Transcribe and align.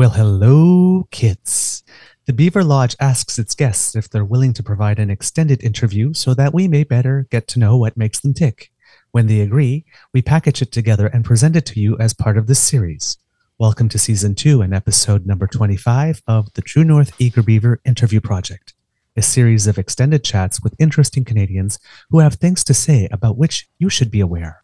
Well, 0.00 0.08
hello, 0.08 1.06
kids. 1.10 1.82
The 2.24 2.32
Beaver 2.32 2.64
Lodge 2.64 2.96
asks 3.00 3.38
its 3.38 3.54
guests 3.54 3.94
if 3.94 4.08
they're 4.08 4.24
willing 4.24 4.54
to 4.54 4.62
provide 4.62 4.98
an 4.98 5.10
extended 5.10 5.62
interview 5.62 6.14
so 6.14 6.32
that 6.32 6.54
we 6.54 6.68
may 6.68 6.84
better 6.84 7.26
get 7.30 7.46
to 7.48 7.58
know 7.58 7.76
what 7.76 7.98
makes 7.98 8.18
them 8.18 8.32
tick. 8.32 8.72
When 9.10 9.26
they 9.26 9.42
agree, 9.42 9.84
we 10.14 10.22
package 10.22 10.62
it 10.62 10.72
together 10.72 11.08
and 11.08 11.22
present 11.22 11.54
it 11.54 11.66
to 11.66 11.80
you 11.80 11.98
as 11.98 12.14
part 12.14 12.38
of 12.38 12.46
this 12.46 12.60
series. 12.60 13.18
Welcome 13.58 13.90
to 13.90 13.98
season 13.98 14.34
two 14.34 14.62
and 14.62 14.72
episode 14.72 15.26
number 15.26 15.46
25 15.46 16.22
of 16.26 16.50
the 16.54 16.62
True 16.62 16.82
North 16.82 17.12
Eager 17.20 17.42
Beaver 17.42 17.82
Interview 17.84 18.22
Project, 18.22 18.72
a 19.18 19.20
series 19.20 19.66
of 19.66 19.76
extended 19.76 20.24
chats 20.24 20.62
with 20.62 20.80
interesting 20.80 21.26
Canadians 21.26 21.78
who 22.08 22.20
have 22.20 22.36
things 22.36 22.64
to 22.64 22.72
say 22.72 23.06
about 23.12 23.36
which 23.36 23.68
you 23.78 23.90
should 23.90 24.10
be 24.10 24.20
aware. 24.20 24.62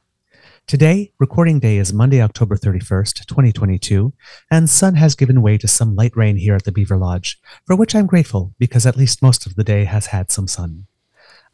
Today, 0.68 1.12
recording 1.20 1.60
day 1.60 1.76
is 1.76 1.92
Monday, 1.92 2.20
October 2.20 2.56
31st, 2.56 3.24
2022, 3.26 4.12
and 4.50 4.68
sun 4.68 4.96
has 4.96 5.14
given 5.14 5.40
way 5.40 5.56
to 5.56 5.68
some 5.68 5.94
light 5.94 6.16
rain 6.16 6.36
here 6.36 6.56
at 6.56 6.64
the 6.64 6.72
Beaver 6.72 6.96
Lodge, 6.96 7.38
for 7.64 7.76
which 7.76 7.94
I'm 7.94 8.08
grateful 8.08 8.52
because 8.58 8.84
at 8.84 8.96
least 8.96 9.22
most 9.22 9.46
of 9.46 9.54
the 9.54 9.62
day 9.62 9.84
has 9.84 10.06
had 10.06 10.32
some 10.32 10.48
sun. 10.48 10.88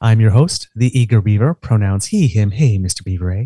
I'm 0.00 0.18
your 0.18 0.30
host, 0.30 0.70
the 0.74 0.98
Eager 0.98 1.20
Beaver, 1.20 1.52
pronouns 1.52 2.06
he, 2.06 2.26
him, 2.26 2.52
hey, 2.52 2.78
Mr. 2.78 3.04
Beaver, 3.04 3.30
eh? 3.32 3.44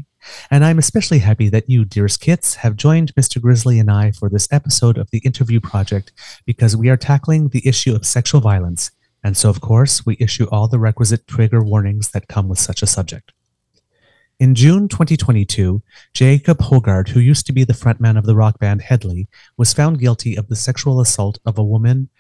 And 0.53 0.64
I'm 0.64 0.78
especially 0.78 1.19
happy 1.19 1.48
that 1.48 1.69
you, 1.69 1.84
dearest 1.84 2.20
kits, 2.20 2.55
have 2.55 2.77
joined 2.77 3.12
Mr. 3.17 3.42
Grizzly 3.42 3.81
and 3.81 3.91
I 3.91 4.12
for 4.12 4.28
this 4.28 4.47
episode 4.53 4.97
of 4.97 5.11
the 5.11 5.19
Interview 5.25 5.59
Project 5.59 6.12
because 6.44 6.77
we 6.77 6.91
are 6.91 6.97
tackling 6.97 7.48
the 7.48 7.67
issue 7.67 7.92
of 7.92 8.06
sexual 8.06 8.41
violence, 8.41 8.92
and 9.25 9.37
so, 9.37 9.50
of 9.50 9.61
course, 9.61 10.06
we 10.06 10.17
issue 10.20 10.47
all 10.53 10.69
the 10.69 10.78
requisite 10.78 11.27
trigger 11.27 11.61
warnings 11.61 12.11
that 12.11 12.28
come 12.28 12.48
with 12.48 12.61
such 12.61 12.83
a 12.83 12.87
subject. 12.87 13.33
In 14.39 14.55
June 14.55 14.87
2022, 14.87 15.83
Jacob 16.12 16.59
Hoggard, 16.59 17.09
who 17.09 17.20
used 17.20 17.47
to 17.47 17.55
be 17.55 17.65
the 17.65 17.73
frontman 17.73 18.19
of 18.19 18.27
the 18.27 18.37
rock 18.37 18.59
band 18.59 18.83
Hedley, 18.83 19.28
was 19.56 19.73
found 19.73 19.98
guilty 19.98 20.37
of 20.37 20.48
the 20.48 20.56
sexual 20.56 21.01
assault 21.01 21.39
of 21.47 21.56
a 21.56 21.65
woman 21.65 22.11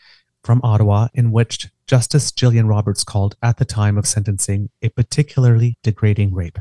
from 0.42 0.62
Ottawa, 0.64 1.08
in 1.12 1.30
which 1.30 1.68
Justice 1.86 2.32
Gillian 2.32 2.68
Roberts 2.68 3.04
called, 3.04 3.36
at 3.42 3.58
the 3.58 3.66
time 3.66 3.98
of 3.98 4.06
sentencing, 4.06 4.70
a 4.80 4.88
particularly 4.88 5.76
degrading 5.82 6.32
rape. 6.32 6.58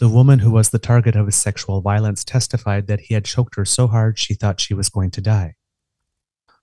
The 0.00 0.08
woman 0.10 0.40
who 0.40 0.50
was 0.50 0.68
the 0.68 0.78
target 0.78 1.16
of 1.16 1.24
his 1.24 1.36
sexual 1.36 1.80
violence 1.80 2.22
testified 2.22 2.88
that 2.88 3.00
he 3.00 3.14
had 3.14 3.24
choked 3.24 3.54
her 3.54 3.64
so 3.64 3.86
hard 3.86 4.18
she 4.18 4.34
thought 4.34 4.60
she 4.60 4.74
was 4.74 4.90
going 4.90 5.12
to 5.12 5.22
die. 5.22 5.54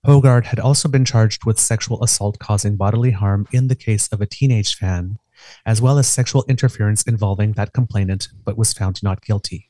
Hoggard 0.06 0.45
had 0.45 0.59
also 0.59 0.88
been 0.88 1.06
charged 1.06 1.44
with 1.44 1.59
sexual 1.59 2.03
assault 2.03 2.38
causing 2.38 2.75
bodily 2.75 3.12
harm 3.12 3.47
in 3.52 3.67
the 3.67 3.75
case 3.75 4.08
of 4.09 4.22
a 4.22 4.28
teenage 4.28 4.75
fan 4.75 5.17
as 5.65 5.81
well 5.81 5.97
as 5.97 6.07
sexual 6.07 6.45
interference 6.47 7.03
involving 7.03 7.53
that 7.53 7.73
complainant, 7.73 8.27
but 8.43 8.57
was 8.57 8.73
found 8.73 9.01
not 9.03 9.21
guilty. 9.21 9.69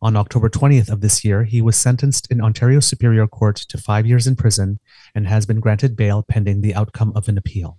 On 0.00 0.14
October 0.14 0.48
20th 0.48 0.90
of 0.90 1.00
this 1.00 1.24
year, 1.24 1.42
he 1.42 1.60
was 1.60 1.76
sentenced 1.76 2.30
in 2.30 2.40
Ontario 2.40 2.78
Superior 2.78 3.26
Court 3.26 3.56
to 3.56 3.78
five 3.78 4.06
years 4.06 4.28
in 4.28 4.36
prison 4.36 4.78
and 5.12 5.26
has 5.26 5.44
been 5.44 5.58
granted 5.58 5.96
bail 5.96 6.22
pending 6.22 6.60
the 6.60 6.74
outcome 6.74 7.12
of 7.16 7.28
an 7.28 7.36
appeal. 7.36 7.78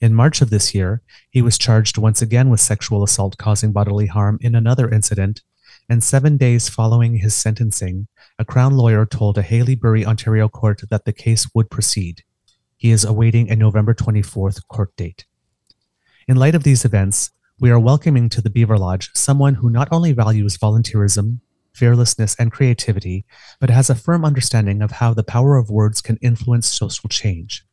In 0.00 0.14
March 0.14 0.40
of 0.40 0.50
this 0.50 0.76
year, 0.76 1.02
he 1.28 1.42
was 1.42 1.58
charged 1.58 1.98
once 1.98 2.22
again 2.22 2.50
with 2.50 2.60
sexual 2.60 3.02
assault 3.02 3.36
causing 3.36 3.72
bodily 3.72 4.06
harm 4.06 4.38
in 4.40 4.54
another 4.54 4.88
incident, 4.88 5.42
and 5.88 6.04
seven 6.04 6.36
days 6.36 6.68
following 6.68 7.16
his 7.16 7.34
sentencing, 7.34 8.06
a 8.38 8.44
Crown 8.44 8.76
lawyer 8.76 9.04
told 9.04 9.36
a 9.38 9.42
Haileybury, 9.42 10.04
Ontario 10.04 10.48
court 10.48 10.82
that 10.88 11.04
the 11.04 11.12
case 11.12 11.48
would 11.52 11.68
proceed. 11.68 12.22
He 12.76 12.92
is 12.92 13.04
awaiting 13.04 13.50
a 13.50 13.56
November 13.56 13.92
24th 13.92 14.68
court 14.68 14.94
date. 14.96 15.26
In 16.28 16.36
light 16.36 16.54
of 16.54 16.62
these 16.62 16.84
events, 16.84 17.30
we 17.58 17.70
are 17.70 17.80
welcoming 17.80 18.28
to 18.28 18.42
the 18.42 18.50
Beaver 18.50 18.76
Lodge 18.76 19.08
someone 19.14 19.54
who 19.54 19.70
not 19.70 19.88
only 19.90 20.12
values 20.12 20.58
volunteerism, 20.58 21.40
fearlessness, 21.72 22.36
and 22.38 22.52
creativity, 22.52 23.24
but 23.60 23.70
has 23.70 23.88
a 23.88 23.94
firm 23.94 24.26
understanding 24.26 24.82
of 24.82 24.90
how 24.90 25.14
the 25.14 25.22
power 25.22 25.56
of 25.56 25.70
words 25.70 26.02
can 26.02 26.18
influence 26.18 26.68
social 26.68 27.08
change. 27.08 27.64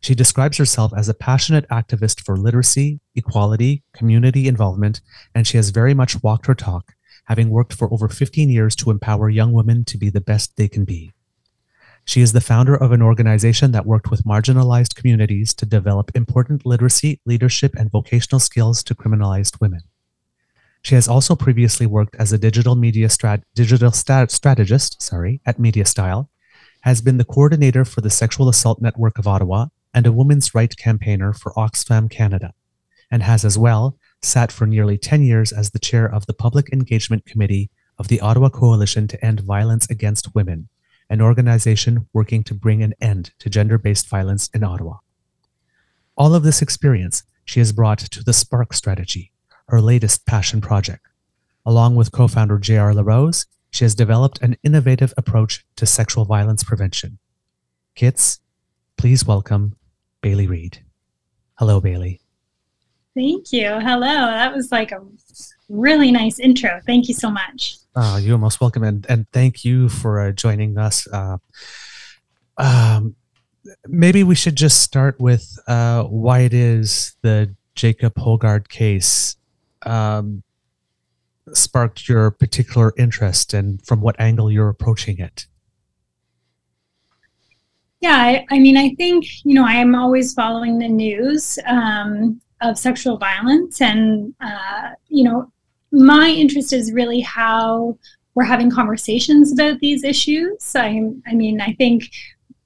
She 0.00 0.16
describes 0.16 0.56
herself 0.56 0.92
as 0.96 1.08
a 1.08 1.14
passionate 1.14 1.68
activist 1.68 2.20
for 2.20 2.36
literacy, 2.36 2.98
equality, 3.14 3.84
community 3.94 4.48
involvement, 4.48 5.00
and 5.32 5.46
she 5.46 5.56
has 5.56 5.70
very 5.70 5.94
much 5.94 6.24
walked 6.24 6.46
her 6.46 6.56
talk, 6.56 6.94
having 7.26 7.50
worked 7.50 7.72
for 7.72 7.88
over 7.94 8.08
15 8.08 8.50
years 8.50 8.74
to 8.74 8.90
empower 8.90 9.30
young 9.30 9.52
women 9.52 9.84
to 9.84 9.96
be 9.96 10.10
the 10.10 10.20
best 10.20 10.56
they 10.56 10.66
can 10.66 10.84
be. 10.84 11.12
She 12.04 12.20
is 12.20 12.32
the 12.32 12.40
founder 12.40 12.74
of 12.74 12.92
an 12.92 13.00
organization 13.00 13.72
that 13.72 13.86
worked 13.86 14.10
with 14.10 14.24
marginalized 14.24 14.96
communities 14.96 15.54
to 15.54 15.66
develop 15.66 16.10
important 16.14 16.66
literacy, 16.66 17.20
leadership, 17.24 17.74
and 17.76 17.90
vocational 17.90 18.40
skills 18.40 18.82
to 18.84 18.94
criminalized 18.94 19.60
women. 19.60 19.80
She 20.82 20.96
has 20.96 21.06
also 21.06 21.36
previously 21.36 21.86
worked 21.86 22.16
as 22.16 22.32
a 22.32 22.38
digital 22.38 22.74
media 22.74 23.06
strat- 23.06 23.44
digital 23.54 23.92
stat- 23.92 24.32
strategist 24.32 25.00
sorry, 25.00 25.40
at 25.46 25.58
MediaStyle, 25.58 26.28
has 26.80 27.00
been 27.00 27.18
the 27.18 27.24
coordinator 27.24 27.84
for 27.84 28.00
the 28.00 28.10
Sexual 28.10 28.48
Assault 28.48 28.82
Network 28.82 29.16
of 29.16 29.28
Ottawa, 29.28 29.66
and 29.94 30.06
a 30.06 30.12
women's 30.12 30.54
right 30.54 30.76
campaigner 30.76 31.32
for 31.32 31.52
Oxfam 31.52 32.10
Canada, 32.10 32.52
and 33.10 33.22
has 33.22 33.44
as 33.44 33.56
well 33.56 33.96
sat 34.22 34.50
for 34.50 34.66
nearly 34.66 34.98
10 34.98 35.22
years 35.22 35.52
as 35.52 35.70
the 35.70 35.78
chair 35.78 36.12
of 36.12 36.26
the 36.26 36.34
Public 36.34 36.72
Engagement 36.72 37.24
Committee 37.26 37.70
of 37.98 38.08
the 38.08 38.20
Ottawa 38.20 38.48
Coalition 38.48 39.06
to 39.06 39.24
End 39.24 39.40
Violence 39.40 39.88
Against 39.88 40.34
Women, 40.34 40.68
an 41.12 41.20
organization 41.20 42.08
working 42.14 42.42
to 42.42 42.54
bring 42.54 42.82
an 42.82 42.94
end 42.98 43.32
to 43.38 43.50
gender 43.50 43.76
based 43.76 44.08
violence 44.08 44.48
in 44.54 44.64
Ottawa. 44.64 44.96
All 46.16 46.34
of 46.34 46.42
this 46.42 46.62
experience 46.62 47.24
she 47.44 47.60
has 47.60 47.70
brought 47.70 47.98
to 47.98 48.24
the 48.24 48.32
Spark 48.32 48.72
Strategy, 48.72 49.30
her 49.68 49.82
latest 49.82 50.24
passion 50.24 50.62
project. 50.62 51.06
Along 51.66 51.96
with 51.96 52.12
co 52.12 52.28
founder 52.28 52.58
J.R. 52.58 52.94
LaRose, 52.94 53.44
she 53.70 53.84
has 53.84 53.94
developed 53.94 54.40
an 54.40 54.56
innovative 54.62 55.12
approach 55.18 55.66
to 55.76 55.84
sexual 55.84 56.24
violence 56.24 56.64
prevention. 56.64 57.18
Kits, 57.94 58.40
please 58.96 59.26
welcome 59.26 59.76
Bailey 60.22 60.46
Reid. 60.46 60.82
Hello, 61.58 61.78
Bailey. 61.78 62.22
Thank 63.14 63.52
you. 63.52 63.68
Hello. 63.68 64.00
That 64.00 64.54
was 64.54 64.72
like 64.72 64.92
a 64.92 65.00
really 65.68 66.10
nice 66.10 66.38
intro. 66.38 66.80
Thank 66.86 67.08
you 67.08 67.14
so 67.14 67.30
much. 67.30 67.76
Uh, 67.94 68.18
you're 68.22 68.38
most 68.38 68.60
welcome, 68.60 68.82
and, 68.82 69.04
and 69.08 69.26
thank 69.32 69.64
you 69.64 69.88
for 69.88 70.20
uh, 70.20 70.32
joining 70.32 70.78
us. 70.78 71.06
Uh, 71.08 71.36
um, 72.56 73.14
maybe 73.86 74.24
we 74.24 74.34
should 74.34 74.56
just 74.56 74.80
start 74.80 75.20
with 75.20 75.58
uh, 75.66 76.02
why 76.04 76.40
it 76.40 76.54
is 76.54 77.16
the 77.22 77.54
Jacob 77.74 78.14
Hoggard 78.14 78.68
case 78.68 79.36
um, 79.84 80.42
sparked 81.52 82.08
your 82.08 82.30
particular 82.30 82.92
interest 82.96 83.52
and 83.52 83.84
from 83.84 84.00
what 84.00 84.16
angle 84.18 84.50
you're 84.50 84.68
approaching 84.68 85.18
it. 85.18 85.46
Yeah, 88.00 88.16
I, 88.16 88.46
I 88.50 88.58
mean, 88.58 88.76
I 88.76 88.94
think, 88.96 89.26
you 89.44 89.54
know, 89.54 89.64
I 89.64 89.74
am 89.74 89.94
always 89.94 90.34
following 90.34 90.78
the 90.78 90.88
news 90.88 91.58
um, 91.66 92.40
of 92.60 92.78
sexual 92.78 93.16
violence 93.16 93.80
and, 93.80 94.34
uh, 94.40 94.90
you 95.08 95.24
know, 95.24 95.52
my 95.92 96.28
interest 96.28 96.72
is 96.72 96.92
really 96.92 97.20
how 97.20 97.98
we're 98.34 98.44
having 98.44 98.70
conversations 98.70 99.52
about 99.52 99.78
these 99.80 100.04
issues. 100.04 100.74
I, 100.74 101.02
I 101.26 101.34
mean, 101.34 101.60
I 101.60 101.74
think 101.74 102.10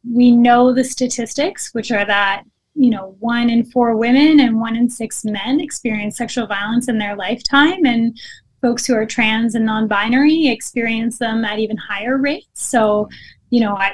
we 0.08 0.30
know 0.30 0.72
the 0.72 0.84
statistics, 0.84 1.74
which 1.74 1.90
are 1.90 2.04
that 2.04 2.44
you 2.74 2.90
know 2.90 3.16
one 3.18 3.50
in 3.50 3.64
four 3.64 3.96
women 3.96 4.40
and 4.40 4.60
one 4.60 4.76
in 4.76 4.88
six 4.88 5.24
men 5.24 5.60
experience 5.60 6.16
sexual 6.16 6.46
violence 6.46 6.88
in 6.88 6.98
their 6.98 7.16
lifetime, 7.16 7.84
and 7.84 8.16
folks 8.62 8.86
who 8.86 8.94
are 8.94 9.06
trans 9.06 9.54
and 9.54 9.66
non-binary 9.66 10.46
experience 10.48 11.18
them 11.18 11.44
at 11.44 11.58
even 11.58 11.76
higher 11.76 12.16
rates. 12.16 12.48
So, 12.54 13.08
you 13.50 13.60
know, 13.60 13.76
I, 13.76 13.92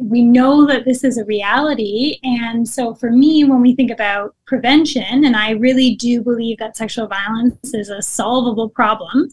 we 0.00 0.22
know 0.22 0.66
that 0.66 0.84
this 0.84 1.04
is 1.04 1.18
a 1.18 1.24
reality. 1.24 2.18
And 2.22 2.68
so 2.68 2.94
for 2.94 3.10
me, 3.10 3.44
when 3.44 3.60
we 3.60 3.74
think 3.74 3.90
about 3.90 4.34
prevention, 4.46 5.24
and 5.24 5.36
I 5.36 5.50
really 5.50 5.94
do 5.94 6.22
believe 6.22 6.58
that 6.58 6.76
sexual 6.76 7.06
violence 7.06 7.74
is 7.74 7.88
a 7.88 8.02
solvable 8.02 8.68
problem, 8.68 9.28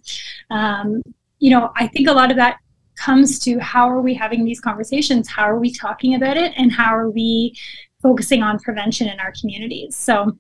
um, 0.52 1.02
you 1.40 1.50
know, 1.50 1.72
I 1.76 1.88
think 1.88 2.08
a 2.08 2.14
lot 2.14 2.32
of 2.32 2.38
that 2.38 2.58
comes 2.96 3.40
to 3.40 3.60
how 3.60 3.90
are 3.90 4.02
we 4.02 4.14
having 4.14 4.46
these 4.46 4.62
conversations? 4.62 5.28
How 5.28 5.44
are 5.44 5.60
we 5.60 5.72
talking 5.72 6.16
about 6.16 6.38
it? 6.38 6.54
And 6.58 6.72
how 6.72 6.96
are 6.96 7.10
we 7.10 7.56
focusing 8.02 8.42
on 8.42 8.60
prevention 8.60 9.08
in 9.08 9.20
our 9.20 9.34
communities? 9.40 9.96
So 9.96 10.38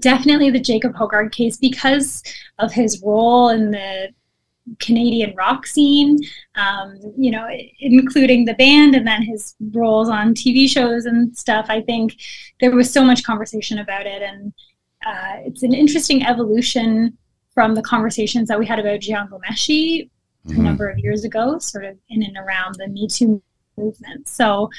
definitely 0.00 0.50
the 0.50 0.60
Jacob 0.60 0.94
Hoggard 0.94 1.32
case 1.32 1.56
because 1.56 2.22
of 2.58 2.72
his 2.72 3.00
role 3.04 3.50
in 3.50 3.70
the 3.70 4.08
Canadian 4.80 5.34
rock 5.36 5.66
scene, 5.66 6.18
um, 6.54 6.98
you 7.16 7.30
know, 7.30 7.48
including 7.80 8.44
the 8.44 8.54
band 8.54 8.94
and 8.94 9.06
then 9.06 9.22
his 9.22 9.54
roles 9.72 10.08
on 10.08 10.34
TV 10.34 10.68
shows 10.68 11.06
and 11.06 11.36
stuff. 11.36 11.66
I 11.68 11.80
think 11.82 12.16
there 12.60 12.70
was 12.70 12.92
so 12.92 13.04
much 13.04 13.24
conversation 13.24 13.78
about 13.78 14.06
it, 14.06 14.22
and 14.22 14.52
uh, 15.06 15.36
it's 15.44 15.62
an 15.62 15.74
interesting 15.74 16.24
evolution 16.24 17.16
from 17.54 17.74
the 17.74 17.82
conversations 17.82 18.48
that 18.48 18.58
we 18.58 18.66
had 18.66 18.78
about 18.78 19.00
Jian 19.00 19.28
Ghomeshi 19.28 20.10
mm-hmm. 20.46 20.60
a 20.60 20.62
number 20.62 20.88
of 20.88 20.98
years 20.98 21.24
ago, 21.24 21.58
sort 21.58 21.84
of 21.84 21.96
in 22.08 22.22
and 22.22 22.36
around 22.36 22.76
the 22.76 22.88
Me 22.88 23.08
Too 23.08 23.42
movement. 23.76 24.28
So, 24.28 24.70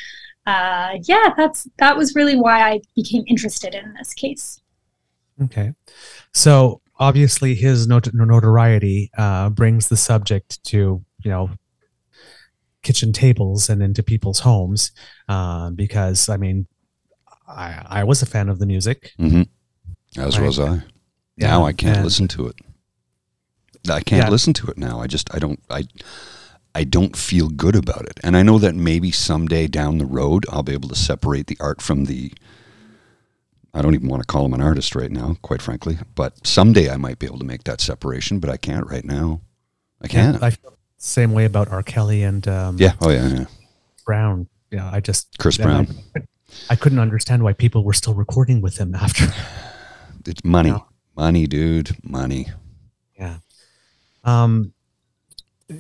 uh, 0.45 0.97
yeah, 1.03 1.33
that's 1.35 1.67
that 1.77 1.97
was 1.97 2.15
really 2.15 2.35
why 2.35 2.61
I 2.61 2.81
became 2.95 3.23
interested 3.27 3.75
in 3.75 3.93
this 3.93 4.13
case. 4.13 4.61
Okay, 5.41 5.73
so 6.33 6.81
obviously 6.99 7.55
his 7.55 7.87
not- 7.87 8.13
notoriety 8.13 9.09
uh, 9.17 9.49
brings 9.49 9.87
the 9.87 9.97
subject 9.97 10.63
to 10.65 11.03
you 11.23 11.31
know 11.31 11.49
kitchen 12.83 13.11
tables 13.11 13.69
and 13.69 13.81
into 13.81 14.03
people's 14.03 14.39
homes 14.39 14.91
uh, 15.27 15.69
because 15.71 16.29
I 16.29 16.37
mean 16.37 16.67
I 17.47 17.83
I 17.87 18.03
was 18.03 18.21
a 18.21 18.25
fan 18.25 18.49
of 18.49 18.59
the 18.59 18.65
music. 18.65 19.11
Mm-hmm. 19.19 19.43
As 20.19 20.37
right? 20.37 20.45
was 20.45 20.59
I. 20.59 20.83
Yeah, 21.37 21.47
now 21.47 21.65
I 21.65 21.73
can't 21.73 21.97
and, 21.97 22.05
listen 22.05 22.27
to 22.29 22.47
it. 22.47 22.55
I 23.89 24.01
can't 24.01 24.25
yeah. 24.25 24.29
listen 24.29 24.53
to 24.53 24.67
it 24.67 24.77
now. 24.77 24.99
I 24.99 25.07
just 25.07 25.33
I 25.33 25.39
don't 25.39 25.61
I 25.69 25.85
I 26.75 26.83
don't 26.83 27.15
feel 27.15 27.49
good 27.49 27.75
about 27.75 28.05
it. 28.05 28.19
And 28.23 28.35
I 28.37 28.43
know 28.43 28.59
that 28.59 28.75
maybe 28.75 29.11
someday 29.11 29.67
down 29.67 29.97
the 29.97 30.05
road 30.05 30.45
I'll 30.51 30.63
be 30.63 30.73
able 30.73 30.89
to 30.89 30.95
separate 30.95 31.47
the 31.47 31.57
art 31.59 31.81
from 31.81 32.05
the 32.05 32.33
I 33.73 33.81
don't 33.81 33.93
even 33.93 34.07
want 34.07 34.21
to 34.23 34.27
call 34.27 34.45
him 34.45 34.53
an 34.53 34.61
artist 34.61 34.95
right 34.95 35.11
now, 35.11 35.37
quite 35.41 35.61
frankly. 35.61 35.97
But 36.15 36.45
someday 36.45 36.89
I 36.89 36.97
might 36.97 37.19
be 37.19 37.25
able 37.25 37.39
to 37.39 37.45
make 37.45 37.63
that 37.65 37.81
separation, 37.81 38.39
but 38.39 38.49
I 38.49 38.57
can't 38.57 38.87
right 38.87 39.05
now. 39.05 39.41
I 40.01 40.07
can't. 40.07 40.39
Yeah, 40.39 40.47
I 40.47 40.49
feel 40.51 40.71
the 40.71 40.77
same 40.97 41.33
way 41.33 41.45
about 41.45 41.69
R. 41.69 41.83
Kelly 41.83 42.23
and 42.23 42.47
um, 42.47 42.77
yeah, 42.77 42.93
oh 43.01 43.09
yeah, 43.09 43.27
yeah. 43.27 43.45
Brown. 44.05 44.47
Yeah, 44.71 44.89
I 44.91 44.99
just 44.99 45.37
Chris 45.37 45.57
Brown. 45.57 45.87
I, 46.15 46.21
I, 46.69 46.75
couldn't 46.75 46.99
understand 46.99 47.43
why 47.43 47.53
people 47.53 47.83
were 47.83 47.93
still 47.93 48.13
recording 48.13 48.61
with 48.61 48.77
him 48.77 48.95
after. 48.95 49.25
It's 50.25 50.43
money, 50.43 50.75
money, 51.15 51.47
dude, 51.47 51.95
money. 52.03 52.47
Yeah. 53.17 53.37
Um. 54.23 54.73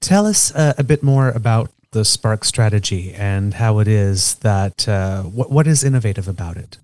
Tell 0.00 0.26
us 0.26 0.54
uh, 0.54 0.74
a 0.76 0.84
bit 0.84 1.02
more 1.02 1.30
about 1.30 1.70
the 1.92 2.04
Spark 2.04 2.44
strategy 2.44 3.12
and 3.12 3.54
how 3.54 3.78
it 3.80 3.88
is 3.88 4.36
that 4.36 4.88
uh, 4.88 5.22
what 5.22 5.50
what 5.50 5.66
is 5.66 5.82
innovative 5.82 6.28
about 6.28 6.56
it? 6.56 6.78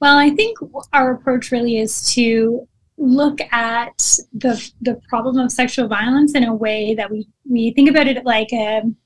Well, 0.00 0.18
I 0.18 0.30
think 0.30 0.58
our 0.92 1.12
approach 1.12 1.50
really 1.50 1.78
is 1.78 2.12
to 2.14 2.66
look 2.98 3.40
at 3.52 4.18
the 4.32 4.70
the 4.80 5.00
problem 5.08 5.38
of 5.38 5.50
sexual 5.50 5.88
violence 5.88 6.34
in 6.34 6.44
a 6.44 6.54
way 6.54 6.94
that 6.94 7.10
we 7.10 7.26
we 7.48 7.72
think 7.72 7.88
about 7.88 8.06
it 8.06 8.24
like 8.24 8.52
a, 8.52 8.80
um, 8.80 8.96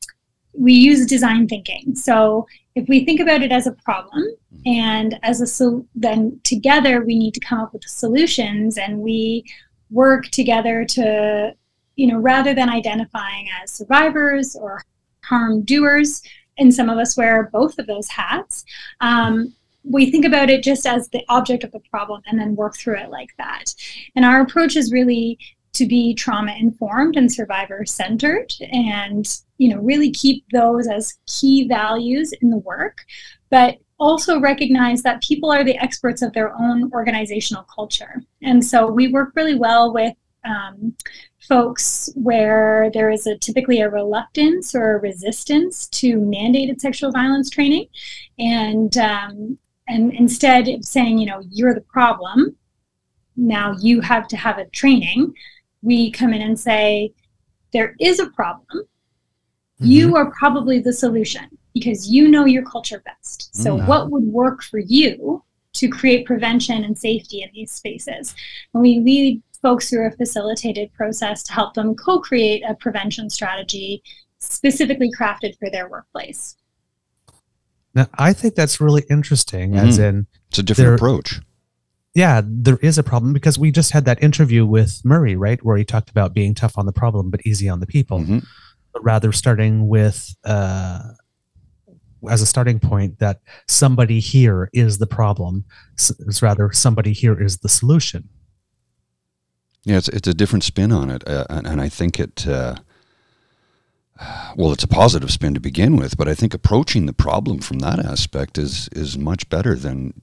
we 0.52 0.72
use 0.72 1.06
design 1.06 1.46
thinking. 1.46 1.94
So 1.94 2.46
if 2.74 2.88
we 2.88 3.04
think 3.04 3.20
about 3.20 3.42
it 3.42 3.52
as 3.52 3.66
a 3.66 3.72
problem 3.72 4.24
and 4.64 5.18
as 5.22 5.40
a 5.40 5.46
so 5.46 5.86
then 5.94 6.40
together 6.44 7.04
we 7.04 7.16
need 7.18 7.34
to 7.34 7.40
come 7.40 7.60
up 7.60 7.72
with 7.72 7.82
the 7.82 7.88
solutions 7.88 8.76
and 8.78 9.00
we 9.00 9.44
work 9.90 10.26
together 10.26 10.84
to 10.84 11.54
you 11.96 12.06
know, 12.06 12.18
rather 12.18 12.54
than 12.54 12.68
identifying 12.68 13.48
as 13.62 13.72
survivors 13.72 14.54
or 14.54 14.82
harm 15.24 15.62
doers, 15.62 16.22
and 16.58 16.72
some 16.72 16.88
of 16.88 16.98
us 16.98 17.16
wear 17.16 17.50
both 17.52 17.78
of 17.78 17.86
those 17.86 18.08
hats, 18.08 18.64
um, 19.00 19.52
we 19.84 20.10
think 20.10 20.24
about 20.24 20.50
it 20.50 20.62
just 20.62 20.86
as 20.86 21.08
the 21.08 21.24
object 21.28 21.64
of 21.64 21.72
the 21.72 21.80
problem 21.90 22.22
and 22.26 22.38
then 22.38 22.56
work 22.56 22.76
through 22.76 22.98
it 22.98 23.10
like 23.10 23.30
that. 23.38 23.74
And 24.14 24.24
our 24.24 24.40
approach 24.40 24.76
is 24.76 24.92
really 24.92 25.38
to 25.76 25.86
be 25.86 26.14
trauma 26.14 26.54
informed 26.58 27.16
and 27.16 27.30
survivor 27.30 27.84
centered 27.84 28.50
and 28.72 29.40
you 29.58 29.68
know 29.68 29.80
really 29.82 30.10
keep 30.10 30.42
those 30.50 30.88
as 30.88 31.18
key 31.26 31.68
values 31.68 32.32
in 32.40 32.48
the 32.48 32.56
work 32.56 33.04
but 33.50 33.76
also 33.98 34.40
recognize 34.40 35.02
that 35.02 35.22
people 35.22 35.50
are 35.50 35.64
the 35.64 35.76
experts 35.76 36.22
of 36.22 36.32
their 36.32 36.54
own 36.58 36.90
organizational 36.94 37.62
culture 37.64 38.22
and 38.42 38.64
so 38.64 38.86
we 38.86 39.08
work 39.08 39.32
really 39.36 39.54
well 39.54 39.92
with 39.92 40.14
um, 40.46 40.94
folks 41.48 42.10
where 42.14 42.90
there 42.92 43.10
is 43.10 43.26
a 43.26 43.36
typically 43.38 43.80
a 43.80 43.88
reluctance 43.88 44.74
or 44.74 44.96
a 44.96 45.00
resistance 45.00 45.86
to 45.88 46.18
mandated 46.18 46.80
sexual 46.80 47.12
violence 47.12 47.50
training, 47.50 47.86
and 48.38 48.96
um, 48.98 49.58
and 49.88 50.12
instead 50.12 50.68
of 50.68 50.84
saying 50.84 51.18
you 51.18 51.26
know 51.26 51.42
you're 51.50 51.74
the 51.74 51.80
problem, 51.80 52.56
now 53.36 53.74
you 53.80 54.00
have 54.00 54.28
to 54.28 54.36
have 54.36 54.58
a 54.58 54.68
training. 54.70 55.32
We 55.82 56.10
come 56.10 56.32
in 56.32 56.42
and 56.42 56.58
say 56.58 57.12
there 57.72 57.94
is 58.00 58.18
a 58.18 58.30
problem. 58.30 58.66
Mm-hmm. 58.72 59.84
You 59.84 60.16
are 60.16 60.32
probably 60.38 60.80
the 60.80 60.92
solution 60.92 61.46
because 61.74 62.08
you 62.08 62.28
know 62.28 62.46
your 62.46 62.64
culture 62.64 63.02
best. 63.04 63.54
So, 63.54 63.76
mm-hmm. 63.76 63.86
what 63.86 64.10
would 64.10 64.24
work 64.24 64.62
for 64.62 64.78
you 64.78 65.42
to 65.74 65.88
create 65.88 66.24
prevention 66.24 66.84
and 66.84 66.98
safety 66.98 67.42
in 67.42 67.50
these 67.52 67.70
spaces? 67.70 68.34
And 68.72 68.82
we 68.82 69.00
lead 69.00 69.42
folks 69.66 69.90
through 69.90 70.06
a 70.06 70.12
facilitated 70.12 70.92
process 70.92 71.42
to 71.42 71.52
help 71.52 71.74
them 71.74 71.96
co 71.96 72.20
create 72.20 72.62
a 72.68 72.74
prevention 72.74 73.28
strategy 73.28 74.00
specifically 74.38 75.10
crafted 75.18 75.58
for 75.58 75.68
their 75.68 75.88
workplace. 75.88 76.54
Now, 77.92 78.06
I 78.14 78.32
think 78.32 78.54
that's 78.54 78.80
really 78.80 79.02
interesting, 79.10 79.72
mm-hmm. 79.72 79.88
as 79.88 79.98
in, 79.98 80.28
it's 80.50 80.60
a 80.60 80.62
different 80.62 80.94
approach. 80.94 81.40
Yeah, 82.14 82.42
there 82.44 82.78
is 82.80 82.96
a 82.96 83.02
problem 83.02 83.32
because 83.32 83.58
we 83.58 83.72
just 83.72 83.90
had 83.90 84.04
that 84.04 84.22
interview 84.22 84.64
with 84.64 85.00
Murray, 85.04 85.34
right, 85.34 85.58
where 85.64 85.76
he 85.76 85.84
talked 85.84 86.10
about 86.10 86.32
being 86.32 86.54
tough 86.54 86.78
on 86.78 86.86
the 86.86 86.92
problem 86.92 87.30
but 87.30 87.40
easy 87.44 87.68
on 87.68 87.80
the 87.80 87.88
people. 87.88 88.20
Mm-hmm. 88.20 88.38
But 88.92 89.02
rather 89.02 89.32
starting 89.32 89.88
with, 89.88 90.32
uh, 90.44 91.00
as 92.30 92.40
a 92.40 92.46
starting 92.46 92.78
point, 92.78 93.18
that 93.18 93.40
somebody 93.66 94.20
here 94.20 94.70
is 94.72 94.98
the 94.98 95.08
problem, 95.08 95.64
it's 95.94 96.40
rather 96.40 96.70
somebody 96.70 97.12
here 97.12 97.42
is 97.42 97.56
the 97.58 97.68
solution. 97.68 98.28
Yeah, 99.86 99.98
it's 99.98 100.08
it's 100.08 100.26
a 100.26 100.34
different 100.34 100.64
spin 100.64 100.90
on 100.90 101.10
it, 101.10 101.26
uh, 101.28 101.46
and, 101.48 101.64
and, 101.64 101.80
I 101.80 101.88
think 101.88 102.18
it. 102.18 102.46
Uh, 102.46 102.74
well, 104.56 104.72
it's 104.72 104.82
a 104.82 104.88
positive 104.88 105.30
spin 105.30 105.54
to 105.54 105.60
begin 105.60 105.96
with, 105.96 106.16
but 106.16 106.26
I 106.26 106.34
think 106.34 106.52
approaching 106.52 107.06
the 107.06 107.12
problem 107.12 107.60
from 107.60 107.78
that 107.78 108.00
aspect 108.00 108.58
is 108.58 108.88
is 108.88 109.16
much 109.16 109.48
better 109.48 109.76
than 109.76 110.20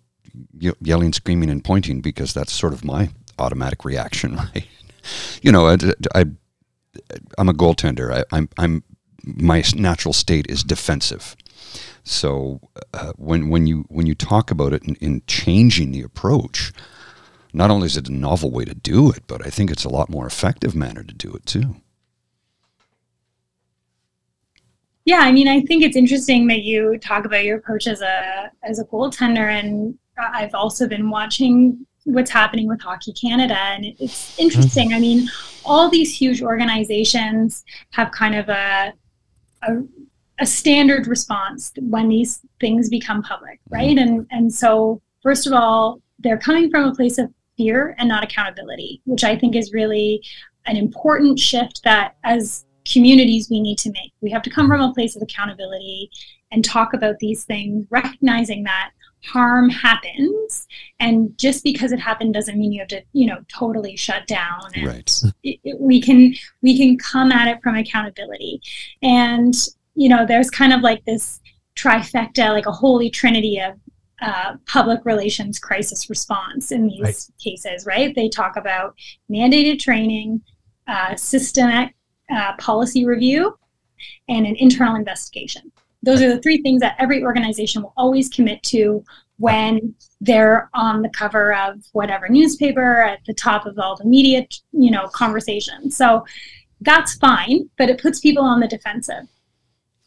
yelling, 0.60 1.14
screaming, 1.14 1.50
and 1.50 1.64
pointing 1.64 2.02
because 2.02 2.34
that's 2.34 2.52
sort 2.52 2.74
of 2.74 2.84
my 2.84 3.12
automatic 3.40 3.86
reaction, 3.86 4.36
right? 4.54 4.68
You 5.42 5.54
know, 5.54 5.68
I, 5.68 5.78
I 6.14 6.26
am 7.38 7.48
a 7.48 7.54
goaltender. 7.54 8.12
I, 8.12 8.26
I'm 8.36 8.50
I'm 8.58 8.84
my 9.24 9.64
natural 9.78 10.14
state 10.14 10.46
is 10.50 10.66
defensive. 10.66 11.38
So 12.04 12.60
uh, 12.94 13.14
when 13.16 13.48
when 13.48 13.66
you 13.66 13.86
when 13.88 14.08
you 14.08 14.16
talk 14.16 14.52
about 14.52 14.74
it 14.74 14.84
in, 14.84 14.96
in 14.96 15.22
changing 15.26 15.94
the 15.94 16.02
approach, 16.02 16.74
not 17.54 17.70
only 17.70 17.86
is 17.86 17.98
it 17.98 18.10
a 18.10 18.14
novel 18.14 18.52
way 18.52 18.66
to 18.66 18.74
do 18.74 19.12
it, 19.12 19.24
but 19.28 19.46
I 19.46 19.50
think 19.50 19.72
it's 19.72 19.86
a 19.86 19.90
lot 19.90 20.10
more 20.10 20.26
effective 20.26 20.76
manner 20.76 21.04
to 21.04 21.14
do 21.14 21.34
it 21.34 21.46
too. 21.46 21.76
Yeah, 25.06 25.20
I 25.20 25.32
mean, 25.32 25.48
I 25.48 25.62
think 25.62 25.84
it's 25.84 25.98
interesting 25.98 26.48
that 26.48 26.64
you 26.64 26.98
talk 26.98 27.26
about 27.26 27.44
your 27.44 27.58
approach 27.58 27.88
as 27.88 28.02
a 28.02 28.52
as 28.64 28.80
a 28.80 28.86
goaltender, 28.86 29.50
and 29.50 29.98
I've 30.18 30.56
also 30.56 30.88
been 30.88 31.10
watching 31.10 31.86
what's 32.06 32.32
happening 32.32 32.68
with 32.68 32.82
Hockey 32.82 33.14
Canada, 33.14 33.58
and 33.58 33.86
it's 34.00 34.38
interesting. 34.40 34.90
Mm-hmm. 34.90 34.98
I 34.98 35.00
mean, 35.00 35.30
all 35.66 35.90
these 35.90 36.16
huge 36.16 36.42
organizations 36.42 37.66
have 37.92 38.12
kind 38.12 38.36
of 38.36 38.50
a, 38.50 38.94
a 39.64 39.84
a 40.40 40.46
standard 40.46 41.08
response 41.08 41.74
when 41.80 42.08
these 42.08 42.42
things 42.60 42.90
become 42.90 43.22
public, 43.22 43.60
right? 43.70 43.98
Mm-hmm. 43.98 44.08
And 44.08 44.28
and 44.32 44.54
so 44.54 45.02
first 45.22 45.48
of 45.48 45.54
all, 45.54 46.02
they're 46.20 46.38
coming 46.38 46.72
from 46.72 46.86
a 46.86 46.96
place 46.96 47.18
of 47.18 47.30
fear 47.58 47.96
and 47.98 48.10
not 48.10 48.24
accountability, 48.24 49.02
which 49.06 49.24
I 49.24 49.38
think 49.38 49.56
is 49.56 49.74
really 49.74 50.24
an 50.66 50.78
important 50.78 51.40
shift 51.40 51.82
that 51.84 52.16
as 52.24 52.66
communities 52.86 53.50
we 53.50 53.62
need 53.62 53.78
to 53.80 53.92
make. 53.92 54.12
We 54.22 54.30
have 54.32 54.42
to 54.44 54.50
come 54.50 54.68
from 54.68 54.82
a 54.82 54.94
place 54.94 55.16
of 55.16 55.22
accountability 55.22 56.10
and 56.52 56.64
talk 56.64 56.94
about 56.94 57.20
these 57.20 57.46
things, 57.46 57.86
recognizing 57.90 58.64
that 58.64 58.92
harm 59.26 59.70
happens 59.70 60.68
and 61.00 61.38
just 61.38 61.64
because 61.64 61.92
it 61.94 62.00
happened 62.00 62.34
doesn't 62.34 62.58
mean 62.58 62.74
you 62.74 62.80
have 62.80 62.90
to 62.90 63.02
you 63.14 63.26
know 63.26 63.38
totally 63.48 63.96
shut 63.96 64.28
down 64.28 64.60
and 64.76 64.86
right. 64.86 65.22
it, 65.44 65.60
it, 65.64 65.80
we 65.80 66.02
can 66.02 66.34
we 66.62 66.78
can 66.78 66.98
come 66.98 67.32
at 67.32 67.48
it 67.48 67.58
from 67.64 67.76
accountability 67.76 68.62
and 69.02 69.54
you 69.96 70.10
know 70.10 70.26
there's 70.26 70.50
kind 70.50 70.74
of 70.74 70.82
like 70.82 71.04
this 71.06 71.40
trifecta 71.78 72.50
like 72.50 72.66
a 72.66 72.72
holy 72.72 73.10
trinity 73.10 73.60
of 73.60 73.76
uh, 74.24 74.56
public 74.66 75.06
relations 75.06 75.60
crisis 75.60 76.10
response 76.10 76.72
in 76.72 76.88
these 76.88 77.02
right. 77.02 77.28
cases, 77.44 77.86
right? 77.86 78.16
They 78.16 78.30
talk 78.30 78.56
about 78.56 78.96
mandated 79.30 79.80
training, 79.80 80.42
uh, 80.88 81.16
systemic 81.16 81.94
uh, 82.34 82.54
policy 82.58 83.06
review, 83.06 83.58
and 84.30 84.46
an 84.48 84.56
internal 84.56 84.96
investigation. 84.96 85.72
Those 86.02 86.22
are 86.22 86.34
the 86.34 86.42
three 86.42 86.62
things 86.62 86.82
that 86.82 86.96
every 87.00 87.24
organization 87.24 87.84
will 87.84 87.94
always 87.98 88.30
commit 88.30 88.64
to 88.64 89.04
when 89.38 89.94
they're 90.22 90.70
on 90.74 91.02
the 91.02 91.10
cover 91.10 91.54
of 91.54 91.84
whatever 91.92 92.30
newspaper 92.30 93.02
at 93.02 93.20
the 93.26 93.34
top 93.34 93.66
of 93.66 93.78
all 93.78 93.96
the 93.96 94.06
media 94.06 94.46
you 94.72 94.92
know 94.92 95.08
conversations 95.08 95.98
so 95.98 96.24
that's 96.82 97.16
fine 97.16 97.68
but 97.78 97.90
it 97.90 98.02
puts 98.02 98.20
people 98.20 98.44
on 98.44 98.60
the 98.60 98.68
defensive 98.68 99.28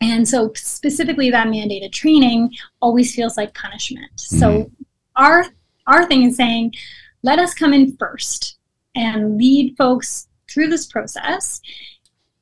and 0.00 0.28
so 0.28 0.52
specifically 0.54 1.30
that 1.30 1.46
mandated 1.46 1.92
training 1.92 2.50
always 2.80 3.14
feels 3.14 3.36
like 3.36 3.54
punishment. 3.54 4.10
Mm-hmm. 4.16 4.38
so 4.38 4.70
our 5.16 5.46
our 5.86 6.06
thing 6.06 6.24
is 6.24 6.36
saying 6.36 6.74
let 7.22 7.38
us 7.38 7.54
come 7.54 7.72
in 7.72 7.96
first 7.96 8.58
and 8.94 9.36
lead 9.36 9.76
folks 9.76 10.28
through 10.48 10.68
this 10.68 10.86
process. 10.86 11.60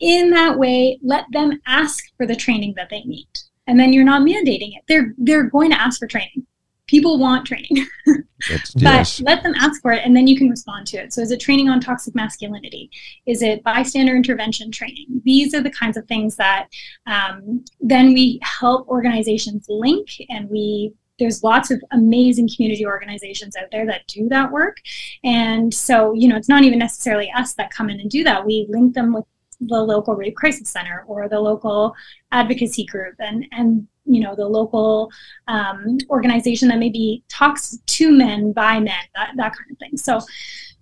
In 0.00 0.30
that 0.30 0.58
way 0.58 0.98
let 1.02 1.24
them 1.32 1.60
ask 1.66 2.04
for 2.16 2.26
the 2.26 2.36
training 2.36 2.74
that 2.76 2.90
they 2.90 3.02
need. 3.02 3.28
And 3.66 3.80
then 3.80 3.92
you're 3.92 4.04
not 4.04 4.22
mandating 4.22 4.76
it. 4.76 4.82
They're 4.88 5.14
they're 5.16 5.44
going 5.44 5.70
to 5.70 5.80
ask 5.80 5.98
for 5.98 6.06
training 6.06 6.46
people 6.86 7.18
want 7.18 7.46
training. 7.46 7.86
But 8.50 8.82
yes. 8.82 9.20
let 9.22 9.42
them 9.42 9.54
ask 9.56 9.80
for 9.80 9.92
it 9.92 10.02
and 10.04 10.14
then 10.14 10.26
you 10.26 10.36
can 10.36 10.50
respond 10.50 10.86
to 10.88 10.98
it. 10.98 11.14
So 11.14 11.22
is 11.22 11.30
it 11.30 11.40
training 11.40 11.70
on 11.70 11.80
toxic 11.80 12.14
masculinity? 12.14 12.90
Is 13.24 13.40
it 13.40 13.62
bystander 13.62 14.14
intervention 14.14 14.70
training? 14.70 15.06
These 15.24 15.54
are 15.54 15.62
the 15.62 15.70
kinds 15.70 15.96
of 15.96 16.06
things 16.06 16.36
that 16.36 16.68
um, 17.06 17.64
then 17.80 18.12
we 18.12 18.38
help 18.42 18.86
organizations 18.88 19.64
link 19.70 20.08
and 20.28 20.50
we 20.50 20.92
there's 21.18 21.42
lots 21.42 21.70
of 21.70 21.80
amazing 21.92 22.50
community 22.54 22.84
organizations 22.84 23.56
out 23.56 23.70
there 23.70 23.86
that 23.86 24.06
do 24.08 24.28
that 24.28 24.50
work. 24.50 24.76
And 25.22 25.72
so 25.72 26.12
you 26.12 26.28
know 26.28 26.36
it's 26.36 26.48
not 26.48 26.64
even 26.64 26.78
necessarily 26.78 27.30
us 27.34 27.54
that 27.54 27.70
come 27.70 27.88
in 27.88 27.98
and 27.98 28.10
do 28.10 28.24
that. 28.24 28.44
We 28.44 28.66
link 28.68 28.92
them 28.92 29.14
with 29.14 29.24
the 29.60 29.80
local 29.80 30.14
rape 30.14 30.36
crisis 30.36 30.70
center 30.70 31.04
or 31.06 31.28
the 31.28 31.40
local 31.40 31.94
advocacy 32.32 32.84
group 32.84 33.14
and 33.18 33.46
and 33.52 33.86
you 34.06 34.20
know 34.20 34.34
the 34.34 34.46
local 34.46 35.10
um, 35.48 35.98
organization 36.10 36.68
that 36.68 36.78
maybe 36.78 37.22
talks 37.28 37.78
to 37.86 38.10
men 38.10 38.52
by 38.52 38.78
men 38.78 38.94
that, 39.14 39.32
that 39.36 39.56
kind 39.56 39.70
of 39.70 39.78
thing 39.78 39.96
so 39.96 40.20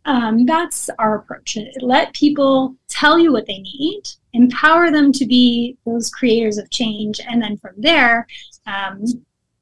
um, 0.04 0.44
that's 0.46 0.90
our 0.98 1.16
approach 1.16 1.56
let 1.80 2.12
people 2.14 2.74
tell 2.88 3.18
you 3.18 3.32
what 3.32 3.46
they 3.46 3.58
need 3.58 4.02
empower 4.32 4.90
them 4.90 5.12
to 5.12 5.26
be 5.26 5.76
those 5.86 6.10
creators 6.10 6.58
of 6.58 6.68
change 6.70 7.20
and 7.28 7.40
then 7.40 7.56
from 7.56 7.74
there 7.76 8.26
um, 8.66 9.04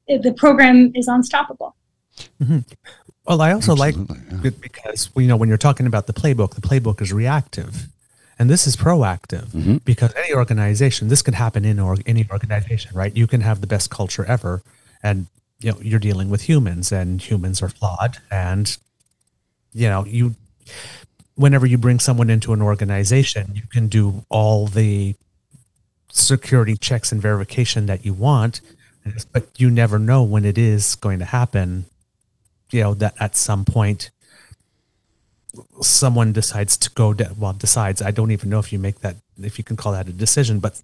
the 0.07 0.33
program 0.37 0.91
is 0.95 1.07
unstoppable 1.07 1.75
mm-hmm. 2.41 2.59
well 3.25 3.41
i 3.41 3.51
also 3.51 3.73
Absolutely, 3.73 4.05
like 4.05 4.21
yeah. 4.31 4.47
it 4.47 4.61
because 4.61 5.09
you 5.15 5.27
know 5.27 5.37
when 5.37 5.49
you're 5.49 5.57
talking 5.57 5.85
about 5.85 6.07
the 6.07 6.13
playbook 6.13 6.55
the 6.55 6.61
playbook 6.61 7.01
is 7.01 7.13
reactive 7.13 7.90
and 8.41 8.49
this 8.49 8.65
is 8.65 8.75
proactive 8.75 9.45
mm-hmm. 9.49 9.77
because 9.85 10.11
any 10.15 10.33
organization 10.33 11.09
this 11.09 11.21
can 11.21 11.35
happen 11.35 11.63
in 11.63 11.79
or 11.79 11.95
any 12.07 12.25
organization 12.31 12.91
right 12.95 13.15
you 13.15 13.27
can 13.27 13.41
have 13.41 13.61
the 13.61 13.67
best 13.67 13.91
culture 13.91 14.25
ever 14.25 14.63
and 15.03 15.27
you 15.59 15.71
know 15.71 15.77
you're 15.79 15.99
dealing 15.99 16.27
with 16.27 16.49
humans 16.49 16.91
and 16.91 17.21
humans 17.21 17.61
are 17.61 17.69
flawed 17.69 18.17
and 18.31 18.79
you 19.73 19.87
know 19.87 20.03
you 20.05 20.33
whenever 21.35 21.67
you 21.67 21.77
bring 21.77 21.99
someone 21.99 22.31
into 22.31 22.51
an 22.51 22.63
organization 22.63 23.51
you 23.53 23.67
can 23.69 23.87
do 23.87 24.25
all 24.27 24.65
the 24.65 25.13
security 26.11 26.75
checks 26.75 27.11
and 27.11 27.21
verification 27.21 27.85
that 27.85 28.03
you 28.03 28.11
want 28.11 28.59
but 29.31 29.47
you 29.57 29.69
never 29.69 29.99
know 29.99 30.23
when 30.23 30.45
it 30.45 30.57
is 30.57 30.95
going 30.95 31.19
to 31.19 31.25
happen 31.25 31.85
you 32.71 32.81
know 32.81 32.95
that 32.95 33.13
at 33.19 33.35
some 33.35 33.63
point 33.65 34.09
someone 35.81 36.31
decides 36.31 36.77
to 36.77 36.89
go 36.91 37.13
de- 37.13 37.31
well 37.37 37.53
decides 37.53 38.01
i 38.01 38.11
don't 38.11 38.31
even 38.31 38.49
know 38.49 38.59
if 38.59 38.71
you 38.71 38.79
make 38.79 38.99
that 38.99 39.15
if 39.41 39.57
you 39.57 39.63
can 39.63 39.75
call 39.75 39.91
that 39.91 40.07
a 40.07 40.13
decision 40.13 40.59
but 40.59 40.81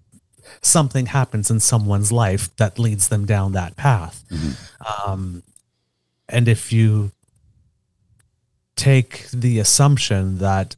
something 0.62 1.06
happens 1.06 1.50
in 1.50 1.60
someone's 1.60 2.10
life 2.10 2.54
that 2.56 2.78
leads 2.78 3.08
them 3.08 3.24
down 3.24 3.52
that 3.52 3.76
path 3.76 4.24
mm-hmm. 4.30 5.10
um, 5.10 5.42
and 6.28 6.48
if 6.48 6.72
you 6.72 7.10
take 8.76 9.28
the 9.30 9.58
assumption 9.58 10.38
that 10.38 10.76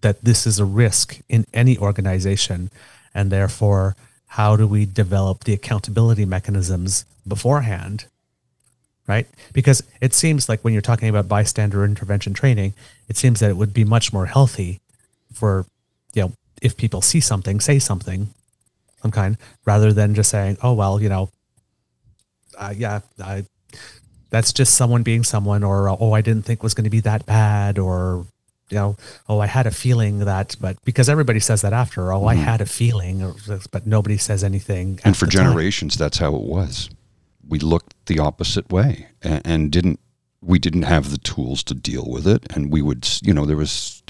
that 0.00 0.22
this 0.22 0.46
is 0.46 0.58
a 0.58 0.64
risk 0.64 1.20
in 1.28 1.46
any 1.54 1.78
organization 1.78 2.70
and 3.14 3.30
therefore 3.30 3.96
how 4.26 4.56
do 4.56 4.66
we 4.66 4.84
develop 4.84 5.44
the 5.44 5.52
accountability 5.52 6.24
mechanisms 6.24 7.04
beforehand 7.26 8.06
right? 9.06 9.26
Because 9.52 9.82
it 10.00 10.14
seems 10.14 10.48
like 10.48 10.62
when 10.62 10.72
you're 10.72 10.82
talking 10.82 11.08
about 11.08 11.28
bystander 11.28 11.84
intervention 11.84 12.32
training, 12.32 12.74
it 13.08 13.16
seems 13.16 13.40
that 13.40 13.50
it 13.50 13.56
would 13.56 13.74
be 13.74 13.84
much 13.84 14.12
more 14.12 14.26
healthy 14.26 14.80
for, 15.32 15.66
you 16.14 16.22
know, 16.22 16.32
if 16.62 16.76
people 16.76 17.02
see 17.02 17.20
something, 17.20 17.60
say 17.60 17.78
something, 17.78 18.28
some 19.02 19.10
kind, 19.10 19.36
rather 19.64 19.92
than 19.92 20.14
just 20.14 20.30
saying, 20.30 20.56
oh, 20.62 20.72
well, 20.72 21.00
you 21.00 21.08
know, 21.08 21.30
uh, 22.56 22.72
yeah, 22.74 23.00
I, 23.22 23.44
that's 24.30 24.52
just 24.52 24.74
someone 24.74 25.02
being 25.02 25.24
someone, 25.24 25.62
or, 25.62 25.88
oh, 25.88 26.12
I 26.12 26.22
didn't 26.22 26.44
think 26.44 26.62
was 26.62 26.74
going 26.74 26.84
to 26.84 26.90
be 26.90 27.00
that 27.00 27.26
bad, 27.26 27.78
or, 27.78 28.24
you 28.70 28.76
know, 28.76 28.96
oh, 29.28 29.40
I 29.40 29.46
had 29.46 29.66
a 29.66 29.70
feeling 29.70 30.20
that, 30.20 30.56
but 30.60 30.82
because 30.84 31.08
everybody 31.10 31.40
says 31.40 31.60
that 31.62 31.74
after, 31.74 32.12
oh, 32.12 32.20
mm-hmm. 32.20 32.28
I 32.28 32.34
had 32.36 32.60
a 32.62 32.66
feeling, 32.66 33.34
but 33.70 33.86
nobody 33.86 34.16
says 34.16 34.42
anything. 34.42 35.00
And 35.04 35.16
for 35.16 35.26
generations, 35.26 35.96
time. 35.96 36.04
that's 36.06 36.18
how 36.18 36.34
it 36.34 36.42
was 36.42 36.88
we 37.48 37.58
looked 37.58 37.93
the 38.06 38.18
opposite 38.18 38.70
way 38.70 39.08
and, 39.22 39.42
and, 39.44 39.72
didn't 39.72 40.00
we 40.40 40.58
didn't 40.58 40.82
have 40.82 41.10
the 41.10 41.18
tools 41.18 41.62
to 41.64 41.74
deal 41.74 42.04
with 42.06 42.26
it. 42.26 42.44
And 42.54 42.70
we 42.70 42.82
would 42.82 43.08
you 43.22 43.32
know 43.32 43.46
there 43.46 43.56
was 43.56 44.02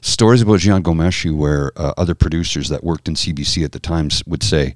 stories 0.00 0.42
about 0.42 0.60
Jian 0.60 0.82
Ghomeshi 0.82 1.34
where 1.34 1.72
uh, 1.76 1.92
other 1.96 2.14
producers 2.14 2.68
that 2.68 2.84
worked 2.84 3.08
in 3.08 3.14
CBC 3.14 3.64
at 3.64 3.72
the 3.72 3.78
time 3.78 4.08
would 4.26 4.42
say 4.42 4.74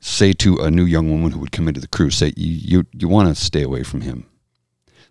say 0.00 0.32
to 0.32 0.56
a 0.58 0.70
new 0.70 0.84
young 0.84 1.10
woman 1.10 1.32
who 1.32 1.40
would 1.40 1.52
come 1.52 1.68
into 1.68 1.80
the 1.80 1.88
crew 1.88 2.10
say 2.10 2.32
you, 2.36 2.86
you 2.92 3.06
want 3.06 3.28
to 3.28 3.34
stay 3.34 3.62
away 3.62 3.82
from 3.82 4.00
him. 4.00 4.26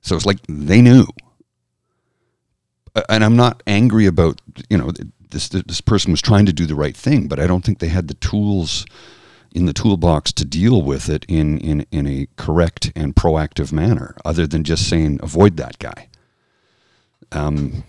So 0.01 0.15
it's 0.15 0.25
like 0.25 0.39
they 0.47 0.81
knew. 0.81 1.05
And 3.07 3.23
I'm 3.23 3.35
not 3.35 3.61
angry 3.67 4.07
about 4.07 4.41
you 4.69 4.77
know 4.77 4.91
this 5.29 5.49
this 5.49 5.81
person 5.81 6.11
was 6.11 6.21
trying 6.21 6.45
to 6.47 6.53
do 6.53 6.65
the 6.65 6.75
right 6.75 6.97
thing 6.97 7.27
but 7.27 7.39
I 7.39 7.47
don't 7.47 7.63
think 7.63 7.79
they 7.79 7.87
had 7.87 8.07
the 8.07 8.15
tools 8.15 8.85
in 9.53 9.65
the 9.65 9.73
toolbox 9.73 10.31
to 10.33 10.45
deal 10.45 10.81
with 10.81 11.09
it 11.09 11.25
in, 11.27 11.57
in, 11.59 11.85
in 11.91 12.07
a 12.07 12.27
correct 12.35 12.91
and 12.95 13.15
proactive 13.15 13.71
manner, 13.71 14.15
other 14.23 14.45
than 14.45 14.63
just 14.63 14.87
saying 14.87 15.19
avoid 15.21 15.57
that 15.57 15.79
guy. 15.79 16.07
Um, 17.31 17.83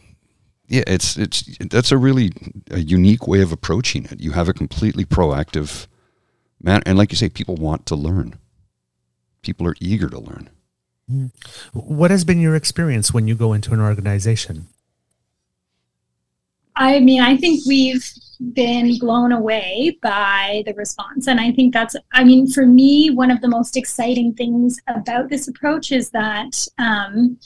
yeah, 0.69 0.85
it's 0.87 1.17
it's 1.17 1.43
that's 1.59 1.90
a 1.90 1.99
really 1.99 2.31
a 2.71 2.79
unique 2.79 3.26
way 3.26 3.40
of 3.43 3.50
approaching 3.50 4.05
it. 4.05 4.21
You 4.21 4.33
have 4.33 4.49
a 4.49 4.52
completely 4.52 5.05
proactive 5.05 5.88
man, 6.62 6.83
and 6.87 6.97
like 6.97 7.11
you 7.11 7.17
say, 7.17 7.29
people 7.29 7.57
want 7.57 7.87
to 7.87 7.97
learn. 7.97 8.38
People 9.43 9.67
are 9.67 9.75
eager 9.81 10.09
to 10.09 10.21
learn. 10.21 10.49
Mm-hmm. 11.11 11.26
What 11.79 12.12
has 12.12 12.25
been 12.25 12.40
your 12.40 12.55
experience 12.55 13.12
when 13.12 13.26
you 13.26 13.35
go 13.35 13.52
into 13.52 13.73
an 13.73 13.81
organization? 13.81 14.69
I 16.76 17.00
mean, 17.00 17.21
I 17.21 17.37
think 17.37 17.67
we've 17.67 18.09
been 18.53 18.99
blown 18.99 19.33
away 19.33 19.99
by 20.03 20.63
the 20.67 20.75
response. 20.75 21.27
And 21.27 21.41
I 21.41 21.53
think 21.53 21.75
that's, 21.75 21.95
I 22.13 22.25
mean, 22.25 22.51
for 22.51 22.67
me, 22.67 23.11
one 23.11 23.31
of 23.31 23.41
the 23.41 23.49
most 23.49 23.77
exciting 23.77 24.35
things 24.35 24.79
about 24.89 25.29
this 25.29 25.47
approach 25.49 25.93
is 25.93 26.11
that 26.11 26.67
um, 26.79 27.39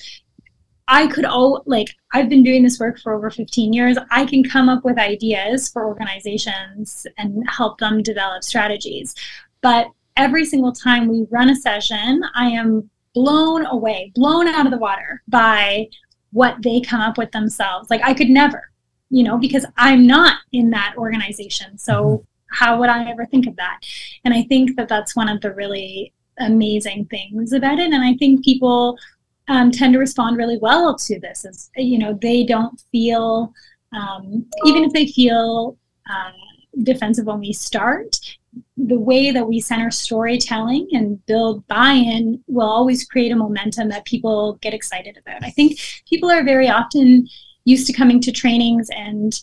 I 0.87 1.07
could, 1.09 1.25
all 1.25 1.63
like, 1.67 1.89
I've 2.13 2.29
been 2.29 2.43
doing 2.43 2.63
this 2.63 2.79
work 2.79 2.99
for 3.01 3.13
over 3.13 3.31
15 3.31 3.73
years. 3.73 3.99
I 4.11 4.25
can 4.25 4.45
come 4.45 4.69
up 4.69 4.85
with 4.85 4.99
ideas 4.99 5.69
for 5.69 5.87
organizations 5.87 7.07
and 7.19 7.45
help 7.49 7.79
them 7.79 8.03
develop 8.03 8.45
strategies. 8.45 9.15
But 9.63 9.89
every 10.17 10.45
single 10.45 10.73
time 10.73 11.09
we 11.09 11.27
run 11.31 11.51
a 11.51 11.57
session, 11.57 12.23
I 12.35 12.49
am 12.49 12.89
blown 13.15 13.67
away, 13.67 14.13
blown 14.15 14.47
out 14.47 14.67
of 14.67 14.73
the 14.73 14.79
water 14.79 15.23
by 15.27 15.89
what 16.33 16.57
they 16.63 16.81
come 16.81 17.01
up 17.01 17.17
with 17.19 17.33
themselves. 17.33 17.91
Like, 17.91 18.03
I 18.05 18.13
could 18.15 18.29
never 18.29 18.71
you 19.14 19.23
know, 19.23 19.38
because 19.38 19.64
I'm 19.76 20.09
not 20.09 20.38
in 20.50 20.71
that 20.71 20.94
organization. 20.99 21.78
So 21.78 21.94
mm-hmm. 21.94 22.25
how 22.50 22.80
would 22.80 22.88
I 22.88 23.09
ever 23.09 23.26
think 23.26 23.47
of 23.47 23.54
that? 23.56 23.78
And 24.25 24.35
I 24.35 24.42
think 24.42 24.76
that 24.76 24.88
that's 24.88 25.14
one 25.14 25.28
of 25.28 25.40
the 25.40 25.54
really 25.54 26.12
amazing 26.40 27.04
things 27.04 27.52
about 27.52 27.78
it. 27.78 27.92
And 27.92 28.02
I 28.02 28.14
think 28.14 28.44
people 28.44 28.99
um, 29.47 29.71
tend 29.71 29.92
to 29.92 30.00
respond 30.00 30.37
really 30.37 30.59
well 30.59 30.97
to 30.97 31.21
this. 31.21 31.44
Is 31.44 31.71
you 31.76 31.97
know, 31.97 32.18
they 32.21 32.44
don't 32.44 32.83
feel 32.90 33.52
um, 33.92 34.47
even 34.64 34.83
if 34.83 34.92
they 34.92 35.06
feel 35.06 35.78
uh, 36.11 36.33
defensive 36.83 37.26
when 37.26 37.38
we 37.38 37.52
start. 37.52 38.18
The 38.76 38.99
way 38.99 39.30
that 39.30 39.49
we 39.49 39.61
center 39.61 39.90
storytelling 39.90 40.88
and 40.92 41.25
build 41.26 41.66
buy-in 41.68 42.42
will 42.49 42.68
always 42.68 43.04
create 43.04 43.33
a 43.33 43.37
momentum 43.37 43.88
that 43.90 44.04
people 44.04 44.59
get 44.61 44.75
excited 44.75 45.16
about. 45.16 45.44
I 45.44 45.50
think 45.50 45.78
people 46.09 46.30
are 46.30 46.44
very 46.44 46.68
often 46.68 47.28
used 47.64 47.87
to 47.87 47.92
coming 47.92 48.21
to 48.21 48.33
trainings 48.33 48.88
and 48.94 49.40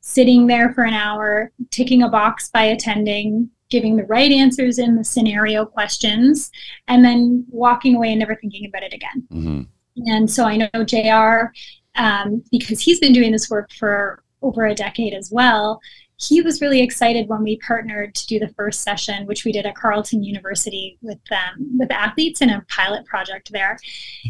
sitting 0.00 0.46
there 0.46 0.72
for 0.72 0.84
an 0.84 0.94
hour, 0.94 1.52
ticking 1.70 2.02
a 2.02 2.08
box 2.08 2.50
by 2.50 2.64
attending, 2.64 3.50
giving 3.68 3.96
the 3.96 4.04
right 4.04 4.32
answers 4.32 4.78
in 4.78 4.96
the 4.96 5.04
scenario 5.04 5.64
questions, 5.64 6.50
and 6.88 7.04
then 7.04 7.44
walking 7.48 7.94
away 7.94 8.10
and 8.10 8.18
never 8.18 8.34
thinking 8.34 8.66
about 8.66 8.82
it 8.82 8.92
again. 8.92 9.22
Mm-hmm. 9.32 9.62
And 10.10 10.30
so 10.30 10.44
I 10.44 10.56
know 10.56 10.84
JR, 10.84 11.52
um, 11.94 12.42
because 12.50 12.80
he's 12.80 13.00
been 13.00 13.12
doing 13.12 13.32
this 13.32 13.50
work 13.50 13.70
for 13.72 14.22
over 14.42 14.66
a 14.66 14.74
decade 14.74 15.14
as 15.14 15.30
well. 15.30 15.80
He 16.16 16.42
was 16.42 16.60
really 16.60 16.82
excited 16.82 17.28
when 17.28 17.42
we 17.42 17.56
partnered 17.58 18.14
to 18.14 18.26
do 18.26 18.38
the 18.38 18.48
first 18.48 18.82
session, 18.82 19.26
which 19.26 19.44
we 19.44 19.52
did 19.52 19.64
at 19.64 19.74
Carleton 19.74 20.22
University 20.22 20.98
with 21.00 21.20
um, 21.30 21.78
with 21.78 21.90
athletes 21.90 22.42
in 22.42 22.50
a 22.50 22.64
pilot 22.68 23.06
project 23.06 23.50
there. 23.52 23.78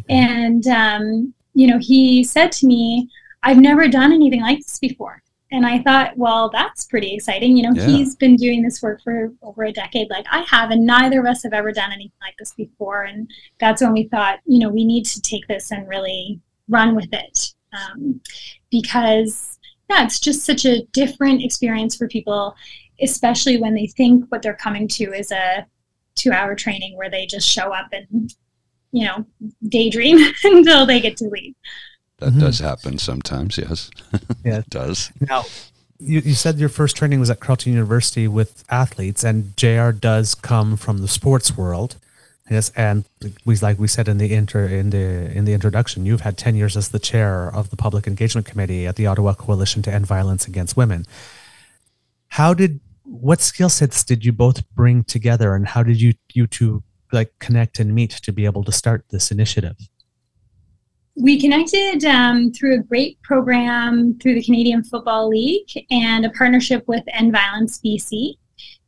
And 0.09 0.65
um, 0.69 1.35
you 1.55 1.67
know, 1.67 1.79
he 1.81 2.25
said 2.25 2.53
to 2.53 2.67
me, 2.67 3.09
"I've 3.43 3.59
never 3.59 3.89
done 3.89 4.13
anything 4.13 4.43
like 4.43 4.59
this 4.59 4.79
before." 4.79 5.23
and 5.53 5.67
I 5.67 5.81
thought, 5.83 6.17
well, 6.17 6.49
that's 6.51 6.85
pretty 6.85 7.15
exciting. 7.15 7.57
You 7.57 7.65
know, 7.65 7.73
yeah. 7.75 7.87
he's 7.87 8.15
been 8.15 8.37
doing 8.37 8.63
this 8.63 8.83
work 8.83 9.03
for 9.03 9.33
over 9.43 9.65
a 9.65 9.73
decade, 9.73 10.09
like 10.09 10.27
I 10.31 10.45
have, 10.49 10.71
and 10.71 10.87
neither 10.87 11.21
of 11.21 11.27
us 11.27 11.43
have 11.43 11.53
ever 11.53 11.73
done 11.73 11.93
anything 11.93 12.13
like 12.21 12.37
this 12.39 12.53
before. 12.53 13.03
And 13.03 13.29
that's 13.59 13.83
when 13.83 13.93
we 13.93 14.05
thought, 14.05 14.39
you 14.45 14.61
know, 14.61 14.69
we 14.69 14.85
need 14.85 15.05
to 15.07 15.21
take 15.21 15.47
this 15.49 15.73
and 15.73 15.89
really 15.89 16.41
run 16.69 16.95
with 16.95 17.13
it 17.13 17.53
um, 17.73 18.21
because, 18.71 19.59
yeah, 19.89 20.05
it's 20.05 20.21
just 20.21 20.45
such 20.45 20.65
a 20.65 20.85
different 20.93 21.43
experience 21.43 21.97
for 21.97 22.07
people, 22.07 22.55
especially 23.03 23.57
when 23.57 23.75
they 23.75 23.89
think 23.89 24.25
what 24.29 24.43
they're 24.43 24.55
coming 24.55 24.87
to 24.87 25.13
is 25.13 25.33
a 25.33 25.67
two-hour 26.15 26.55
training 26.55 26.97
where 26.97 27.11
they 27.11 27.27
just 27.27 27.49
show 27.49 27.73
up 27.73 27.89
and, 27.93 28.35
you 28.93 29.07
know, 29.07 29.27
daydream 29.69 30.19
until 30.45 30.87
they 30.87 31.01
get 31.01 31.17
to 31.19 31.29
leave. 31.29 31.55
That 32.19 32.31
mm-hmm. 32.31 32.41
does 32.41 32.59
happen 32.59 32.99
sometimes, 32.99 33.57
yes. 33.59 33.91
Yeah, 34.45 34.59
it 34.59 34.71
does. 34.71 35.11
Now, 35.21 35.45
you, 35.99 36.21
you 36.21 36.35
said 36.35 36.59
your 36.59 36.69
first 36.69 36.97
training 36.97 37.21
was 37.21 37.31
at 37.31 37.41
Carleton 37.41 37.73
University 37.73 38.29
with 38.29 38.65
athletes, 38.69 39.25
and 39.25 39.57
JR 39.57 39.91
does 39.91 40.35
come 40.35 40.77
from 40.77 40.99
the 40.99 41.09
sports 41.09 41.57
world. 41.57 41.97
Yes, 42.51 42.73
and 42.75 43.05
we 43.45 43.57
like 43.57 43.79
we 43.79 43.87
said 43.87 44.09
in 44.09 44.19
the 44.19 44.35
inter 44.35 44.67
in 44.67 44.91
the 44.91 45.31
in 45.31 45.45
the 45.45 45.53
introduction, 45.53 46.05
you've 46.05 46.23
had 46.23 46.37
ten 46.37 46.57
years 46.57 46.77
as 46.77 46.89
the 46.89 46.99
chair 46.99 47.49
of 47.55 47.71
the 47.71 47.77
public 47.77 48.09
engagement 48.09 48.45
committee 48.47 48.89
at 48.89 48.97
the 48.97 49.07
Ottawa 49.07 49.35
Coalition 49.35 49.83
to 49.83 49.93
End 49.93 50.05
Violence 50.05 50.49
Against 50.49 50.77
Women. 50.77 51.07
How 52.29 52.53
did 52.53 52.81
what 53.05 53.41
skill 53.41 53.69
sets 53.69 54.03
did 54.03 54.25
you 54.25 54.33
both 54.33 54.69
bring 54.71 55.05
together, 55.05 55.55
and 55.55 55.69
how 55.69 55.85
did 55.85 56.01
you 56.01 56.15
you 56.33 56.49
two 56.49 56.83
like 57.13 57.33
connect 57.39 57.79
and 57.81 57.95
meet 57.95 58.11
to 58.11 58.33
be 58.33 58.45
able 58.45 58.65
to 58.65 58.73
start 58.73 59.05
this 59.11 59.31
initiative? 59.31 59.77
we 61.21 61.41
connected 61.41 62.05
um, 62.05 62.53
through 62.53 62.77
a 62.77 62.83
great 62.83 63.21
program 63.23 64.19
through 64.19 64.35
the 64.35 64.43
Canadian 64.43 64.83
Football 64.83 65.29
League 65.29 65.87
and 65.91 66.25
a 66.25 66.31
partnership 66.31 66.87
with 66.87 67.05
End 67.09 67.33
Violence 67.33 67.81
BC. 67.85 68.35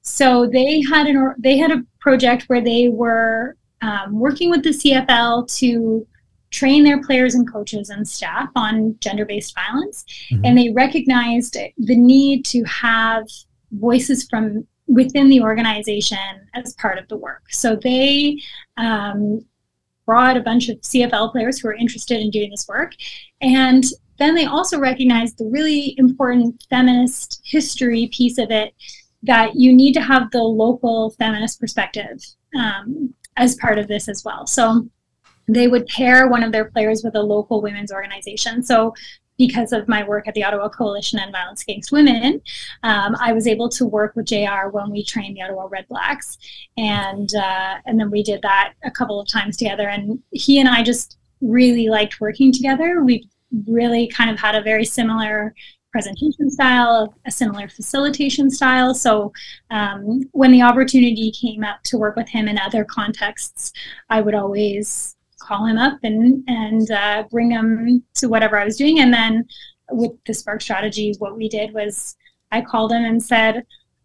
So 0.03 0.47
they 0.47 0.83
had 0.83 1.07
an 1.07 1.35
they 1.39 1.59
had 1.59 1.71
a 1.71 1.83
project 2.01 2.45
where 2.49 2.61
they 2.61 2.89
were 2.89 3.57
um, 3.83 4.19
working 4.19 4.51
with 4.51 4.63
the 4.63 4.71
CFL 4.71 5.53
to 5.59 6.07
train 6.51 6.85
their 6.85 7.03
players 7.03 7.35
and 7.35 7.51
coaches 7.51 7.89
and 7.89 8.07
staff 8.07 8.49
on 8.57 8.97
gender-based 9.01 9.55
violence, 9.55 10.05
mm-hmm. 10.31 10.45
and 10.45 10.59
they 10.59 10.71
recognized 10.71 11.55
the 11.55 11.97
need 11.97 12.45
to 12.47 12.63
have 12.65 13.27
voices 13.73 14.27
from 14.29 14.67
within 14.87 15.29
the 15.29 15.41
organization 15.41 16.49
as 16.55 16.75
part 16.75 16.99
of 16.99 17.09
the 17.09 17.17
work. 17.17 17.43
So 17.51 17.77
they 17.77 18.39
um, 18.77 19.45
brought 20.07 20.37
a 20.37 20.43
bunch 20.43 20.69
of 20.69 20.81
CFL 20.81 21.33
players 21.33 21.59
who 21.59 21.69
are 21.69 21.75
interested 21.75 22.21
in 22.21 22.31
doing 22.31 22.51
this 22.51 22.67
work. 22.69 22.93
And 23.41 23.85
then 24.19 24.35
they 24.35 24.45
also 24.45 24.79
recognized 24.79 25.39
the 25.39 25.47
really 25.47 25.95
important 25.99 26.63
feminist 26.69 27.41
history 27.45 28.09
piece 28.13 28.39
of 28.39 28.51
it 28.51 28.75
that 29.23 29.55
you 29.55 29.73
need 29.73 29.93
to 29.95 30.01
have 30.01 30.31
the 30.31 30.43
local 30.43 31.11
feminist 31.19 31.61
perspective 31.61 32.19
um, 32.57 33.15
as 33.37 33.55
part 33.57 33.79
of 33.79 33.89
this 33.89 34.09
as 34.09 34.25
well. 34.25 34.47
So 34.47 34.89
they 35.49 35.69
would 35.69 35.87
pair 35.87 36.29
one 36.29 36.43
of 36.43 36.53
their 36.53 36.67
players 36.67 37.03
with 37.03 37.15
a 37.15 37.23
local 37.23 37.63
women's 37.63 37.93
organization. 37.93 38.63
So 38.63 38.95
because 39.47 39.73
of 39.73 39.89
my 39.89 40.05
work 40.05 40.29
at 40.29 40.35
the 40.35 40.45
Ottawa 40.45 40.69
Coalition 40.69 41.19
on 41.19 41.33
Violence 41.33 41.63
Against 41.63 41.91
Women, 41.91 42.41
um, 42.85 43.17
I 43.21 43.33
was 43.33 43.49
able 43.49 43.69
to 43.71 43.85
work 43.85 44.15
with 44.15 44.27
JR 44.27 44.69
when 44.71 44.89
we 44.89 45.05
trained 45.05 45.37
the 45.37 45.43
Ottawa 45.43 45.67
Red 45.69 45.89
Blacks, 45.89 46.39
and 46.77 47.29
uh, 47.35 47.79
and 47.85 47.99
then 47.99 48.09
we 48.09 48.23
did 48.23 48.41
that 48.43 48.75
a 48.85 48.91
couple 48.91 49.19
of 49.19 49.27
times 49.27 49.57
together. 49.57 49.89
And 49.89 50.23
he 50.31 50.61
and 50.61 50.69
I 50.69 50.85
just 50.85 51.19
really 51.41 51.89
liked 51.89 52.21
working 52.21 52.53
together. 52.53 53.03
We 53.03 53.29
really 53.67 54.07
kind 54.07 54.31
of 54.31 54.39
had 54.39 54.55
a 54.55 54.63
very 54.63 54.85
similar 54.85 55.55
presentation 55.91 56.49
style, 56.49 57.15
a 57.27 57.31
similar 57.33 57.69
facilitation 57.69 58.49
style. 58.49 58.95
So 58.95 59.33
um, 59.71 60.23
when 60.31 60.53
the 60.53 60.63
opportunity 60.63 61.33
came 61.33 61.65
up 61.65 61.83
to 61.85 61.99
work 61.99 62.15
with 62.15 62.29
him 62.29 62.47
in 62.47 62.59
other 62.59 62.85
contexts, 62.85 63.73
I 64.09 64.21
would 64.21 64.37
always 64.37 65.17
call 65.43 65.67
him 65.67 65.79
up 65.79 65.99
and 66.03 66.45
and 66.49 66.91
uh, 66.91 67.25
bring 67.31 67.51
him 67.51 68.03
to 68.15 68.29
whatever 68.29 68.59
I 68.59 68.65
was 68.65 68.77
doing. 68.77 69.01
And 69.01 69.13
then 69.13 69.45
with 69.91 70.13
the 70.27 70.35
Spark 70.35 70.61
strategy, 70.61 71.15
what 71.19 71.37
we 71.37 71.49
did 71.49 71.75
was 71.75 72.17
I 72.51 72.63
called 72.63 72.93
him 72.93 73.05
and 73.05 73.23
said, 73.23 73.65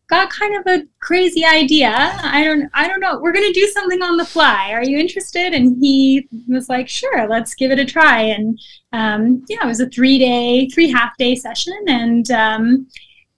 "Got 0.09 0.29
kind 0.29 0.55
of 0.55 0.67
a 0.67 0.85
crazy 0.99 1.45
idea. 1.45 1.91
I 1.93 2.43
don't 2.43 2.69
I 2.73 2.87
don't 2.87 2.99
know. 2.99 3.19
We're 3.21 3.33
gonna 3.33 3.53
do 3.53 3.67
something 3.67 4.01
on 4.01 4.17
the 4.17 4.25
fly. 4.25 4.71
Are 4.71 4.83
you 4.83 4.97
interested?" 4.97 5.53
And 5.53 5.77
he 5.81 6.27
was 6.47 6.69
like, 6.69 6.89
"Sure, 6.89 7.27
let's 7.27 7.55
give 7.55 7.71
it 7.71 7.79
a 7.79 7.85
try." 7.85 8.21
And 8.21 8.59
um, 8.93 9.45
yeah, 9.49 9.63
it 9.63 9.67
was 9.67 9.79
a 9.79 9.89
three 9.89 10.17
day, 10.19 10.67
three 10.69 10.91
half 10.91 11.15
day 11.17 11.35
session, 11.35 11.77
and 11.87 12.31
um, 12.31 12.87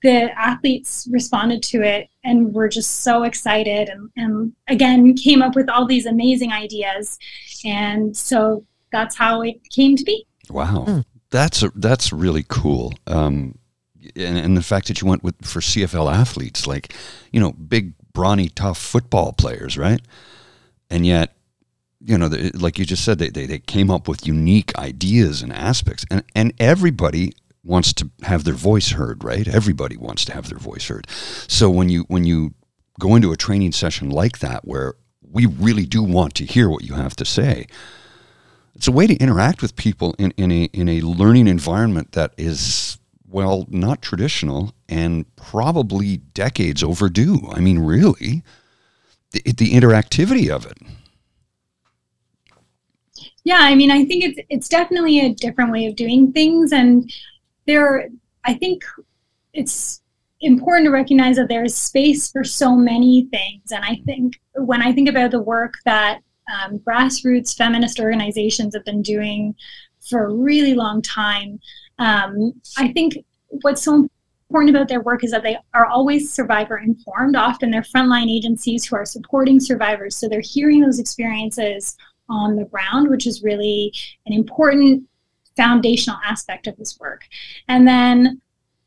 the 0.01 0.31
athletes 0.39 1.07
responded 1.11 1.61
to 1.63 1.81
it 1.81 2.09
and 2.29 2.47
we 2.47 2.51
were 2.51 2.69
just 2.69 3.01
so 3.01 3.23
excited 3.23 3.89
and, 3.89 4.09
and 4.15 4.53
again 4.67 5.15
came 5.15 5.41
up 5.41 5.55
with 5.55 5.69
all 5.69 5.85
these 5.85 6.05
amazing 6.05 6.51
ideas. 6.51 7.17
And 7.65 8.15
so 8.15 8.65
that's 8.91 9.15
how 9.15 9.41
it 9.41 9.57
came 9.71 9.95
to 9.95 10.03
be. 10.03 10.25
Wow. 10.49 10.85
Hmm. 10.85 10.99
that's 11.31 11.63
a, 11.63 11.71
that's 11.75 12.13
really 12.13 12.45
cool. 12.47 12.93
Um, 13.07 13.57
and, 14.15 14.37
and 14.37 14.57
the 14.57 14.63
fact 14.63 14.87
that 14.87 15.01
you 15.01 15.07
went 15.07 15.23
with 15.23 15.35
for 15.45 15.59
cfl 15.59 16.11
athletes 16.11 16.65
like 16.65 16.93
you 17.33 17.39
know 17.39 17.51
big 17.51 17.93
brawny 18.13 18.47
tough 18.47 18.77
football 18.77 19.33
players 19.33 19.77
right? 19.77 20.01
And 20.89 21.05
yet 21.05 21.35
you 22.01 22.17
know, 22.17 22.29
like 22.53 22.79
you 22.79 22.85
just 22.85 23.03
said, 23.03 23.19
they, 23.19 23.29
they, 23.29 23.45
they 23.45 23.59
came 23.59 23.91
up 23.91 24.07
with 24.07 24.25
unique 24.25 24.75
ideas 24.77 25.41
and 25.41 25.51
aspects, 25.51 26.05
and, 26.09 26.23
and 26.33 26.53
everybody 26.59 27.33
wants 27.63 27.93
to 27.93 28.09
have 28.23 28.43
their 28.43 28.53
voice 28.53 28.91
heard, 28.91 29.23
right? 29.23 29.47
Everybody 29.47 29.97
wants 29.97 30.25
to 30.25 30.33
have 30.33 30.49
their 30.49 30.59
voice 30.59 30.87
heard. 30.87 31.07
So 31.09 31.69
when 31.69 31.89
you 31.89 32.05
when 32.07 32.23
you 32.23 32.53
go 32.99 33.15
into 33.15 33.31
a 33.31 33.37
training 33.37 33.71
session 33.71 34.09
like 34.09 34.39
that 34.39 34.65
where 34.65 34.95
we 35.21 35.45
really 35.45 35.85
do 35.85 36.03
want 36.03 36.33
to 36.35 36.45
hear 36.45 36.69
what 36.69 36.83
you 36.83 36.95
have 36.95 37.15
to 37.17 37.25
say, 37.25 37.67
it's 38.75 38.87
a 38.87 38.91
way 38.91 39.07
to 39.07 39.15
interact 39.15 39.61
with 39.61 39.75
people 39.75 40.15
in, 40.17 40.31
in 40.37 40.51
a 40.51 40.63
in 40.65 40.87
a 40.87 41.01
learning 41.01 41.47
environment 41.47 42.13
that 42.13 42.33
is 42.37 42.97
well 43.27 43.65
not 43.69 44.01
traditional 44.01 44.73
and 44.87 45.25
probably 45.35 46.17
decades 46.17 46.83
overdue. 46.83 47.49
I 47.51 47.59
mean, 47.59 47.79
really, 47.79 48.43
the, 49.31 49.41
the 49.41 49.71
interactivity 49.71 50.49
of 50.49 50.65
it. 50.65 50.77
Yeah, 53.43 53.59
I 53.61 53.75
mean, 53.75 53.91
I 53.91 54.05
think 54.05 54.23
it's 54.23 54.39
it's 54.49 54.69
definitely 54.69 55.19
a 55.19 55.33
different 55.33 55.71
way 55.71 55.85
of 55.85 55.95
doing 55.95 56.31
things, 56.31 56.71
and 56.71 57.11
there, 57.69 58.09
I 58.45 58.55
think 58.55 58.83
it's 59.53 60.01
important 60.41 60.85
to 60.87 60.91
recognize 60.91 61.35
that 61.35 61.49
there 61.49 61.63
is 61.63 61.75
space 61.75 62.31
for 62.31 62.43
so 62.43 62.75
many 62.75 63.27
things. 63.31 63.71
And 63.71 63.83
I 63.83 64.01
think 64.05 64.39
when 64.55 64.81
I 64.81 64.91
think 64.93 65.09
about 65.09 65.31
the 65.31 65.41
work 65.41 65.73
that 65.85 66.19
um, 66.51 66.79
grassroots 66.79 67.55
feminist 67.55 67.99
organizations 67.99 68.73
have 68.73 68.85
been 68.85 69.01
doing 69.01 69.55
for 70.09 70.25
a 70.25 70.33
really 70.33 70.73
long 70.73 71.01
time, 71.01 71.59
um, 71.99 72.53
I 72.77 72.91
think 72.93 73.17
what's 73.61 73.83
so 73.83 74.09
important 74.49 74.75
about 74.75 74.87
their 74.87 75.01
work 75.01 75.23
is 75.23 75.31
that 75.31 75.43
they 75.43 75.57
are 75.73 75.85
always 75.85 76.33
survivor 76.33 76.77
informed. 76.77 77.35
Often 77.35 77.71
they're 77.71 77.81
frontline 77.81 78.31
agencies 78.31 78.85
who 78.85 78.95
are 78.95 79.05
supporting 79.05 79.59
survivors. 79.59 80.15
So 80.15 80.27
they're 80.27 80.41
hearing 80.41 80.81
those 80.81 80.99
experiences 80.99 81.97
on 82.29 82.55
the 82.55 82.65
ground, 82.65 83.09
which 83.09 83.27
is 83.27 83.43
really 83.43 83.93
an 84.25 84.33
important 84.33 85.08
foundational 85.59 86.17
aspect 86.25 86.67
of 86.67 86.77
this 86.77 86.97
work. 86.99 87.21
And 87.67 87.87
then, 87.87 88.41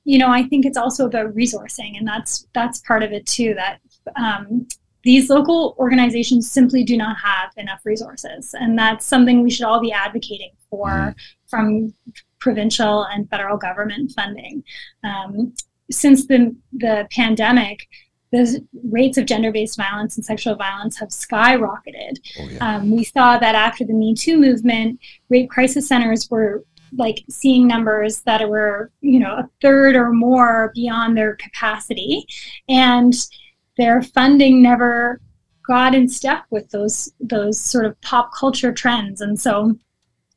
you 0.04 0.18
know, 0.18 0.30
I 0.30 0.42
think 0.44 0.64
it's 0.64 0.78
also 0.78 1.06
about 1.06 1.34
resourcing, 1.34 1.98
and 1.98 2.06
that's 2.06 2.46
that's 2.54 2.80
part 2.80 3.02
of 3.02 3.12
it 3.12 3.26
too. 3.26 3.54
That 3.54 3.78
um, 4.16 4.66
these 5.04 5.28
local 5.28 5.76
organizations 5.78 6.50
simply 6.50 6.82
do 6.82 6.96
not 6.96 7.16
have 7.18 7.50
enough 7.56 7.80
resources, 7.84 8.54
and 8.58 8.78
that's 8.78 9.04
something 9.06 9.42
we 9.42 9.50
should 9.50 9.66
all 9.66 9.80
be 9.80 9.92
advocating 9.92 10.52
for 10.70 10.88
mm. 10.88 11.14
from 11.48 11.94
provincial 12.38 13.04
and 13.04 13.28
federal 13.30 13.56
government 13.56 14.12
funding. 14.16 14.64
Um, 15.04 15.54
since 15.90 16.26
the 16.26 16.56
the 16.72 17.06
pandemic, 17.10 17.86
the 18.32 18.66
rates 18.90 19.18
of 19.18 19.26
gender-based 19.26 19.76
violence 19.76 20.16
and 20.16 20.24
sexual 20.24 20.56
violence 20.56 20.98
have 20.98 21.10
skyrocketed. 21.10 22.18
Oh, 22.40 22.48
yeah. 22.48 22.76
um, 22.76 22.90
we 22.90 23.04
saw 23.04 23.38
that 23.38 23.54
after 23.54 23.84
the 23.84 23.92
Me 23.92 24.14
Too 24.14 24.38
movement, 24.38 24.98
rape 25.28 25.50
crisis 25.50 25.86
centers 25.86 26.28
were 26.30 26.64
like 26.96 27.24
seeing 27.28 27.66
numbers 27.66 28.20
that 28.22 28.46
were, 28.48 28.90
you 29.00 29.18
know, 29.20 29.34
a 29.34 29.48
third 29.60 29.96
or 29.96 30.12
more 30.12 30.72
beyond 30.74 31.16
their 31.16 31.36
capacity, 31.36 32.26
and 32.68 33.14
their 33.76 34.02
funding 34.02 34.62
never 34.62 35.20
got 35.66 35.94
in 35.94 36.08
step 36.08 36.44
with 36.50 36.68
those 36.70 37.12
those 37.20 37.60
sort 37.60 37.84
of 37.84 38.00
pop 38.00 38.32
culture 38.34 38.72
trends. 38.72 39.20
And 39.20 39.38
so, 39.38 39.76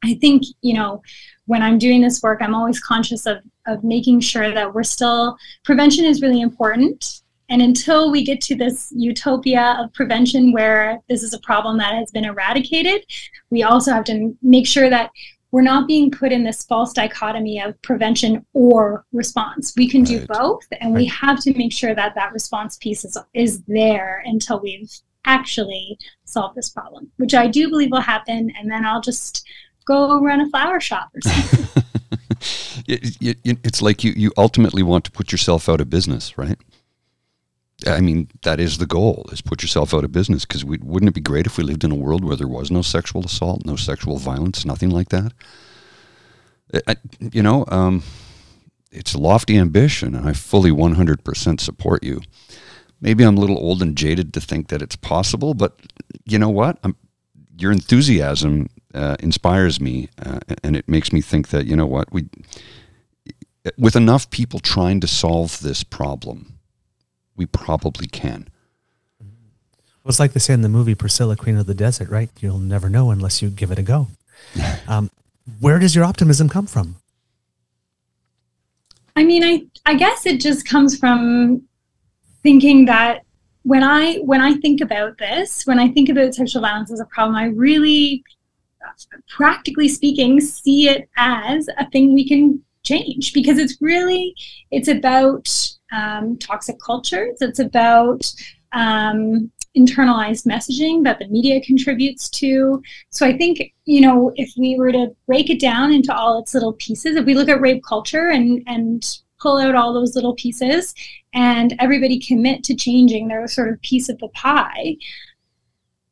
I 0.03 0.15
think 0.15 0.43
you 0.61 0.73
know, 0.73 1.01
when 1.45 1.61
I'm 1.61 1.77
doing 1.77 2.01
this 2.01 2.21
work, 2.21 2.41
I'm 2.41 2.55
always 2.55 2.79
conscious 2.79 3.25
of 3.25 3.37
of 3.67 3.85
making 3.85 4.19
sure 4.19 4.53
that 4.53 4.73
we're 4.73 4.83
still 4.83 5.37
prevention 5.63 6.03
is 6.03 6.21
really 6.21 6.41
important 6.41 7.21
and 7.49 7.61
until 7.61 8.11
we 8.11 8.23
get 8.23 8.41
to 8.41 8.55
this 8.55 8.91
utopia 8.95 9.77
of 9.79 9.93
prevention 9.93 10.51
where 10.51 10.99
this 11.09 11.23
is 11.23 11.33
a 11.33 11.39
problem 11.39 11.77
that 11.77 11.93
has 11.95 12.11
been 12.11 12.25
eradicated, 12.25 13.05
we 13.49 13.63
also 13.63 13.91
have 13.91 14.05
to 14.05 14.35
make 14.41 14.67
sure 14.67 14.89
that 14.89 15.11
we're 15.51 15.61
not 15.61 15.87
being 15.87 16.11
put 16.11 16.33
in 16.33 16.43
this 16.43 16.63
false 16.63 16.91
dichotomy 16.91 17.61
of 17.61 17.81
prevention 17.81 18.45
or 18.53 19.05
response. 19.13 19.73
We 19.77 19.87
can 19.87 20.01
right. 20.01 20.07
do 20.07 20.25
both, 20.27 20.63
and 20.81 20.93
right. 20.93 21.01
we 21.01 21.05
have 21.05 21.39
to 21.41 21.57
make 21.57 21.71
sure 21.71 21.95
that 21.95 22.15
that 22.15 22.33
response 22.33 22.77
piece 22.77 23.05
is, 23.05 23.17
is 23.33 23.61
there 23.67 24.21
until 24.25 24.59
we've 24.59 24.91
actually 25.25 25.97
solved 26.25 26.55
this 26.55 26.69
problem, 26.69 27.11
which 27.17 27.33
I 27.33 27.47
do 27.47 27.69
believe 27.69 27.91
will 27.91 28.01
happen. 28.01 28.51
And 28.57 28.71
then 28.71 28.85
I'll 28.85 29.01
just 29.01 29.47
go 29.85 30.19
run 30.19 30.41
a 30.41 30.49
flower 30.49 30.79
shop 30.79 31.09
or 31.13 31.21
something. 31.21 31.83
it's 32.87 33.81
like 33.81 34.03
you, 34.03 34.13
you 34.15 34.31
ultimately 34.37 34.83
want 34.83 35.05
to 35.05 35.11
put 35.11 35.31
yourself 35.31 35.69
out 35.69 35.81
of 35.81 35.89
business, 35.89 36.37
right? 36.37 36.59
I 37.85 38.01
mean, 38.01 38.29
that 38.43 38.59
is 38.59 38.77
the 38.77 38.85
goal: 38.85 39.29
is 39.31 39.41
put 39.41 39.61
yourself 39.61 39.93
out 39.93 40.03
of 40.03 40.11
business. 40.11 40.45
Because 40.45 40.65
wouldn't 40.65 41.09
it 41.09 41.15
be 41.15 41.21
great 41.21 41.45
if 41.45 41.57
we 41.57 41.63
lived 41.63 41.83
in 41.83 41.91
a 41.91 41.95
world 41.95 42.23
where 42.23 42.35
there 42.35 42.47
was 42.47 42.71
no 42.71 42.81
sexual 42.81 43.25
assault, 43.25 43.65
no 43.65 43.75
sexual 43.75 44.17
violence, 44.17 44.65
nothing 44.65 44.89
like 44.89 45.09
that? 45.09 45.33
I, 46.87 46.95
you 47.19 47.43
know, 47.43 47.65
um, 47.69 48.03
it's 48.91 49.13
a 49.13 49.19
lofty 49.19 49.57
ambition, 49.57 50.15
and 50.15 50.27
I 50.27 50.33
fully 50.33 50.71
100% 50.71 51.59
support 51.59 52.03
you. 52.03 52.21
Maybe 53.01 53.23
I'm 53.23 53.37
a 53.37 53.41
little 53.41 53.57
old 53.57 53.81
and 53.81 53.95
jaded 53.95 54.33
to 54.33 54.41
think 54.41 54.69
that 54.69 54.81
it's 54.81 54.95
possible, 54.95 55.53
but 55.53 55.79
you 56.25 56.39
know 56.39 56.49
what? 56.49 56.79
I'm, 56.83 56.95
your 57.57 57.71
enthusiasm 57.71 58.67
uh, 58.93 59.15
inspires 59.19 59.79
me, 59.79 60.09
uh, 60.25 60.39
and 60.63 60.75
it 60.75 60.87
makes 60.89 61.13
me 61.13 61.21
think 61.21 61.49
that 61.49 61.65
you 61.65 61.75
know 61.75 61.85
what 61.85 62.11
we, 62.11 62.27
with 63.77 63.95
enough 63.95 64.29
people 64.29 64.59
trying 64.59 64.99
to 65.01 65.07
solve 65.07 65.59
this 65.61 65.83
problem 65.83 66.54
we 67.35 67.45
probably 67.45 68.07
can. 68.07 68.47
Well, 69.19 70.09
it's 70.09 70.19
like 70.19 70.33
they 70.33 70.39
say 70.39 70.53
in 70.53 70.61
the 70.61 70.69
movie 70.69 70.93
Priscilla, 70.93 71.35
Queen 71.35 71.57
of 71.57 71.65
the 71.65 71.73
Desert, 71.73 72.09
right? 72.09 72.29
You'll 72.39 72.59
never 72.59 72.89
know 72.89 73.09
unless 73.09 73.41
you 73.41 73.49
give 73.49 73.71
it 73.71 73.79
a 73.79 73.83
go. 73.83 74.07
um, 74.87 75.09
where 75.59 75.79
does 75.79 75.95
your 75.95 76.05
optimism 76.05 76.49
come 76.49 76.67
from? 76.67 76.97
I 79.15 79.23
mean, 79.23 79.43
I 79.43 79.63
I 79.85 79.95
guess 79.95 80.25
it 80.25 80.41
just 80.41 80.67
comes 80.67 80.97
from 80.97 81.63
thinking 82.43 82.85
that 82.85 83.23
when 83.63 83.83
I 83.83 84.17
when 84.17 84.41
I 84.41 84.53
think 84.55 84.81
about 84.81 85.17
this, 85.17 85.65
when 85.65 85.79
I 85.79 85.89
think 85.89 86.09
about 86.09 86.35
sexual 86.35 86.61
violence 86.61 86.91
as 86.91 86.99
a 86.99 87.05
problem, 87.05 87.35
I 87.35 87.45
really, 87.45 88.23
practically 89.29 89.87
speaking, 89.87 90.39
see 90.41 90.89
it 90.89 91.09
as 91.17 91.67
a 91.77 91.89
thing 91.89 92.13
we 92.13 92.27
can 92.27 92.61
change 92.83 93.33
because 93.33 93.57
it's 93.57 93.81
really 93.81 94.35
it's 94.69 94.87
about 94.87 95.49
um, 95.91 96.37
toxic 96.37 96.79
cultures. 96.79 97.37
It's 97.41 97.59
about 97.59 98.31
um, 98.71 99.51
internalized 99.77 100.45
messaging 100.45 101.03
that 101.03 101.19
the 101.19 101.27
media 101.27 101.61
contributes 101.61 102.29
to. 102.29 102.81
So 103.09 103.25
I 103.25 103.37
think, 103.37 103.73
you 103.85 104.01
know, 104.01 104.31
if 104.35 104.51
we 104.57 104.77
were 104.77 104.91
to 104.91 105.15
break 105.27 105.49
it 105.49 105.59
down 105.59 105.91
into 105.91 106.13
all 106.15 106.39
its 106.39 106.53
little 106.53 106.73
pieces, 106.73 107.15
if 107.15 107.25
we 107.25 107.33
look 107.33 107.49
at 107.49 107.61
rape 107.61 107.83
culture 107.83 108.29
and, 108.29 108.63
and 108.67 109.05
pull 109.39 109.57
out 109.57 109.75
all 109.75 109.93
those 109.93 110.15
little 110.15 110.33
pieces 110.33 110.93
and 111.33 111.75
everybody 111.79 112.19
commit 112.19 112.63
to 112.63 112.75
changing 112.75 113.27
their 113.27 113.47
sort 113.47 113.69
of 113.69 113.81
piece 113.81 114.09
of 114.09 114.17
the 114.19 114.29
pie, 114.29 114.95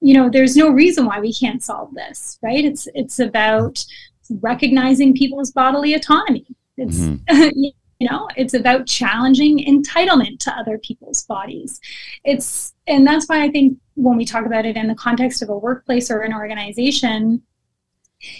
you 0.01 0.13
know, 0.13 0.29
there's 0.29 0.57
no 0.57 0.69
reason 0.69 1.05
why 1.05 1.19
we 1.21 1.33
can't 1.33 1.63
solve 1.63 1.93
this, 1.93 2.37
right? 2.41 2.65
It's 2.65 2.89
it's 2.93 3.19
about 3.19 3.85
recognizing 4.41 5.13
people's 5.13 5.51
bodily 5.51 5.93
autonomy. 5.93 6.45
It's 6.75 6.97
mm-hmm. 6.97 7.67
you 8.03 8.09
know 8.09 8.27
it's 8.35 8.53
about 8.53 8.85
challenging 8.85 9.59
entitlement 9.59 10.37
to 10.39 10.51
other 10.57 10.77
people's 10.77 11.23
bodies. 11.23 11.79
It's 12.25 12.73
and 12.85 13.07
that's 13.07 13.27
why 13.27 13.41
i 13.41 13.49
think 13.49 13.77
when 13.95 14.17
we 14.17 14.25
talk 14.25 14.45
about 14.45 14.65
it 14.65 14.75
in 14.75 14.87
the 14.87 14.95
context 14.95 15.41
of 15.41 15.49
a 15.49 15.57
workplace 15.57 16.11
or 16.11 16.19
an 16.19 16.33
organization 16.33 17.41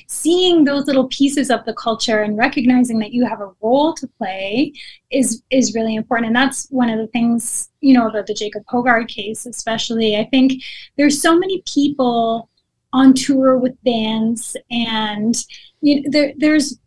seeing 0.08 0.64
those 0.64 0.86
little 0.86 1.08
pieces 1.08 1.50
of 1.50 1.64
the 1.66 1.74
culture 1.74 2.24
and 2.24 2.38
recognizing 2.38 3.00
that 3.00 3.14
you 3.14 3.26
have 3.26 3.40
a 3.40 3.52
role 3.62 3.94
to 3.94 4.08
play 4.18 4.74
is 5.12 5.44
is 5.50 5.76
really 5.76 5.96
important. 5.96 6.28
And 6.28 6.36
that's 6.36 6.68
one 6.70 6.90
of 6.90 7.00
the 7.00 7.08
things 7.08 7.70
you 7.80 7.94
know 7.94 8.10
about 8.10 8.28
the 8.28 8.34
jacob 8.34 8.64
Hoggard 8.66 9.08
case 9.08 9.46
especially. 9.46 10.18
I 10.18 10.26
think 10.26 10.62
there's 10.98 11.22
so 11.22 11.38
many 11.38 11.64
people 11.66 12.50
on 12.92 13.14
tour 13.14 13.58
with 13.58 13.82
bands 13.84 14.58
and 14.70 15.36
you 15.82 16.02
know, 16.02 16.10
there, 16.12 16.34
there's 16.38 16.78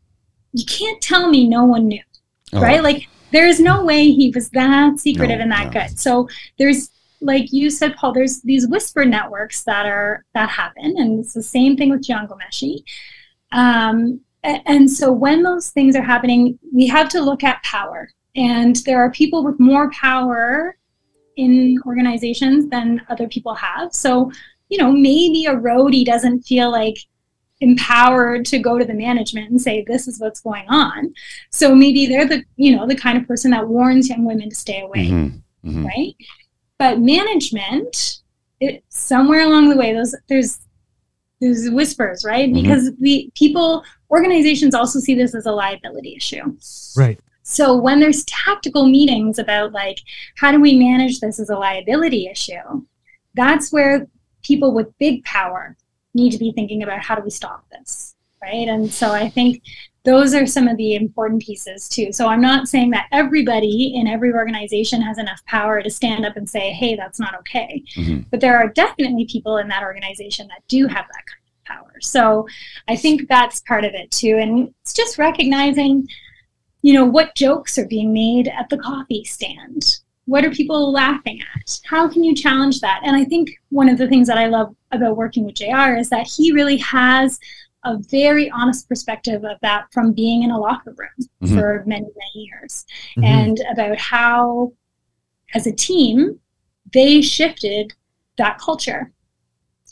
you 0.53 0.65
can't 0.65 1.03
tell 1.03 1.29
me 1.29 1.49
no 1.49 1.65
one 1.65 1.89
knew 1.89 2.03
oh. 2.53 2.61
right? 2.61 2.83
Like 2.83 3.09
there 3.33 3.47
is 3.47 3.61
no 3.61 3.85
way 3.85 4.11
he 4.11 4.31
was 4.35 4.51
that 4.51 4.99
secretive 4.99 5.39
no, 5.39 5.43
and 5.43 5.53
that 5.53 5.67
no. 5.67 5.81
good. 5.81 5.99
So 5.99 6.29
there's 6.59 6.91
like 7.23 7.53
you 7.53 7.71
said, 7.71 7.97
Paul, 7.97 8.13
there's 8.13 8.43
these 8.43 8.69
whisper 8.69 9.05
networks 9.05 9.65
that 9.65 9.87
are 9.87 10.25
that 10.35 10.51
happen, 10.51 10.95
and 10.99 11.21
it's 11.21 11.35
the 11.35 11.43
same 11.43 11.77
thing 11.77 11.91
with 11.91 12.03
Jian 12.03 12.29
Ghomeshi. 12.29 12.83
Um, 13.53 14.21
and 14.43 14.91
so 14.91 15.11
when 15.11 15.43
those 15.43 15.71
things 15.71 15.97
are 15.97 16.03
happening, 16.03 16.59
we 16.73 16.87
have 16.87 17.09
to 17.11 17.21
look 17.21 17.43
at 17.43 17.63
power. 17.65 18.09
And 18.37 18.77
there 18.85 19.01
are 19.01 19.11
people 19.11 19.45
with 19.45 19.59
more 19.59 19.91
power 19.91 20.77
in 21.37 21.79
organizations 21.85 22.69
than 22.69 23.03
other 23.09 23.27
people 23.29 23.55
have. 23.55 23.93
So, 23.93 24.31
you 24.69 24.79
know, 24.79 24.93
maybe 24.93 25.47
a 25.47 25.55
roadie 25.55 26.05
doesn't 26.05 26.43
feel 26.43 26.71
like 26.71 26.97
empowered 27.61 28.45
to 28.45 28.59
go 28.59 28.79
to 28.79 28.85
the 28.85 28.95
management 28.95 29.51
and 29.51 29.61
say 29.61 29.85
this 29.87 30.07
is 30.07 30.21
what's 30.21 30.41
going 30.41 30.67
on 30.69 31.13
so 31.51 31.75
maybe 31.75 32.07
they're 32.07 32.29
the 32.29 32.43
you 32.57 32.75
know 32.77 32.87
the 32.87 32.95
kind 32.95 33.17
of 33.17 33.27
person 33.27 33.51
that 33.51 33.67
warns 33.67 34.09
young 34.09 34.25
women 34.25 34.51
to 34.51 34.55
stay 34.55 34.83
away 34.83 35.09
mm-hmm. 35.09 35.69
Mm-hmm. 35.69 35.87
right 35.87 36.17
but 36.79 37.01
management 37.01 38.21
it, 38.61 38.85
somewhere 38.89 39.41
along 39.41 39.71
the 39.71 39.77
way 39.77 39.95
those 39.95 40.15
there's 40.29 40.61
there's 41.41 41.71
whispers 41.71 42.25
right 42.27 42.51
mm-hmm. 42.51 42.63
because 42.63 42.93
the 43.01 43.31
people 43.35 43.83
organizations 44.11 44.75
also 44.75 44.99
see 44.99 45.15
this 45.15 45.35
as 45.35 45.47
a 45.47 45.53
liability 45.53 46.15
issue 46.15 46.57
right 46.97 47.19
so 47.43 47.75
when 47.75 48.01
there's 48.01 48.25
tactical 48.25 48.87
meetings 48.87 49.39
about 49.39 49.73
like 49.73 49.99
how 50.37 50.53
do 50.53 50.61
we 50.61 50.77
manage 50.77 51.21
this 51.21 51.41
as 51.41 51.49
a 51.49 51.57
liability 51.57 52.29
issue 52.29 52.85
that's 53.35 53.73
where 53.73 54.07
people 54.43 54.75
with 54.75 54.87
big 54.99 55.25
power 55.25 55.77
need 56.17 56.31
to 56.31 56.39
be 56.39 56.53
thinking 56.53 56.83
about 56.83 57.01
how 57.01 57.15
do 57.15 57.23
we 57.23 57.31
stop 57.31 57.65
this, 57.71 58.17
right? 58.43 58.67
And 58.67 58.91
so 58.93 59.13
I 59.13 59.29
think 59.29 59.63
those 60.05 60.35
are 60.35 60.47
some 60.47 60.69
of 60.69 60.77
the 60.77 60.95
important 60.95 61.43
pieces 61.43 61.89
too. 61.89 62.13
So 62.13 62.29
I'm 62.29 62.41
not 62.41 62.69
saying 62.69 62.91
that 62.93 63.09
everybody 63.13 63.95
in 63.97 64.07
every 64.07 64.33
organization 64.33 65.03
has 65.03 65.19
enough 65.19 65.45
power 65.47 65.83
to 65.83 65.91
stand 65.91 66.25
up 66.25 66.37
and 66.37 66.49
say, 66.49 66.73
hey, 66.73 66.95
that's 66.95 67.19
not 67.19 67.37
okay. 67.41 67.83
Mm-hmm. 67.97 68.21
But 68.31 68.41
there 68.41 68.57
are 68.57 68.69
definitely 68.69 69.27
people 69.31 69.59
in 69.59 69.69
that 69.69 69.83
organization 69.83 70.47
that 70.49 70.63
do 70.69 70.87
have 70.87 71.07
that 71.07 71.25
kind 71.27 71.43
of 71.49 71.65
power. 71.65 72.01
So 72.01 72.47
I 72.89 72.95
think 72.95 73.29
that's 73.29 73.61
part 73.61 73.85
of 73.85 73.95
it 73.95 74.11
too. 74.13 74.39
And 74.41 74.73
it's 74.83 74.95
just 74.95 75.19
recognizing, 75.19 76.07
you 76.83 76.95
know, 76.95 77.05
what 77.05 77.35
jokes 77.35 77.77
are 77.77 77.89
being 77.89 78.13
made 78.13 78.47
at 78.47 78.69
the 78.71 78.79
coffee 78.79 79.25
stand 79.25 79.99
what 80.27 80.45
are 80.45 80.51
people 80.51 80.93
laughing 80.93 81.41
at? 81.41 81.81
How 81.85 82.09
can 82.09 82.23
you 82.23 82.35
challenge 82.35 82.81
that? 82.81 83.01
And 83.05 83.17
I 83.17 83.25
think 83.25 83.51
one 83.71 83.89
of 83.89 83.97
the 83.97 84.09
things 84.09 84.27
that 84.29 84.37
I 84.37 84.47
love 84.47 84.75
about 84.91 85.17
working 85.17 85.45
with 85.45 85.55
JR 85.55 85.97
is 85.97 86.11
that 86.11 86.27
he 86.27 86.53
really 86.53 86.77
has 86.79 87.39
a 87.85 87.97
very 88.11 88.51
honest 88.51 88.89
perspective 88.89 89.45
of 89.45 89.57
that 89.63 89.85
from 89.93 90.13
being 90.13 90.43
in 90.43 90.51
a 90.51 90.59
locker 90.59 90.95
room 90.97 91.29
mm-hmm. 91.43 91.57
for 91.57 91.85
many, 91.87 92.07
many 92.07 92.45
years 92.45 92.85
mm-hmm. 93.17 93.25
and 93.25 93.63
about 93.71 93.99
how, 93.99 94.73
as 95.55 95.69
a 95.69 95.73
team, 95.73 96.41
they 96.93 97.23
shifted 97.23 97.95
that 98.37 98.59
culture. 98.59 99.13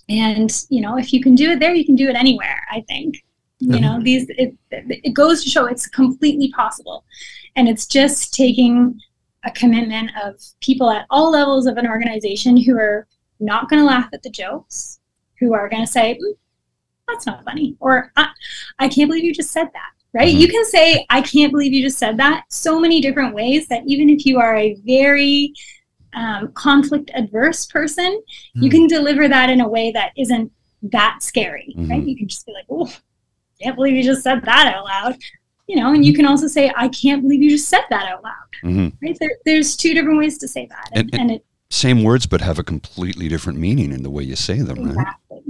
And, 0.09 0.51
you 0.69 0.81
know, 0.81 0.99
if 0.99 1.13
you 1.13 1.23
can 1.23 1.37
do 1.37 1.53
it 1.53 1.61
there, 1.61 1.75
you 1.75 1.85
can 1.85 1.95
do 1.95 2.09
it 2.09 2.17
anywhere, 2.17 2.61
I 2.71 2.83
think. 2.89 3.25
You 3.61 3.81
know, 3.81 3.99
these, 4.03 4.27
it, 4.29 4.55
it 4.71 5.15
goes 5.15 5.43
to 5.43 5.49
show 5.49 5.65
it's 5.65 5.87
completely 5.87 6.51
possible. 6.51 7.05
And 7.57 7.67
it's 7.67 7.87
just 7.87 8.35
taking 8.35 9.01
a 9.45 9.51
commitment 9.51 10.11
of 10.23 10.41
people 10.61 10.91
at 10.91 11.07
all 11.11 11.31
levels 11.31 11.67
of 11.67 11.77
an 11.77 11.87
organization 11.87 12.57
who 12.57 12.77
are 12.77 13.07
not 13.41 13.69
going 13.69 13.81
to 13.81 13.87
laugh 13.87 14.09
at 14.13 14.23
the 14.23 14.31
jokes, 14.31 15.01
who 15.39 15.55
are 15.55 15.69
going 15.69 15.85
to 15.85 15.91
say, 15.91 16.15
mm, 16.15 16.33
that's 17.07 17.27
not 17.27 17.45
funny, 17.45 17.77
or 17.81 18.13
I, 18.17 18.31
I, 18.79 18.89
can't 18.89 19.09
believe 19.09 19.25
you 19.25 19.35
just 19.35 19.51
said 19.51 19.69
that, 19.75 19.91
right? 20.15 20.29
Mm-hmm. 20.29 20.41
You 20.41 20.49
can 20.49 20.65
say, 20.65 21.07
I 21.11 21.21
can't 21.21 21.53
believe 21.53 21.75
you 21.75 21.83
just 21.83 21.99
said 21.99 22.17
that 22.17 22.45
so 22.49 22.81
many 22.81 23.01
different 23.01 23.35
ways 23.35 23.69
that 23.69 23.83
even 23.87 24.09
if 24.09 24.25
you 24.25 24.39
are 24.39 24.57
a 24.57 24.77
very 24.87 25.53
um, 26.15 26.53
conflict 26.53 27.11
adverse 27.15 27.67
person, 27.67 28.07
mm-hmm. 28.07 28.63
you 28.63 28.71
can 28.71 28.87
deliver 28.87 29.29
that 29.29 29.51
in 29.51 29.61
a 29.61 29.69
way 29.69 29.93
that 29.93 30.13
isn't 30.17 30.51
that 30.85 31.19
scary, 31.21 31.75
mm-hmm. 31.77 31.91
right? 31.91 32.05
You 32.05 32.17
can 32.17 32.29
just 32.29 32.47
be 32.47 32.53
like, 32.53 32.67
oh, 32.71 32.91
can't 33.61 33.77
believe 33.77 33.95
you 33.95 34.03
just 34.03 34.23
said 34.23 34.43
that 34.45 34.75
out 34.75 34.85
loud 34.85 35.17
you 35.67 35.77
know, 35.77 35.93
and 35.93 36.05
you 36.05 36.13
can 36.13 36.27
also 36.27 36.47
say, 36.47 36.73
I 36.77 36.89
can't 36.89 37.23
believe 37.23 37.43
you 37.43 37.51
just 37.51 37.69
said 37.69 37.85
that 37.91 38.07
out 38.07 38.23
loud. 38.23 38.33
Mm-hmm. 38.63 39.07
Right? 39.07 39.17
There, 39.19 39.31
there's 39.45 39.77
two 39.77 39.95
different 39.95 40.19
ways 40.19 40.39
to 40.39 40.49
say 40.49 40.67
that. 40.67 40.91
And, 40.93 41.11
and, 41.13 41.23
and, 41.23 41.31
it, 41.33 41.45
same 41.71 42.03
words, 42.03 42.27
but 42.27 42.41
have 42.41 42.59
a 42.59 42.65
completely 42.65 43.29
different 43.29 43.59
meaning 43.59 43.93
in 43.93 44.03
the 44.03 44.11
way 44.11 44.23
you 44.23 44.37
say 44.37 44.61
them, 44.61 44.79
exactly. 44.79 45.03
right? 45.31 45.43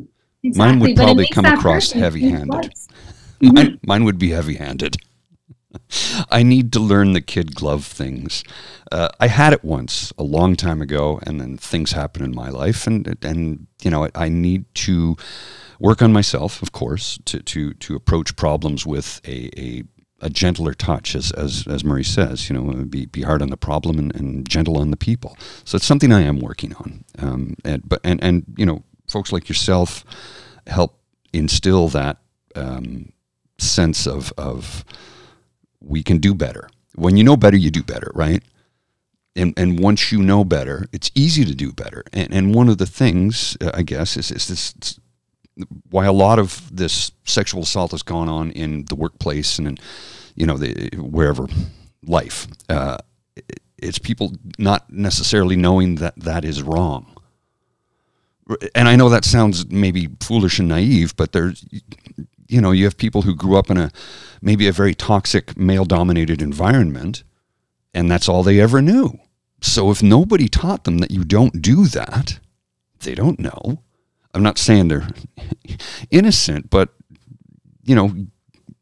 Exactly. 0.43 0.73
Mine 0.73 0.79
would 0.81 0.97
probably 0.97 1.29
come 1.29 1.47
across 1.47 1.93
heavy 1.93 2.29
handed. 2.29 2.73
Mine, 3.41 3.79
mine 3.83 4.05
would 4.05 4.19
be 4.19 4.31
heavy 4.31 4.55
handed. 4.55 4.97
I 6.31 6.43
need 6.43 6.73
to 6.73 6.81
learn 6.81 7.13
the 7.13 7.21
kid 7.21 7.55
glove 7.55 7.85
things. 7.85 8.45
Uh, 8.91 9.09
I 9.21 9.27
had 9.27 9.53
it 9.53 9.65
once 9.65 10.13
a 10.17 10.23
long 10.23 10.57
time 10.57 10.81
ago, 10.81 11.21
and 11.27 11.41
then 11.41 11.57
things 11.57 11.93
happen 11.93 12.23
in 12.23 12.35
my 12.35 12.49
life, 12.49 12.87
and 12.87 13.17
and 13.23 13.67
you 13.83 13.91
know 13.91 14.09
I 14.15 14.29
need 14.29 14.73
to 14.77 15.17
work 15.79 16.01
on 16.01 16.13
myself, 16.13 16.63
of 16.63 16.73
course, 16.73 17.19
to 17.27 17.43
to 17.43 17.75
to 17.75 17.97
approach 17.97 18.37
problems 18.37 18.87
with 18.87 19.21
a, 19.27 19.51
a 19.59 19.83
a 20.25 20.31
gentler 20.31 20.73
touch, 20.73 21.15
as, 21.15 21.31
as, 21.33 21.67
as 21.69 21.85
Murray 21.85 22.03
says, 22.03 22.49
you 22.49 22.55
know, 22.57 22.85
be, 22.85 23.05
be 23.07 23.23
hard 23.23 23.43
on 23.43 23.51
the 23.51 23.59
problem 23.59 23.99
and, 23.99 24.17
and 24.17 24.49
gentle 24.49 24.79
on 24.79 24.91
the 24.91 24.97
people. 24.97 25.37
So 25.65 25.77
it's 25.77 25.85
something 25.85 26.11
I 26.11 26.23
am 26.23 26.41
working 26.41 26.75
on. 26.75 27.05
Um, 27.19 27.55
and, 27.63 27.87
but, 27.87 28.01
and, 28.03 28.25
and, 28.25 28.45
you 28.57 28.65
know, 28.65 28.83
folks 29.07 29.33
like 29.33 29.51
yourself 29.51 30.03
help 30.67 30.99
instill 31.35 31.89
that 31.91 32.17
um, 32.57 33.13
sense 33.59 34.07
of, 34.07 34.33
of 34.39 34.85
we 35.81 36.03
can 36.03 36.19
do 36.19 36.35
better. 36.35 36.71
When 36.95 37.19
you 37.19 37.25
know 37.25 37.37
better, 37.37 37.59
you 37.59 37.71
do 37.71 37.83
better, 37.83 38.11
right? 38.15 38.43
And, 39.37 39.53
and 39.59 39.79
once 39.79 40.11
you 40.11 40.23
know 40.23 40.43
better, 40.43 40.87
it's 40.91 41.11
easy 41.15 41.45
to 41.45 41.55
do 41.55 41.71
better. 41.71 42.03
And, 42.15 42.33
and 42.33 42.55
one 42.55 42.71
of 42.71 42.79
the 42.79 42.87
things, 42.87 43.59
uh, 43.61 43.73
I 43.75 43.83
guess, 43.83 44.17
is, 44.17 44.31
is 44.31 44.49
this 44.49 45.01
why 45.91 46.07
a 46.07 46.13
lot 46.13 46.39
of 46.39 46.75
this 46.75 47.13
sexual 47.25 47.63
assault 47.63 47.93
has 47.93 48.03
gone 48.03 48.29
on 48.29 48.51
in 48.53 48.87
the 48.87 48.95
workplace 48.95 49.59
and 49.59 49.69
in, 49.69 49.79
you 50.35 50.47
know, 50.47 50.57
the, 50.57 50.91
wherever 50.97 51.47
life. 52.05 52.47
Uh, 52.69 52.99
it's 53.79 53.99
people 53.99 54.33
not 54.59 54.91
necessarily 54.91 55.57
knowing 55.57 55.97
that 55.97 56.15
that 56.17 56.45
is 56.45 56.63
wrong. 56.63 57.17
And 58.75 58.89
I 58.89 58.97
know 58.97 59.09
that 59.09 59.25
sounds 59.25 59.71
maybe 59.71 60.09
foolish 60.21 60.59
and 60.59 60.69
naive, 60.69 61.17
but 61.17 61.33
there's, 61.33 61.65
you 62.47 62.61
know, 62.61 62.73
you 62.73 62.85
have 62.85 62.97
people 62.97 63.23
who 63.23 63.35
grew 63.35 63.57
up 63.57 63.71
in 63.71 63.79
a 63.79 63.91
maybe 64.43 64.69
a 64.69 64.73
very 64.73 64.95
toxic 64.95 65.57
male 65.57 65.85
dominated 65.85 66.43
environment, 66.43 67.25
and 67.95 68.11
that's 68.11 68.29
all 68.29 68.43
they 68.43 68.61
ever 68.61 68.83
knew. 68.83 69.19
So 69.63 69.91
if 69.91 70.03
nobody 70.03 70.49
taught 70.49 70.85
them 70.85 70.99
that 70.99 71.11
you 71.11 71.25
don't 71.25 71.63
do 71.63 71.87
that, 71.87 72.39
they 73.01 73.15
don't 73.15 73.39
know. 73.39 73.83
I'm 74.35 74.43
not 74.43 74.59
saying 74.59 74.89
they're 74.89 75.09
innocent, 76.11 76.69
but 76.69 76.91
you 77.83 77.95
know, 77.95 78.15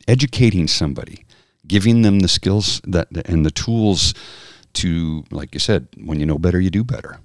educating 0.09 0.67
somebody, 0.67 1.25
giving 1.67 2.03
them 2.03 2.21
the 2.21 2.29
skills 2.29 2.81
that 2.85 3.09
and 3.27 3.47
the 3.47 3.51
tools 3.51 4.15
to, 4.75 5.25
like 5.31 5.55
you 5.55 5.61
said, 5.61 5.89
when 6.03 6.19
you 6.19 6.27
know 6.27 6.39
better, 6.39 6.61
you 6.61 6.71
do 6.71 6.85
better. 6.85 7.19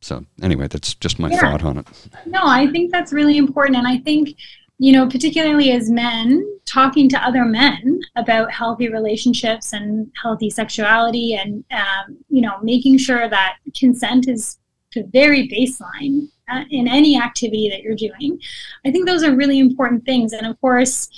So 0.00 0.24
anyway, 0.42 0.66
that's 0.66 0.94
just 0.94 1.18
my 1.18 1.30
yeah. 1.30 1.40
thought 1.40 1.62
on 1.62 1.78
it. 1.78 1.86
No, 2.26 2.40
I 2.42 2.66
think 2.68 2.90
that's 2.90 3.12
really 3.12 3.36
important, 3.36 3.76
and 3.76 3.86
I 3.86 3.98
think 3.98 4.36
you 4.80 4.92
know, 4.92 5.06
particularly 5.06 5.72
as 5.72 5.90
men, 5.90 6.42
talking 6.64 7.06
to 7.10 7.22
other 7.22 7.44
men 7.44 8.00
about 8.16 8.50
healthy 8.50 8.88
relationships 8.88 9.74
and 9.74 10.10
healthy 10.20 10.48
sexuality, 10.48 11.34
and 11.34 11.62
um, 11.70 12.16
you 12.30 12.40
know, 12.40 12.58
making 12.62 12.96
sure 12.96 13.28
that 13.28 13.58
consent 13.76 14.26
is 14.26 14.58
the 14.94 15.02
very 15.12 15.46
baseline 15.48 16.28
uh, 16.50 16.64
in 16.70 16.88
any 16.88 17.20
activity 17.20 17.68
that 17.68 17.82
you're 17.82 17.94
doing. 17.94 18.40
I 18.86 18.90
think 18.90 19.06
those 19.06 19.22
are 19.22 19.36
really 19.36 19.58
important 19.58 20.06
things. 20.06 20.32
And 20.32 20.46
of 20.46 20.58
course, 20.62 21.10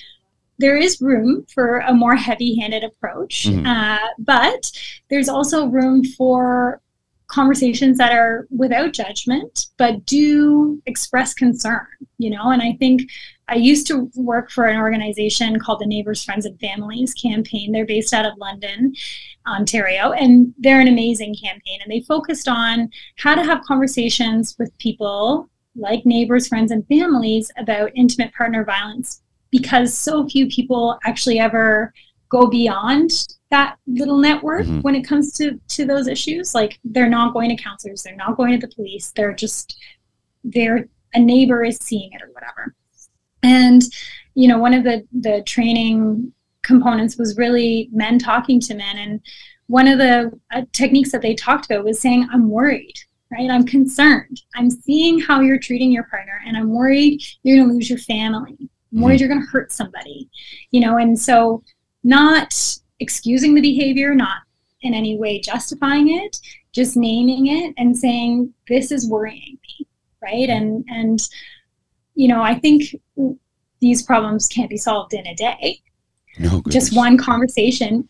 there 0.62 0.77
is 0.77 1.01
room 1.01 1.44
for 1.53 1.81
a 1.81 1.92
more 1.92 2.14
heavy 2.14 2.59
handed 2.59 2.85
approach, 2.85 3.46
mm-hmm. 3.46 3.66
uh, 3.66 3.98
but 4.18 4.70
there's 5.11 5.29
also 5.29 5.66
room 5.66 6.05
for 6.05 6.81
conversations 7.33 7.96
that 7.96 8.12
are 8.12 8.46
without 8.51 8.92
judgment 8.92 9.68
but 9.79 10.05
do 10.05 10.83
express 10.85 11.33
concern 11.33 11.87
you 12.18 12.29
know 12.29 12.51
and 12.51 12.61
i 12.61 12.77
think 12.79 13.01
i 13.48 13.55
used 13.55 13.87
to 13.87 14.11
work 14.16 14.51
for 14.51 14.66
an 14.66 14.79
organization 14.79 15.59
called 15.59 15.81
the 15.81 15.87
neighbors 15.87 16.22
friends 16.22 16.44
and 16.44 16.61
families 16.61 17.14
campaign 17.14 17.72
they're 17.72 17.87
based 17.87 18.12
out 18.12 18.27
of 18.27 18.37
london 18.37 18.94
ontario 19.46 20.12
and 20.12 20.53
they're 20.59 20.81
an 20.81 20.88
amazing 20.88 21.35
campaign 21.35 21.81
and 21.83 21.90
they 21.90 22.01
focused 22.03 22.48
on 22.48 22.90
how 23.16 23.35
to 23.35 23.42
have 23.42 23.64
conversations 23.64 24.55
with 24.59 24.77
people 24.77 25.48
like 25.75 26.05
neighbors 26.05 26.48
friends 26.48 26.70
and 26.70 26.87
families 26.87 27.51
about 27.57 27.90
intimate 27.94 28.33
partner 28.35 28.62
violence 28.62 29.22
because 29.53 29.97
so 29.97 30.27
few 30.27 30.49
people 30.49 30.99
actually 31.05 31.38
ever 31.38 31.95
go 32.29 32.49
beyond 32.49 33.11
that 33.51 33.77
little 33.87 34.19
network 34.19 34.62
mm-hmm. 34.62 34.81
when 34.81 34.97
it 34.97 35.03
comes 35.03 35.33
to 35.35 35.61
to 35.69 35.85
those 35.85 36.09
issues. 36.09 36.55
Like 36.55 36.81
they're 36.83 37.09
not 37.09 37.35
going 37.35 37.55
to 37.55 37.62
counselors 37.62 38.03
they're 38.03 38.17
not 38.17 38.37
going 38.37 38.59
to 38.59 38.67
the 38.67 38.75
police 38.75 39.12
they're 39.15 39.35
just 39.35 39.77
they're 40.43 40.88
a 41.15 41.21
neighbor 41.21 41.62
is 41.62 41.77
seeing 41.77 42.11
it 42.12 42.23
or 42.23 42.33
whatever. 42.33 42.75
And 43.45 43.83
you 44.35 44.49
know 44.49 44.59
one 44.59 44.75
of 44.75 44.83
the 44.83 45.07
the 45.12 45.43
training 45.47 46.33
components 46.62 47.19
was 47.19 47.37
really 47.37 47.88
men 47.93 48.19
talking 48.19 48.59
to 48.61 48.75
men 48.75 48.97
and 48.97 49.21
one 49.67 49.88
of 49.88 49.99
the 49.99 50.31
uh, 50.53 50.62
techniques 50.73 51.12
that 51.12 51.23
they 51.23 51.35
talked 51.35 51.67
about 51.67 51.85
was 51.85 52.01
saying 52.01 52.29
i'm 52.33 52.49
worried 52.49 52.95
right? 53.33 53.51
I'm 53.51 53.65
concerned. 53.65 54.43
I'm 54.55 54.71
seeing 54.71 55.19
how 55.19 55.41
you're 55.41 55.59
treating 55.59 55.91
your 55.91 56.05
partner 56.05 56.41
and 56.47 56.57
i'm 56.57 56.71
worried 56.71 57.21
you're 57.43 57.57
going 57.57 57.69
to 57.69 57.75
lose 57.75 57.91
your 57.91 57.99
family 57.99 58.71
worried 58.93 59.15
mm-hmm. 59.15 59.21
you're 59.21 59.29
going 59.29 59.41
to 59.41 59.51
hurt 59.51 59.73
somebody 59.73 60.29
you 60.71 60.81
know 60.81 60.97
and 60.97 61.19
so 61.19 61.63
not 62.05 62.55
excusing 63.01 63.55
the 63.55 63.61
behavior, 63.61 64.15
not 64.15 64.43
in 64.81 64.95
any 64.95 65.19
way 65.19 65.41
justifying 65.41 66.09
it, 66.09 66.39
just 66.73 66.97
naming 66.97 67.49
it 67.49 67.75
and 67.77 67.97
saying, 67.97 68.53
this 68.69 68.91
is 68.91 69.09
worrying 69.09 69.59
me, 69.63 69.87
right? 70.23 70.49
And, 70.49 70.85
and, 70.89 71.21
you 72.15 72.29
know, 72.29 72.43
I 72.43 72.59
think 72.59 72.97
these 73.81 74.03
problems 74.03 74.49
can't 74.49 74.71
be 74.71 74.77
solved 74.77 75.13
in 75.13 75.27
a 75.27 75.35
day. 75.35 75.81
No, 76.39 76.63
just 76.69 76.97
one 76.97 77.19
conversation 77.19 78.09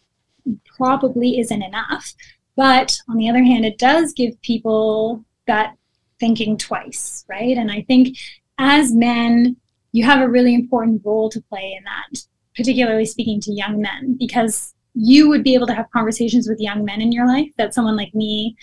probably 0.76 1.40
isn't 1.40 1.62
enough. 1.62 2.14
But 2.54 2.96
on 3.08 3.16
the 3.16 3.28
other 3.28 3.42
hand, 3.42 3.64
it 3.64 3.78
does 3.78 4.12
give 4.12 4.40
people 4.42 5.24
that 5.46 5.76
thinking 6.20 6.56
twice, 6.56 7.24
right? 7.28 7.56
And 7.56 7.70
I 7.70 7.82
think 7.82 8.16
as 8.58 8.92
men, 8.92 9.56
you 9.92 10.04
have 10.04 10.20
a 10.20 10.28
really 10.28 10.54
important 10.54 11.02
role 11.04 11.30
to 11.30 11.40
play 11.42 11.76
in 11.78 11.84
that, 11.84 12.24
particularly 12.56 13.06
speaking 13.06 13.40
to 13.42 13.52
young 13.52 13.80
men, 13.80 14.16
because 14.18 14.74
you 14.94 15.28
would 15.28 15.42
be 15.42 15.54
able 15.54 15.66
to 15.66 15.74
have 15.74 15.90
conversations 15.90 16.48
with 16.48 16.60
young 16.60 16.84
men 16.84 17.00
in 17.00 17.12
your 17.12 17.26
life 17.26 17.50
that 17.56 17.72
someone 17.72 17.96
like 17.96 18.14
me 18.14 18.56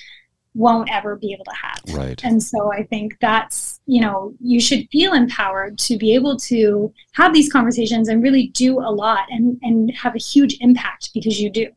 won't 0.56 0.90
ever 0.92 1.16
be 1.16 1.32
able 1.32 1.46
to 1.46 1.56
have. 1.64 1.96
Right. 1.96 2.20
And 2.24 2.42
so 2.42 2.74
I 2.74 2.84
think 2.84 3.16
that's, 3.22 3.80
you 3.86 4.02
know, 4.02 4.34
you 4.42 4.60
should 4.60 4.88
feel 4.92 5.14
empowered 5.14 5.78
to 5.80 5.98
be 5.98 6.14
able 6.16 6.38
to 6.38 6.92
have 7.14 7.34
these 7.34 7.52
conversations 7.52 8.10
and 8.10 8.22
really 8.22 8.48
do 8.48 8.80
a 8.80 8.92
lot 8.92 9.26
and, 9.30 9.58
and 9.62 9.92
have 9.96 10.16
a 10.16 10.20
huge 10.20 10.58
impact 10.60 11.12
because 11.14 11.40
you 11.40 11.52
do. 11.52 11.68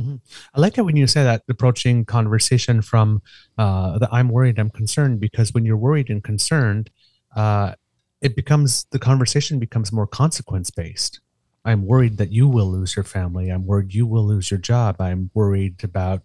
Mm-hmm. 0.00 0.16
I 0.54 0.60
like 0.60 0.78
it 0.78 0.82
when 0.82 0.96
you 0.96 1.06
say 1.06 1.22
that 1.22 1.42
approaching 1.48 2.04
conversation 2.04 2.82
from 2.82 3.22
uh, 3.58 3.98
the 3.98 4.08
I'm 4.10 4.30
worried, 4.30 4.58
I'm 4.58 4.70
concerned, 4.70 5.20
because 5.20 5.52
when 5.52 5.64
you're 5.64 5.76
worried 5.76 6.10
and 6.10 6.24
concerned, 6.24 6.90
uh, 7.36 7.74
it 8.22 8.36
becomes 8.36 8.86
the 8.90 8.98
conversation 8.98 9.58
becomes 9.58 9.92
more 9.92 10.06
consequence 10.06 10.70
based. 10.70 11.20
I'm 11.64 11.86
worried 11.86 12.16
that 12.18 12.32
you 12.32 12.48
will 12.48 12.70
lose 12.70 12.96
your 12.96 13.04
family. 13.04 13.50
I'm 13.50 13.66
worried 13.66 13.94
you 13.94 14.06
will 14.06 14.26
lose 14.26 14.50
your 14.50 14.58
job. 14.58 15.00
I'm 15.00 15.30
worried 15.34 15.84
about 15.84 16.22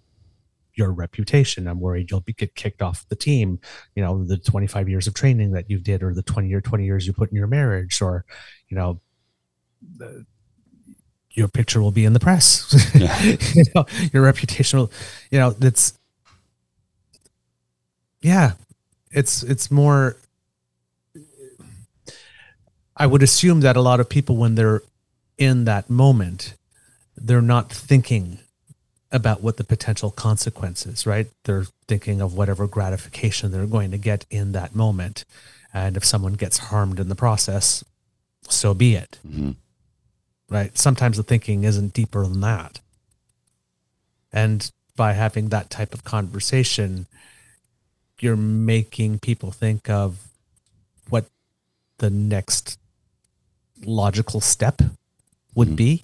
your 0.75 0.91
reputation. 0.91 1.67
I'm 1.67 1.79
worried 1.79 2.11
you'll 2.11 2.21
be, 2.21 2.33
get 2.33 2.55
kicked 2.55 2.81
off 2.81 3.05
the 3.09 3.15
team. 3.15 3.59
You 3.95 4.03
know, 4.03 4.23
the 4.23 4.37
25 4.37 4.87
years 4.89 5.07
of 5.07 5.15
training 5.15 5.51
that 5.51 5.69
you 5.69 5.79
did, 5.79 6.03
or 6.03 6.13
the 6.13 6.23
20 6.23 6.53
or 6.53 6.61
20 6.61 6.85
years 6.85 7.07
you 7.07 7.13
put 7.13 7.31
in 7.31 7.35
your 7.35 7.47
marriage, 7.47 8.01
or 8.01 8.25
you 8.69 8.77
know, 8.77 9.01
the, 9.97 10.25
your 11.31 11.47
picture 11.47 11.81
will 11.81 11.91
be 11.91 12.05
in 12.05 12.13
the 12.13 12.19
press. 12.19 12.73
Yeah. 12.95 13.21
you 13.53 13.63
know, 13.75 13.85
your 14.13 14.23
reputation 14.23 14.79
will. 14.79 14.91
You 15.31 15.39
know, 15.39 15.49
that's 15.51 15.97
yeah, 18.21 18.53
it's 19.11 19.43
it's 19.43 19.71
more. 19.71 20.17
I 22.97 23.05
would 23.05 23.21
assume 23.21 23.61
that 23.61 23.77
a 23.77 23.81
lot 23.81 23.99
of 23.99 24.09
people, 24.09 24.37
when 24.37 24.55
they're 24.55 24.81
in 25.37 25.65
that 25.65 25.89
moment, 25.89 26.55
they're 27.15 27.41
not 27.41 27.71
thinking 27.71 28.39
about 29.11 29.41
what 29.41 29.57
the 29.57 29.63
potential 29.63 30.11
consequences, 30.11 31.05
right? 31.05 31.27
They're 31.45 31.67
thinking 31.87 32.21
of 32.21 32.33
whatever 32.33 32.67
gratification 32.67 33.51
they're 33.51 33.67
going 33.67 33.91
to 33.91 33.97
get 33.97 34.25
in 34.29 34.51
that 34.51 34.75
moment. 34.75 35.23
And 35.73 35.95
if 35.95 36.03
someone 36.03 36.33
gets 36.33 36.57
harmed 36.57 36.99
in 36.99 37.07
the 37.07 37.15
process, 37.15 37.83
so 38.49 38.73
be 38.73 38.95
it. 38.95 39.19
Mm-hmm. 39.25 39.51
Right? 40.49 40.77
Sometimes 40.77 41.17
the 41.17 41.23
thinking 41.23 41.63
isn't 41.63 41.93
deeper 41.93 42.23
than 42.23 42.41
that. 42.41 42.79
And 44.33 44.69
by 44.95 45.13
having 45.13 45.49
that 45.49 45.69
type 45.69 45.93
of 45.93 46.03
conversation, 46.03 47.05
you're 48.19 48.35
making 48.35 49.19
people 49.19 49.51
think 49.51 49.89
of 49.89 50.27
what 51.09 51.25
the 51.99 52.09
next 52.09 52.79
logical 53.85 54.41
step 54.41 54.81
would 55.55 55.69
mm-hmm. 55.69 55.75
be, 55.75 56.03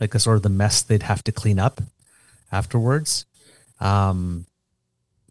like 0.00 0.14
a 0.14 0.18
sort 0.18 0.36
of 0.36 0.42
the 0.42 0.48
mess 0.48 0.82
they'd 0.82 1.04
have 1.04 1.22
to 1.24 1.32
clean 1.32 1.58
up 1.58 1.80
afterwards. 2.50 3.24
Um, 3.80 4.46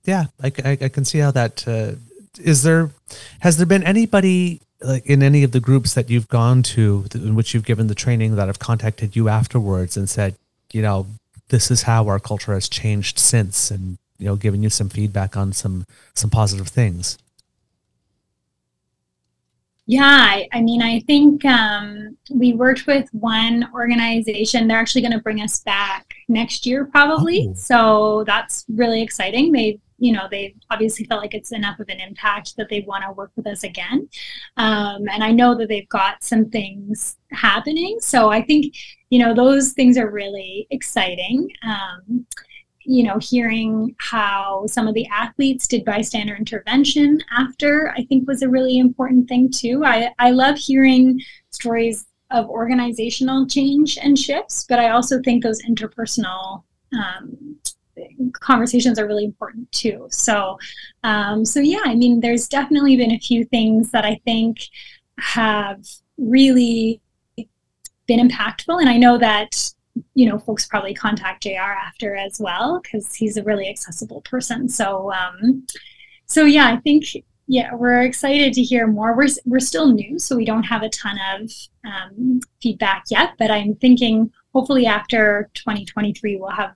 yeah, 0.04 0.26
I, 0.42 0.52
I, 0.64 0.78
I 0.82 0.90
can 0.90 1.06
see 1.06 1.20
how 1.20 1.32
that 1.32 1.68
uh, 1.68 1.94
is 2.40 2.64
there. 2.64 2.90
Has 3.40 3.58
there 3.58 3.66
been 3.66 3.84
anybody 3.84 4.62
like 4.82 5.06
in 5.06 5.22
any 5.22 5.44
of 5.44 5.52
the 5.52 5.60
groups 5.60 5.94
that 5.94 6.10
you've 6.10 6.28
gone 6.28 6.64
to 6.64 7.06
in 7.14 7.36
which 7.36 7.54
you've 7.54 7.66
given 7.66 7.88
the 7.88 7.96
training 7.96 8.36
that 8.36 8.48
have 8.48 8.60
contacted 8.60 9.16
you 9.16 9.30
afterwards 9.30 9.96
and 9.96 10.10
said 10.10 10.36
you 10.72 10.82
know 10.82 11.06
this 11.50 11.70
is 11.70 11.84
how 11.84 12.08
our 12.08 12.20
culture 12.20 12.54
has 12.54 12.68
changed 12.68 13.20
since 13.20 13.72
and 13.72 13.98
you 14.18 14.26
know 14.26 14.36
given 14.36 14.64
you 14.64 14.70
some 14.70 14.90
feedback 14.90 15.38
on 15.38 15.54
some 15.54 15.86
some 16.14 16.30
positive 16.30 16.68
things 16.68 17.18
yeah, 19.92 20.06
I, 20.06 20.48
I 20.54 20.62
mean, 20.62 20.82
I 20.82 21.02
think 21.02 21.44
um, 21.44 22.18
we 22.34 22.54
worked 22.54 22.88
with 22.88 23.10
one 23.12 23.70
organization. 23.74 24.66
They're 24.66 24.80
actually 24.80 25.02
going 25.02 25.12
to 25.12 25.20
bring 25.20 25.42
us 25.42 25.60
back 25.60 26.14
next 26.30 26.66
year, 26.66 26.86
probably. 26.86 27.50
Oh. 27.50 27.54
So 27.56 28.24
that's 28.26 28.64
really 28.70 29.02
exciting. 29.02 29.52
They, 29.52 29.82
you 29.98 30.14
know, 30.14 30.30
they 30.32 30.56
obviously 30.70 31.04
felt 31.08 31.22
like 31.22 31.34
it's 31.34 31.52
enough 31.52 31.78
of 31.82 31.90
an 31.90 32.00
impact 32.00 32.56
that 32.56 32.70
they 32.70 32.86
want 32.88 33.04
to 33.04 33.12
work 33.12 33.34
with 33.36 33.46
us 33.48 33.66
again. 33.66 34.08
Um, 34.56 35.10
and 35.12 35.26
I 35.26 35.32
know 35.32 35.58
that 35.58 35.68
they've 35.68 35.90
got 35.90 36.24
some 36.24 36.50
things 36.50 37.18
happening. 37.32 37.98
So 38.00 38.30
I 38.30 38.44
think, 38.44 38.74
you 39.10 39.20
know, 39.20 39.34
those 39.34 39.74
things 39.74 39.98
are 39.98 40.10
really 40.10 40.68
exciting. 40.72 41.50
Um, 41.68 42.26
you 42.86 43.04
know, 43.04 43.18
hearing 43.20 43.96
how 44.00 44.66
some 44.68 44.88
of 44.88 44.94
the 44.94 45.08
athletes 45.08 45.68
did 45.68 45.86
bystander 45.86 46.36
intervention 46.36 47.20
after, 47.38 47.94
I 47.96 48.04
think 48.06 48.28
was 48.28 48.42
a 48.42 48.50
really 48.50 48.78
important 48.78 49.28
thing 49.28 49.50
too. 49.52 49.84
I, 49.86 50.14
I 50.20 50.32
love 50.32 50.58
hearing 50.58 51.22
stories 51.52 52.06
of 52.32 52.50
organizational 52.50 53.46
change 53.48 53.98
and 54.02 54.18
shifts, 54.18 54.66
but 54.68 54.80
I 54.80 54.90
also 54.90 55.22
think 55.22 55.44
those 55.44 55.62
interpersonal 55.64 56.64
um, 56.94 57.58
conversations 58.34 58.98
are 58.98 59.08
really 59.08 59.26
important 59.26 59.72
too. 59.72 60.08
So, 60.10 60.58
um, 61.04 61.46
so 61.46 61.60
yeah, 61.60 61.82
I 61.84 61.96
mean, 61.96 62.20
there's 62.20 62.48
definitely 62.48 62.96
been 62.98 63.12
a 63.12 63.20
few 63.20 63.46
things 63.46 63.92
that 63.92 64.06
I 64.06 64.20
think 64.26 64.60
have 65.20 65.86
really 66.18 67.02
been 68.08 68.28
impactful, 68.28 68.80
and 68.80 68.90
I 68.90 68.98
know 68.98 69.18
that 69.18 69.72
you 70.14 70.28
know, 70.28 70.40
folks 70.40 70.68
probably 70.68 70.94
contact 70.94 71.44
JR 71.44 71.60
after 71.60 72.16
as 72.16 72.40
well 72.40 72.80
because 72.82 73.14
he's 73.14 73.38
a 73.38 73.44
really 73.44 73.70
accessible 73.70 74.22
person. 74.22 74.70
So, 74.70 75.12
um, 75.12 75.66
so 76.26 76.46
yeah, 76.46 76.68
I 76.68 76.78
think 76.78 77.06
yeah, 77.48 77.74
we're 77.74 78.02
excited 78.02 78.54
to 78.54 78.62
hear 78.62 78.88
more. 78.88 79.16
We're 79.16 79.28
we're 79.46 79.60
still 79.60 79.88
new, 79.88 80.18
so 80.20 80.38
we 80.38 80.46
don't 80.46 80.64
have 80.64 80.84
a 80.84 80.90
ton 80.90 81.18
of 81.36 81.52
um, 81.86 82.40
feedback 82.62 83.06
yet. 83.10 83.32
But 83.38 83.52
I'm 83.52 83.76
thinking 83.76 84.32
hopefully 84.54 84.86
after 84.86 85.50
2023 85.56 86.38
we'll 86.38 86.50
have 86.50 86.76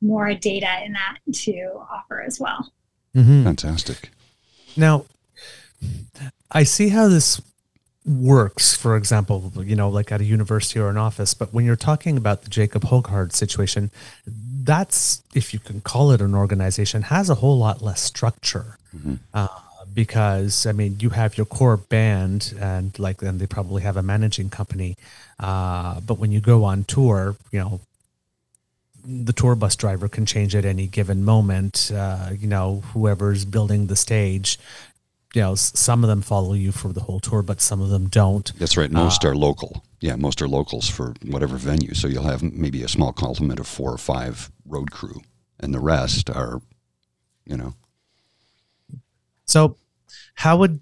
more 0.00 0.34
data 0.34 0.84
in 0.84 0.92
that 0.92 1.18
to 1.32 1.52
offer 1.90 2.22
as 2.22 2.38
well. 2.38 2.72
Mm-hmm. 3.16 3.44
Fantastic. 3.44 4.10
Now, 4.76 5.06
I 6.50 6.64
see 6.64 6.88
how 6.88 7.08
this 7.08 7.40
works, 8.04 8.74
for 8.74 8.96
example, 8.96 9.52
you 9.56 9.76
know, 9.76 9.88
like 9.88 10.10
at 10.10 10.20
a 10.20 10.24
university 10.24 10.80
or 10.80 10.88
an 10.88 10.96
office. 10.96 11.34
But 11.34 11.52
when 11.54 11.64
you're 11.64 11.76
talking 11.76 12.16
about 12.16 12.42
the 12.42 12.50
Jacob 12.50 12.82
Hoggard 12.82 13.32
situation, 13.32 13.90
that's, 14.26 15.22
if 15.34 15.52
you 15.52 15.60
can 15.60 15.80
call 15.80 16.10
it 16.10 16.20
an 16.20 16.34
organization, 16.34 17.02
has 17.02 17.30
a 17.30 17.36
whole 17.36 17.58
lot 17.58 17.82
less 17.82 18.00
structure. 18.00 18.78
Mm-hmm. 18.96 19.14
Uh, 19.32 19.48
because 19.94 20.66
I 20.66 20.72
mean, 20.72 20.96
you 21.00 21.10
have 21.10 21.36
your 21.36 21.46
core 21.46 21.76
band, 21.76 22.54
and 22.58 22.98
like 22.98 23.18
then 23.18 23.38
they 23.38 23.46
probably 23.46 23.82
have 23.82 23.96
a 23.96 24.02
managing 24.02 24.50
company. 24.50 24.96
Uh, 25.38 26.00
but 26.00 26.18
when 26.18 26.32
you 26.32 26.40
go 26.40 26.64
on 26.64 26.84
tour, 26.84 27.36
you 27.50 27.58
know, 27.58 27.80
the 29.04 29.32
tour 29.32 29.54
bus 29.54 29.76
driver 29.76 30.08
can 30.08 30.24
change 30.24 30.54
at 30.54 30.64
any 30.64 30.86
given 30.86 31.24
moment. 31.24 31.90
Uh, 31.94 32.30
you 32.38 32.46
know, 32.46 32.82
whoever's 32.92 33.44
building 33.44 33.88
the 33.88 33.96
stage 33.96 34.58
you 35.34 35.40
know, 35.40 35.54
some 35.54 36.04
of 36.04 36.08
them 36.08 36.20
follow 36.20 36.52
you 36.52 36.72
for 36.72 36.92
the 36.92 37.00
whole 37.00 37.20
tour, 37.20 37.42
but 37.42 37.60
some 37.60 37.80
of 37.80 37.88
them 37.88 38.08
don't. 38.08 38.52
That's 38.58 38.76
right. 38.76 38.90
Most 38.90 39.24
uh, 39.24 39.28
are 39.28 39.34
local. 39.34 39.84
Yeah, 40.00 40.16
most 40.16 40.42
are 40.42 40.48
locals 40.48 40.88
for 40.88 41.14
whatever 41.24 41.56
venue. 41.56 41.94
So 41.94 42.06
you'll 42.08 42.24
have 42.24 42.42
maybe 42.42 42.82
a 42.82 42.88
small 42.88 43.12
complement 43.12 43.58
of 43.58 43.66
four 43.66 43.92
or 43.92 43.98
five 43.98 44.50
road 44.66 44.90
crew, 44.90 45.22
and 45.60 45.72
the 45.72 45.80
rest 45.80 46.28
are, 46.28 46.60
you 47.46 47.56
know. 47.56 47.74
So, 49.46 49.76
how 50.34 50.58
would 50.58 50.80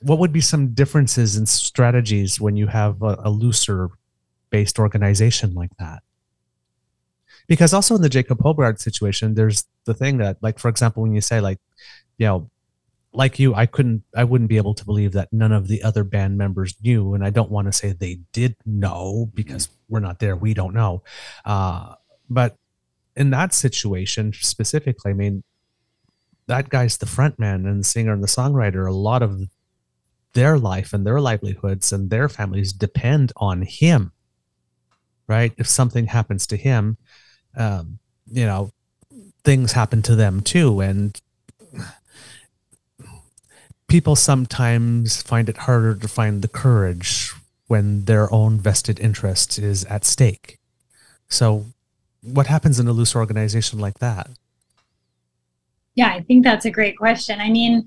what 0.00 0.18
would 0.18 0.32
be 0.32 0.40
some 0.40 0.68
differences 0.74 1.36
in 1.36 1.46
strategies 1.46 2.40
when 2.40 2.56
you 2.56 2.66
have 2.66 3.02
a, 3.02 3.16
a 3.20 3.30
looser 3.30 3.90
based 4.50 4.78
organization 4.78 5.54
like 5.54 5.76
that? 5.78 6.02
Because 7.46 7.74
also 7.74 7.96
in 7.96 8.02
the 8.02 8.08
Jacob 8.08 8.38
Hoggard 8.38 8.80
situation, 8.80 9.34
there's 9.34 9.64
the 9.84 9.94
thing 9.94 10.18
that, 10.18 10.38
like, 10.40 10.58
for 10.58 10.68
example, 10.68 11.02
when 11.02 11.14
you 11.14 11.20
say 11.20 11.40
like, 11.40 11.58
you 12.16 12.26
know, 12.26 12.50
like 13.14 13.38
you, 13.38 13.54
I 13.54 13.66
couldn't, 13.66 14.02
I 14.14 14.24
wouldn't 14.24 14.48
be 14.48 14.56
able 14.56 14.74
to 14.74 14.84
believe 14.84 15.12
that 15.12 15.32
none 15.32 15.52
of 15.52 15.68
the 15.68 15.82
other 15.82 16.02
band 16.02 16.36
members 16.36 16.74
knew. 16.82 17.14
And 17.14 17.24
I 17.24 17.30
don't 17.30 17.50
want 17.50 17.68
to 17.68 17.72
say 17.72 17.92
they 17.92 18.18
did 18.32 18.56
know 18.66 19.30
because 19.32 19.68
we're 19.88 20.00
not 20.00 20.18
there. 20.18 20.36
We 20.36 20.52
don't 20.52 20.74
know. 20.74 21.02
Uh, 21.44 21.94
but 22.28 22.56
in 23.16 23.30
that 23.30 23.54
situation 23.54 24.32
specifically, 24.32 25.12
I 25.12 25.14
mean, 25.14 25.44
that 26.48 26.68
guy's 26.68 26.98
the 26.98 27.06
front 27.06 27.38
man 27.38 27.66
and 27.66 27.80
the 27.80 27.84
singer 27.84 28.12
and 28.12 28.22
the 28.22 28.28
songwriter. 28.28 28.86
A 28.88 28.92
lot 28.92 29.22
of 29.22 29.42
their 30.32 30.58
life 30.58 30.92
and 30.92 31.06
their 31.06 31.20
livelihoods 31.20 31.92
and 31.92 32.10
their 32.10 32.28
families 32.28 32.72
depend 32.72 33.32
on 33.36 33.62
him, 33.62 34.12
right? 35.28 35.52
If 35.56 35.68
something 35.68 36.06
happens 36.06 36.46
to 36.48 36.56
him, 36.56 36.98
um, 37.56 38.00
you 38.26 38.44
know, 38.44 38.72
things 39.44 39.72
happen 39.72 40.02
to 40.02 40.16
them 40.16 40.40
too. 40.40 40.80
And 40.80 41.18
people 43.94 44.16
sometimes 44.16 45.22
find 45.22 45.48
it 45.48 45.56
harder 45.56 45.94
to 45.94 46.08
find 46.08 46.42
the 46.42 46.48
courage 46.48 47.32
when 47.68 48.06
their 48.06 48.26
own 48.34 48.58
vested 48.58 48.98
interest 48.98 49.56
is 49.56 49.84
at 49.84 50.04
stake. 50.04 50.58
So, 51.28 51.66
what 52.20 52.48
happens 52.48 52.80
in 52.80 52.88
a 52.88 52.92
loose 52.92 53.14
organization 53.14 53.78
like 53.78 54.00
that? 54.00 54.30
Yeah, 55.94 56.08
I 56.08 56.22
think 56.22 56.42
that's 56.42 56.64
a 56.64 56.72
great 56.72 56.98
question. 56.98 57.40
I 57.40 57.50
mean, 57.50 57.86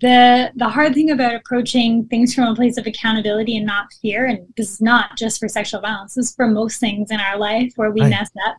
the 0.00 0.50
the 0.56 0.70
hard 0.70 0.94
thing 0.94 1.10
about 1.10 1.34
approaching 1.34 2.06
things 2.06 2.34
from 2.34 2.44
a 2.44 2.54
place 2.54 2.78
of 2.78 2.86
accountability 2.86 3.58
and 3.58 3.66
not 3.66 3.92
fear, 4.00 4.24
and 4.24 4.38
this 4.56 4.72
is 4.72 4.80
not 4.80 5.18
just 5.18 5.38
for 5.38 5.48
sexual 5.48 5.82
violence, 5.82 6.14
this 6.14 6.30
is 6.30 6.34
for 6.34 6.46
most 6.46 6.80
things 6.80 7.10
in 7.10 7.20
our 7.20 7.36
life 7.36 7.74
where 7.76 7.90
we 7.90 8.00
mess 8.00 8.30
up. 8.46 8.56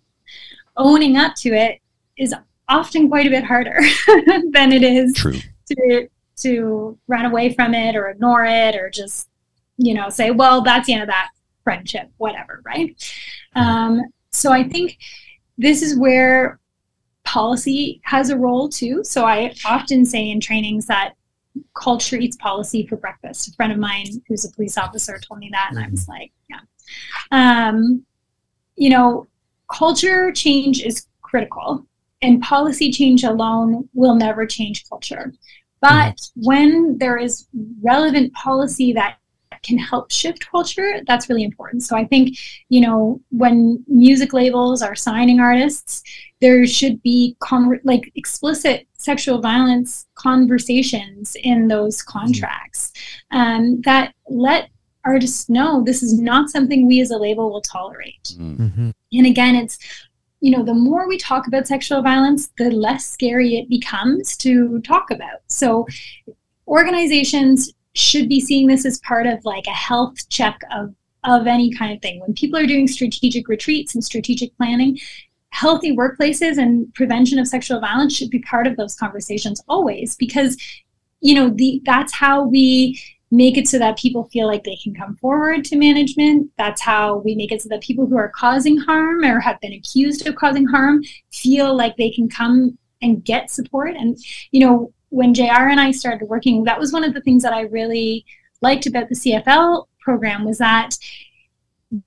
Owning 0.78 1.18
up 1.18 1.34
to 1.38 1.50
it 1.56 1.82
is 2.18 2.36
often 2.70 3.10
quite 3.10 3.26
a 3.26 3.32
bit 3.32 3.44
harder 3.44 3.80
than 4.52 4.72
it 4.72 4.84
is 4.84 5.12
True. 5.16 5.40
to 5.72 6.08
to 6.38 6.98
run 7.08 7.26
away 7.26 7.54
from 7.54 7.74
it 7.74 7.96
or 7.96 8.10
ignore 8.10 8.46
it 8.46 8.76
or 8.76 8.90
just 8.90 9.30
you 9.78 9.94
know 9.94 10.10
say 10.10 10.32
well 10.32 10.62
that's 10.62 10.88
the 10.88 10.94
end 10.94 11.02
of 11.02 11.08
that 11.08 11.30
friendship 11.64 12.10
whatever 12.18 12.62
right? 12.66 12.96
Um, 13.56 14.02
so 14.32 14.52
i 14.52 14.64
think 14.64 14.98
this 15.58 15.82
is 15.82 15.98
where 15.98 16.60
policy 17.24 18.02
has 18.04 18.30
a 18.30 18.38
role 18.38 18.70
too. 18.70 19.04
So 19.04 19.26
i 19.26 19.54
often 19.66 20.06
say 20.06 20.30
in 20.30 20.40
trainings 20.40 20.86
that 20.88 21.14
culture 21.74 22.18
eats 22.18 22.38
policy 22.38 22.86
for 22.86 22.98
breakfast. 22.98 23.48
A 23.48 23.54
friend 23.54 23.72
of 23.72 23.80
mine 23.80 24.06
who's 24.28 24.46
a 24.46 24.52
police 24.52 24.78
officer 24.78 25.20
told 25.20 25.40
me 25.40 25.50
that 25.52 25.70
and 25.72 25.80
i 25.80 25.90
was 25.90 26.02
mm-hmm. 26.02 26.12
like 26.12 26.32
yeah. 26.50 26.60
Um, 27.32 28.06
you 28.76 28.90
know 28.90 29.28
culture 29.72 30.32
change 30.32 30.84
is 30.84 31.08
critical 31.22 31.86
and 32.22 32.42
policy 32.42 32.92
change 32.92 33.24
alone 33.24 33.90
will 33.94 34.16
never 34.16 34.46
change 34.46 34.88
culture 34.88 35.34
but 35.90 36.16
mm-hmm. 36.16 36.46
when 36.46 36.98
there 36.98 37.18
is 37.18 37.48
relevant 37.82 38.34
policy 38.34 38.94
that 38.94 39.18
can 39.64 39.78
help 39.78 40.12
shift 40.12 40.50
culture, 40.50 41.02
that's 41.08 41.28
really 41.30 41.44
important. 41.44 41.84
So 41.84 41.96
I 41.96 42.06
think, 42.06 42.38
you 42.70 42.82
know, 42.82 43.22
when 43.32 43.84
music 43.88 44.34
labels 44.34 44.82
are 44.82 44.96
signing 44.96 45.40
artists, 45.40 46.04
there 46.42 46.66
should 46.68 47.02
be 47.02 47.36
con- 47.40 47.80
like 47.84 48.12
explicit 48.16 48.88
sexual 48.98 49.42
violence 49.42 50.08
conversations 50.16 51.36
in 51.44 51.68
those 51.68 52.02
mm-hmm. 52.02 52.20
contracts 52.20 52.92
um, 53.32 53.82
that 53.82 54.14
let 54.30 54.70
artists 55.04 55.50
know 55.50 55.84
this 55.84 56.02
is 56.02 56.20
not 56.20 56.50
something 56.50 56.88
we 56.88 57.00
as 57.02 57.12
a 57.12 57.18
label 57.18 57.52
will 57.52 57.62
tolerate. 57.62 58.36
Mm-hmm. 58.38 58.90
And 59.14 59.26
again, 59.28 59.56
it's 59.56 59.78
you 60.46 60.52
know, 60.52 60.62
the 60.62 60.76
more 60.76 61.08
we 61.08 61.18
talk 61.18 61.48
about 61.48 61.66
sexual 61.66 62.04
violence, 62.04 62.52
the 62.60 62.70
less 62.70 63.04
scary 63.10 63.56
it 63.56 63.68
becomes 63.68 64.38
to 64.38 64.80
talk 64.82 65.10
about. 65.10 65.40
So 65.48 65.88
organizations 66.68 67.74
should 67.94 68.30
be 68.30 68.40
seeing 68.40 68.68
this 68.68 68.86
as 68.86 69.00
part 69.00 69.26
of 69.26 69.44
like 69.44 69.66
a 69.66 69.72
health 69.72 70.30
check 70.30 70.62
of 70.72 70.94
of 71.24 71.48
any 71.48 71.74
kind 71.74 71.92
of 71.92 72.00
thing. 72.00 72.20
When 72.20 72.36
people 72.36 72.60
are 72.60 72.68
doing 72.68 72.88
strategic 72.88 73.48
retreats 73.48 73.96
and 73.96 74.04
strategic 74.04 74.56
planning, 74.56 75.00
healthy 75.50 75.96
workplaces 75.96 76.60
and 76.60 76.94
prevention 76.94 77.40
of 77.40 77.48
sexual 77.48 77.80
violence 77.80 78.16
should 78.16 78.30
be 78.30 78.38
part 78.38 78.68
of 78.68 78.78
those 78.78 78.94
conversations 78.94 79.64
always 79.68 80.16
because 80.16 80.58
you 81.22 81.34
know 81.34 81.50
the 81.50 81.82
that's 81.86 82.14
how 82.14 82.44
we 82.44 83.02
make 83.32 83.58
it 83.58 83.68
so 83.68 83.80
that 83.80 83.98
people 83.98 84.30
feel 84.32 84.48
like 84.48 84.64
they 84.64 84.78
can 84.78 84.94
come 84.94 85.16
forward 85.18 85.66
to 85.66 85.76
management. 85.76 86.52
That's 86.58 86.82
how 86.82 87.18
we 87.18 87.36
make 87.36 87.52
it 87.52 87.62
so 87.62 87.70
that 87.70 87.82
people 87.82 88.06
who 88.06 88.18
are 88.18 88.32
causing 88.36 88.78
harm 88.78 89.24
or 89.24 89.40
have 89.40 89.60
been 89.62 89.74
accused 89.74 90.28
of 90.28 90.36
causing 90.36 90.66
harm 90.66 91.04
feel 91.32 91.76
like 91.76 91.98
they 91.98 92.12
can 92.12 92.30
come 92.30 92.78
and 93.02 93.24
get 93.24 93.52
support. 93.52 93.96
And, 93.96 94.18
you 94.52 94.66
know, 94.66 94.94
when 95.10 95.34
JR 95.34 95.70
and 95.70 95.80
I 95.80 95.92
started 95.92 96.28
working, 96.28 96.64
that 96.64 96.80
was 96.80 96.94
one 96.94 97.04
of 97.04 97.14
the 97.14 97.22
things 97.22 97.44
that 97.44 97.54
I 97.54 97.62
really 97.62 98.26
liked 98.62 98.86
about 98.86 99.10
the 99.10 99.16
CFL 99.16 99.86
program 100.02 100.46
was 100.46 100.60
that 100.60 100.98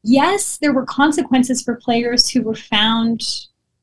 yes, 0.02 0.58
there 0.58 0.72
were 0.72 0.84
consequences 0.84 1.62
for 1.62 1.76
players 1.76 2.28
who 2.28 2.42
were 2.42 2.54
found 2.54 3.22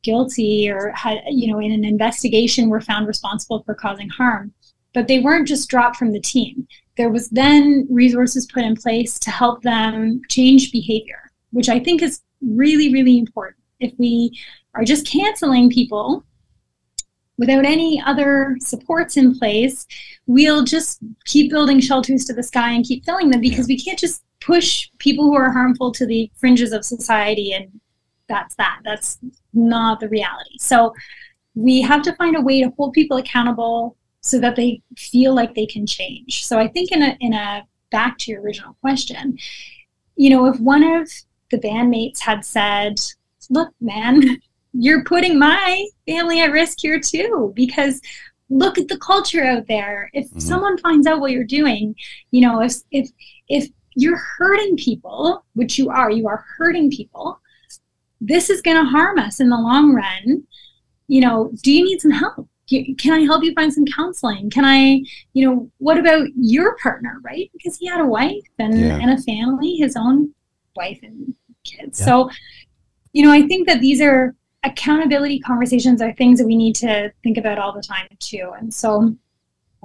guilty 0.03 0.69
or 0.69 0.91
had, 0.91 1.19
you 1.27 1.51
know, 1.51 1.59
in 1.59 1.71
an 1.71 1.83
investigation 1.83 2.69
were 2.69 2.81
found 2.81 3.07
responsible 3.07 3.63
for 3.63 3.73
causing 3.73 4.09
harm, 4.09 4.53
but 4.93 5.07
they 5.07 5.19
weren't 5.19 5.47
just 5.47 5.69
dropped 5.69 5.97
from 5.97 6.11
the 6.11 6.19
team. 6.19 6.67
There 6.97 7.09
was 7.09 7.29
then 7.29 7.87
resources 7.89 8.45
put 8.45 8.63
in 8.63 8.75
place 8.75 9.19
to 9.19 9.31
help 9.31 9.61
them 9.63 10.21
change 10.29 10.71
behavior, 10.71 11.31
which 11.51 11.69
I 11.69 11.79
think 11.79 12.01
is 12.01 12.21
really, 12.41 12.91
really 12.93 13.17
important. 13.17 13.57
If 13.79 13.93
we 13.97 14.37
are 14.73 14.83
just 14.83 15.07
canceling 15.07 15.69
people 15.69 16.23
without 17.37 17.65
any 17.65 18.01
other 18.05 18.55
supports 18.61 19.17
in 19.17 19.37
place, 19.37 19.85
we'll 20.25 20.63
just 20.63 20.99
keep 21.25 21.51
building 21.51 21.79
shelters 21.79 22.23
to 22.25 22.33
the 22.33 22.43
sky 22.43 22.71
and 22.71 22.85
keep 22.85 23.03
filling 23.03 23.29
them 23.29 23.41
because 23.41 23.67
yeah. 23.67 23.75
we 23.75 23.79
can't 23.79 23.99
just 23.99 24.23
push 24.39 24.89
people 24.99 25.25
who 25.25 25.35
are 25.35 25.51
harmful 25.51 25.91
to 25.91 26.05
the 26.05 26.31
fringes 26.35 26.71
of 26.71 26.85
society 26.85 27.51
and 27.51 27.79
that's 28.27 28.55
that. 28.55 28.79
That's 28.83 29.19
not 29.53 29.99
the 29.99 30.09
reality. 30.09 30.57
So 30.59 30.93
we 31.53 31.81
have 31.81 32.01
to 32.03 32.15
find 32.15 32.35
a 32.35 32.41
way 32.41 32.61
to 32.61 32.71
hold 32.77 32.93
people 32.93 33.17
accountable 33.17 33.97
so 34.25 34.39
that 34.39 34.55
they 34.55 34.81
feel 34.97 35.35
like 35.35 35.53
they 35.53 35.67
can 35.67 35.85
change. 35.85 36.45
So 36.45 36.57
I 36.57 36.67
think 36.67 36.91
in 36.91 37.03
a 37.03 37.15
in 37.19 37.33
a 37.33 37.65
back 37.91 38.17
to 38.19 38.31
your 38.31 38.41
original 38.41 38.75
question, 38.81 39.37
you 40.15 40.31
know, 40.31 40.47
if 40.47 40.59
one 40.59 40.83
of 40.83 41.09
the 41.51 41.59
bandmates 41.59 42.19
had 42.19 42.43
said, 42.43 42.99
"Look, 43.51 43.69
man, 43.79 44.41
you're 44.73 45.03
putting 45.03 45.37
my 45.37 45.85
family 46.07 46.41
at 46.41 46.51
risk 46.51 46.79
here 46.81 46.99
too 46.99 47.53
because 47.55 48.01
look 48.49 48.77
at 48.77 48.87
the 48.87 48.97
culture 48.97 49.43
out 49.43 49.65
there 49.67 50.09
if 50.13 50.27
mm-hmm. 50.27 50.39
someone 50.39 50.77
finds 50.79 51.07
out 51.07 51.19
what 51.19 51.31
you're 51.31 51.45
doing 51.45 51.95
you 52.31 52.41
know 52.41 52.61
if 52.61 52.75
if 52.91 53.09
if 53.47 53.69
you're 53.95 54.21
hurting 54.37 54.75
people 54.75 55.45
which 55.53 55.79
you 55.79 55.89
are 55.89 56.11
you 56.11 56.27
are 56.27 56.43
hurting 56.57 56.91
people 56.91 57.39
this 58.19 58.49
is 58.49 58.61
going 58.61 58.77
to 58.77 58.91
harm 58.91 59.17
us 59.17 59.39
in 59.39 59.49
the 59.49 59.57
long 59.57 59.95
run 59.95 60.43
you 61.07 61.21
know 61.21 61.51
do 61.63 61.71
you 61.71 61.83
need 61.83 62.01
some 62.01 62.11
help 62.11 62.47
can 62.67 63.13
i 63.13 63.19
help 63.19 63.43
you 63.43 63.53
find 63.53 63.73
some 63.73 63.85
counseling 63.85 64.49
can 64.49 64.65
i 64.65 65.01
you 65.33 65.45
know 65.45 65.71
what 65.77 65.97
about 65.97 66.27
your 66.35 66.75
partner 66.77 67.19
right 67.23 67.49
because 67.53 67.77
he 67.77 67.85
had 67.85 68.01
a 68.01 68.05
wife 68.05 68.47
and, 68.59 68.79
yeah. 68.79 68.97
and 68.99 69.11
a 69.11 69.21
family 69.23 69.75
his 69.75 69.95
own 69.95 70.33
wife 70.75 70.99
and 71.03 71.33
kids 71.63 71.99
yeah. 71.99 72.05
so 72.05 72.29
you 73.13 73.23
know 73.23 73.31
i 73.31 73.41
think 73.47 73.67
that 73.67 73.81
these 73.81 74.01
are 74.01 74.35
accountability 74.65 75.39
conversations 75.39 76.01
are 76.01 76.11
things 76.13 76.39
that 76.39 76.47
we 76.47 76.57
need 76.57 76.75
to 76.75 77.11
think 77.23 77.37
about 77.37 77.59
all 77.59 77.71
the 77.71 77.81
time 77.81 78.07
too. 78.19 78.51
And 78.57 78.73
so, 78.73 79.15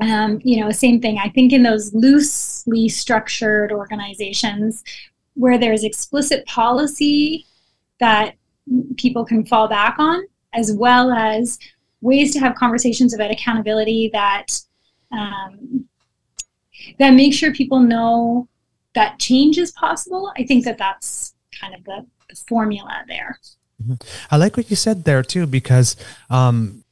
um, 0.03 0.41
you 0.43 0.61
know, 0.61 0.71
same 0.71 1.01
thing. 1.01 1.19
I 1.19 1.29
think 1.29 1.53
in 1.53 1.63
those 1.63 1.95
loosely 1.95 2.89
structured 2.89 3.73
organizations 3.73 4.83
where 5.35 5.59
there's 5.59 5.85
explicit 5.85 6.47
policy 6.47 7.47
that 8.01 8.35
people 8.97 9.25
can 9.25 9.45
fall 9.45 9.69
back 9.69 9.97
on, 9.99 10.23
as 10.55 10.73
well 10.73 11.13
as 11.13 11.59
ways 12.01 12.33
to 12.33 12.39
have 12.39 12.55
conversations 12.55 13.15
about 13.15 13.31
accountability 13.31 14.11
that 14.13 14.47
um, 15.13 15.89
that 16.99 17.11
make 17.11 17.35
sure 17.35 17.53
people 17.53 17.81
know 17.81 18.49
that 18.95 19.19
change 19.19 19.59
is 19.59 19.73
possible. 19.73 20.33
I 20.37 20.45
think 20.45 20.65
that 20.65 20.79
that's 20.79 21.35
kind 21.61 21.75
of 21.75 21.85
the, 21.85 22.07
the 22.29 22.37
formula 22.49 23.05
there. 23.07 23.39
Mm-hmm. 23.83 23.95
I 24.31 24.37
like 24.37 24.57
what 24.57 24.71
you 24.71 24.77
said 24.77 25.05
there 25.05 25.23
too, 25.23 25.47
because 25.47 25.97
um, 26.29 26.85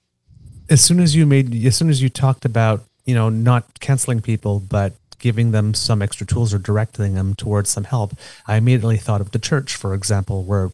as 0.68 0.80
soon 0.80 1.00
as 1.00 1.14
you 1.14 1.26
made, 1.26 1.54
as 1.64 1.76
soon 1.76 1.90
as 1.90 2.02
you 2.02 2.08
talked 2.08 2.44
about, 2.44 2.84
you 3.04 3.14
know, 3.14 3.28
not 3.28 3.80
canceling 3.80 4.20
people, 4.20 4.60
but 4.60 4.94
giving 5.18 5.50
them 5.50 5.74
some 5.74 6.00
extra 6.02 6.26
tools 6.26 6.54
or 6.54 6.58
directing 6.58 7.14
them 7.14 7.34
towards 7.34 7.70
some 7.70 7.84
help, 7.84 8.14
I 8.46 8.56
immediately 8.56 8.98
thought 8.98 9.20
of 9.20 9.32
the 9.32 9.38
church, 9.38 9.74
for 9.74 9.94
example, 9.94 10.44
where 10.44 10.70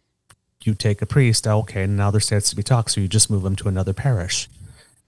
you 0.66 0.74
take 0.74 1.02
a 1.02 1.06
priest, 1.06 1.46
okay, 1.46 1.82
and 1.82 1.96
now 1.96 2.10
there 2.10 2.20
starts 2.20 2.50
to 2.50 2.56
be 2.56 2.62
talk, 2.62 2.88
so 2.88 3.00
you 3.00 3.08
just 3.08 3.30
move 3.30 3.42
them 3.42 3.56
to 3.56 3.68
another 3.68 3.92
parish, 3.92 4.48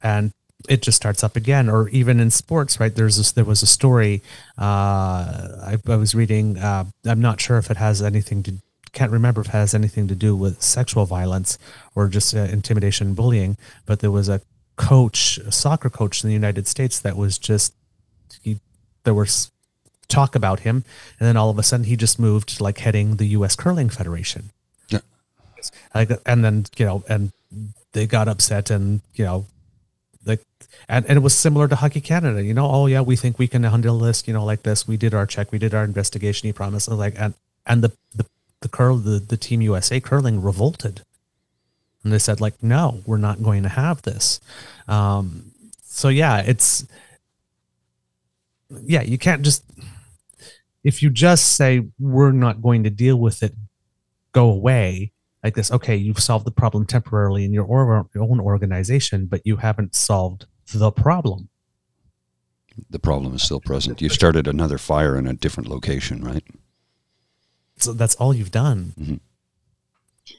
and 0.02 0.32
it 0.68 0.82
just 0.82 0.96
starts 0.96 1.22
up 1.22 1.36
again. 1.36 1.68
Or 1.68 1.88
even 1.90 2.18
in 2.18 2.30
sports, 2.30 2.80
right? 2.80 2.94
There's 2.94 3.16
this, 3.16 3.32
there 3.32 3.44
was 3.44 3.62
a 3.62 3.66
story 3.66 4.22
uh, 4.58 4.62
I, 4.62 5.78
I 5.86 5.96
was 5.96 6.14
reading. 6.14 6.58
Uh, 6.58 6.86
I'm 7.04 7.20
not 7.20 7.40
sure 7.40 7.58
if 7.58 7.70
it 7.70 7.76
has 7.76 8.02
anything 8.02 8.42
to 8.44 8.54
can't 8.96 9.12
remember 9.12 9.42
if 9.42 9.48
it 9.48 9.52
has 9.52 9.74
anything 9.74 10.08
to 10.08 10.14
do 10.14 10.34
with 10.34 10.62
sexual 10.62 11.04
violence 11.04 11.58
or 11.94 12.08
just 12.08 12.34
uh, 12.34 12.38
intimidation 12.38 13.08
and 13.08 13.16
bullying, 13.16 13.58
but 13.84 14.00
there 14.00 14.10
was 14.10 14.26
a 14.26 14.40
coach, 14.76 15.36
a 15.38 15.52
soccer 15.52 15.90
coach 15.90 16.24
in 16.24 16.28
the 16.28 16.34
United 16.34 16.66
States 16.66 16.98
that 17.00 17.14
was 17.14 17.36
just, 17.36 17.74
he, 18.40 18.58
there 19.04 19.12
was 19.12 19.50
talk 20.08 20.34
about 20.34 20.60
him. 20.60 20.82
And 21.20 21.28
then 21.28 21.36
all 21.36 21.50
of 21.50 21.58
a 21.58 21.62
sudden 21.62 21.84
he 21.84 21.94
just 21.96 22.18
moved 22.18 22.58
like 22.58 22.78
heading 22.78 23.16
the 23.16 23.26
U.S. 23.38 23.54
Curling 23.54 23.90
Federation. 23.90 24.50
Yeah. 25.94 26.16
And 26.24 26.44
then, 26.44 26.66
you 26.76 26.86
know, 26.86 27.04
and 27.08 27.32
they 27.92 28.06
got 28.06 28.28
upset 28.28 28.70
and, 28.70 29.00
you 29.14 29.24
know, 29.24 29.46
like, 30.24 30.42
and, 30.88 31.06
and 31.06 31.16
it 31.16 31.22
was 31.22 31.34
similar 31.34 31.68
to 31.68 31.76
Hockey 31.76 32.00
Canada, 32.00 32.42
you 32.42 32.54
know, 32.54 32.68
oh 32.70 32.86
yeah, 32.86 33.00
we 33.00 33.16
think 33.16 33.38
we 33.38 33.48
can 33.48 33.62
handle 33.62 33.98
this, 33.98 34.26
you 34.26 34.34
know, 34.34 34.44
like 34.44 34.62
this. 34.62 34.86
We 34.86 34.96
did 34.96 35.14
our 35.14 35.26
check, 35.26 35.52
we 35.52 35.58
did 35.58 35.74
our 35.74 35.84
investigation, 35.84 36.46
he 36.46 36.52
promised. 36.52 36.88
Like, 36.88 37.14
and, 37.16 37.34
and 37.64 37.82
the, 37.82 37.92
the 38.14 38.26
the 38.60 38.68
curl 38.68 38.96
the, 38.96 39.18
the 39.18 39.36
team 39.36 39.60
USA 39.62 40.00
curling 40.00 40.42
revolted. 40.42 41.02
And 42.02 42.12
they 42.12 42.18
said, 42.18 42.40
like, 42.40 42.62
no, 42.62 43.02
we're 43.06 43.16
not 43.16 43.42
going 43.42 43.62
to 43.64 43.68
have 43.68 44.02
this. 44.02 44.40
Um, 44.88 45.52
so 45.82 46.08
yeah, 46.08 46.38
it's 46.40 46.86
yeah, 48.84 49.02
you 49.02 49.18
can't 49.18 49.42
just 49.42 49.64
if 50.84 51.02
you 51.02 51.10
just 51.10 51.56
say 51.56 51.86
we're 51.98 52.32
not 52.32 52.62
going 52.62 52.84
to 52.84 52.90
deal 52.90 53.16
with 53.16 53.42
it, 53.42 53.54
go 54.32 54.50
away 54.50 55.12
like 55.42 55.54
this. 55.54 55.70
Okay, 55.70 55.96
you've 55.96 56.20
solved 56.20 56.46
the 56.46 56.50
problem 56.50 56.86
temporarily 56.86 57.44
in 57.44 57.52
your, 57.52 57.64
or, 57.64 58.08
your 58.14 58.24
own 58.24 58.40
organization, 58.40 59.26
but 59.26 59.42
you 59.44 59.56
haven't 59.56 59.94
solved 59.94 60.46
the 60.72 60.90
problem. 60.90 61.48
The 62.90 62.98
problem 62.98 63.34
is 63.34 63.42
still 63.42 63.60
present. 63.60 64.02
You've 64.02 64.12
started 64.12 64.46
another 64.46 64.78
fire 64.78 65.16
in 65.16 65.26
a 65.26 65.32
different 65.32 65.68
location, 65.68 66.22
right? 66.22 66.44
So 67.78 67.92
that's 67.92 68.14
all 68.16 68.34
you've 68.34 68.50
done. 68.50 68.94
Mm-hmm. 68.98 69.16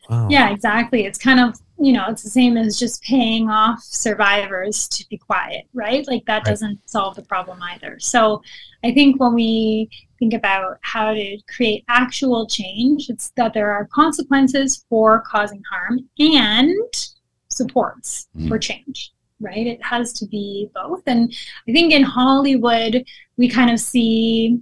Wow. 0.10 0.28
Yeah, 0.30 0.52
exactly. 0.52 1.06
It's 1.06 1.18
kind 1.18 1.40
of, 1.40 1.60
you 1.80 1.94
know, 1.94 2.06
it's 2.10 2.24
the 2.24 2.30
same 2.30 2.58
as 2.58 2.78
just 2.78 3.02
paying 3.04 3.50
off 3.50 3.82
survivors 3.82 4.88
to 4.90 5.06
be 5.10 5.18
quiet, 5.18 5.66
right? 5.74 6.06
Like 6.08 6.26
that 6.26 6.40
right. 6.40 6.46
doesn't 6.46 6.90
solve 6.90 7.16
the 7.16 7.22
problem 7.22 7.60
either. 7.62 7.98
So 8.00 8.42
I 8.84 8.94
think 8.94 9.20
when 9.20 9.34
we 9.34 9.90
think 10.20 10.34
about 10.34 10.78
how 10.82 11.14
to 11.14 11.38
create 11.54 11.84
actual 11.88 12.48
change, 12.48 13.10
it's 13.10 13.32
that 13.36 13.54
there 13.54 13.72
are 13.72 13.86
consequences 13.86 14.86
for 14.90 15.22
causing 15.22 15.62
harm 15.70 16.10
and 16.20 17.10
supports 17.50 18.28
mm-hmm. 18.36 18.48
for 18.48 18.60
change, 18.60 19.14
right? 19.40 19.68
It 19.68 19.84
has 19.84 20.14
to 20.14 20.26
be 20.28 20.70
both. 20.74 21.04
And 21.08 21.34
I 21.68 21.72
think 21.72 21.94
in 21.94 22.04
Hollywood, 22.04 23.06
we 23.38 23.50
kind 23.50 23.72
of 23.72 23.80
see 23.80 24.60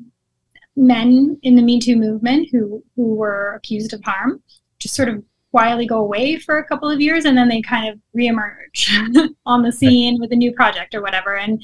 men 0.76 1.38
in 1.44 1.56
the 1.56 1.62
Me 1.62 1.80
Too 1.80 1.96
movement 1.96 2.50
who 2.52 2.84
who 2.96 3.16
were 3.16 3.54
accused 3.56 3.94
of 3.94 4.04
harm 4.04 4.44
just 4.78 4.94
sort 4.94 5.08
of 5.08 5.24
quietly 5.56 5.88
go 5.88 6.00
away 6.00 6.38
for 6.38 6.58
a 6.58 6.68
couple 6.68 6.90
of 6.90 7.00
years 7.00 7.24
and 7.24 7.38
then 7.38 7.48
they 7.48 7.62
kind 7.62 7.88
of 7.88 7.98
reemerge 8.14 9.34
on 9.46 9.64
the 9.64 9.72
scene 9.72 10.20
with 10.20 10.34
a 10.34 10.36
new 10.36 10.52
project 10.52 10.94
or 10.94 11.02
whatever. 11.02 11.38
And 11.38 11.64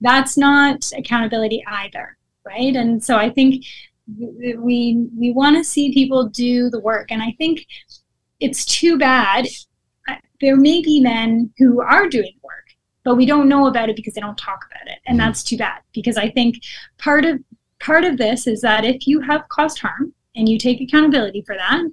that's 0.00 0.36
not 0.36 0.90
accountability 0.96 1.64
either, 1.68 2.17
right? 2.48 2.74
And 2.74 3.02
so 3.02 3.16
I 3.16 3.30
think 3.30 3.64
we 4.18 5.06
we 5.16 5.32
want 5.32 5.56
to 5.56 5.64
see 5.64 5.92
people 5.92 6.28
do 6.28 6.70
the 6.70 6.80
work, 6.80 7.10
and 7.10 7.22
I 7.22 7.34
think 7.38 7.66
it's 8.40 8.64
too 8.64 8.98
bad. 8.98 9.46
There 10.40 10.56
may 10.56 10.80
be 10.80 11.00
men 11.00 11.52
who 11.58 11.80
are 11.80 12.08
doing 12.08 12.34
work, 12.42 12.66
but 13.04 13.16
we 13.16 13.26
don't 13.26 13.48
know 13.48 13.66
about 13.66 13.90
it 13.90 13.96
because 13.96 14.14
they 14.14 14.20
don't 14.20 14.38
talk 14.38 14.60
about 14.70 14.86
it, 14.86 14.98
and 15.06 15.18
mm-hmm. 15.18 15.26
that's 15.26 15.42
too 15.42 15.58
bad. 15.58 15.80
Because 15.92 16.16
I 16.16 16.30
think 16.30 16.56
part 16.98 17.24
of 17.24 17.38
part 17.80 18.04
of 18.04 18.16
this 18.16 18.46
is 18.46 18.60
that 18.62 18.84
if 18.84 19.06
you 19.06 19.20
have 19.20 19.48
caused 19.48 19.78
harm 19.78 20.14
and 20.34 20.48
you 20.48 20.58
take 20.58 20.80
accountability 20.80 21.42
for 21.46 21.56
that, 21.56 21.84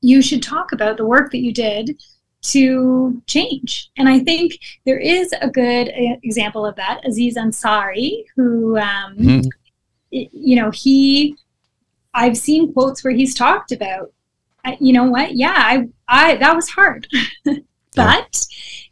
you 0.00 0.22
should 0.22 0.42
talk 0.42 0.72
about 0.72 0.96
the 0.96 1.06
work 1.06 1.32
that 1.32 1.38
you 1.38 1.52
did 1.52 1.98
to 2.40 3.20
change. 3.26 3.90
And 3.96 4.08
I 4.08 4.20
think 4.20 4.58
there 4.86 4.98
is 4.98 5.34
a 5.40 5.50
good 5.50 5.90
example 6.22 6.64
of 6.64 6.76
that, 6.76 7.00
Aziz 7.04 7.36
Ansari, 7.36 8.24
who, 8.36 8.78
um, 8.78 9.16
mm-hmm. 9.16 9.48
you 10.10 10.56
know, 10.56 10.70
he, 10.70 11.36
I've 12.14 12.36
seen 12.36 12.72
quotes 12.72 13.02
where 13.02 13.12
he's 13.12 13.34
talked 13.34 13.72
about, 13.72 14.12
you 14.80 14.92
know 14.92 15.04
what? 15.04 15.34
Yeah, 15.34 15.54
I, 15.56 15.88
I, 16.08 16.36
that 16.36 16.54
was 16.54 16.68
hard. 16.68 17.08
but 17.44 17.64
yeah. 17.94 18.20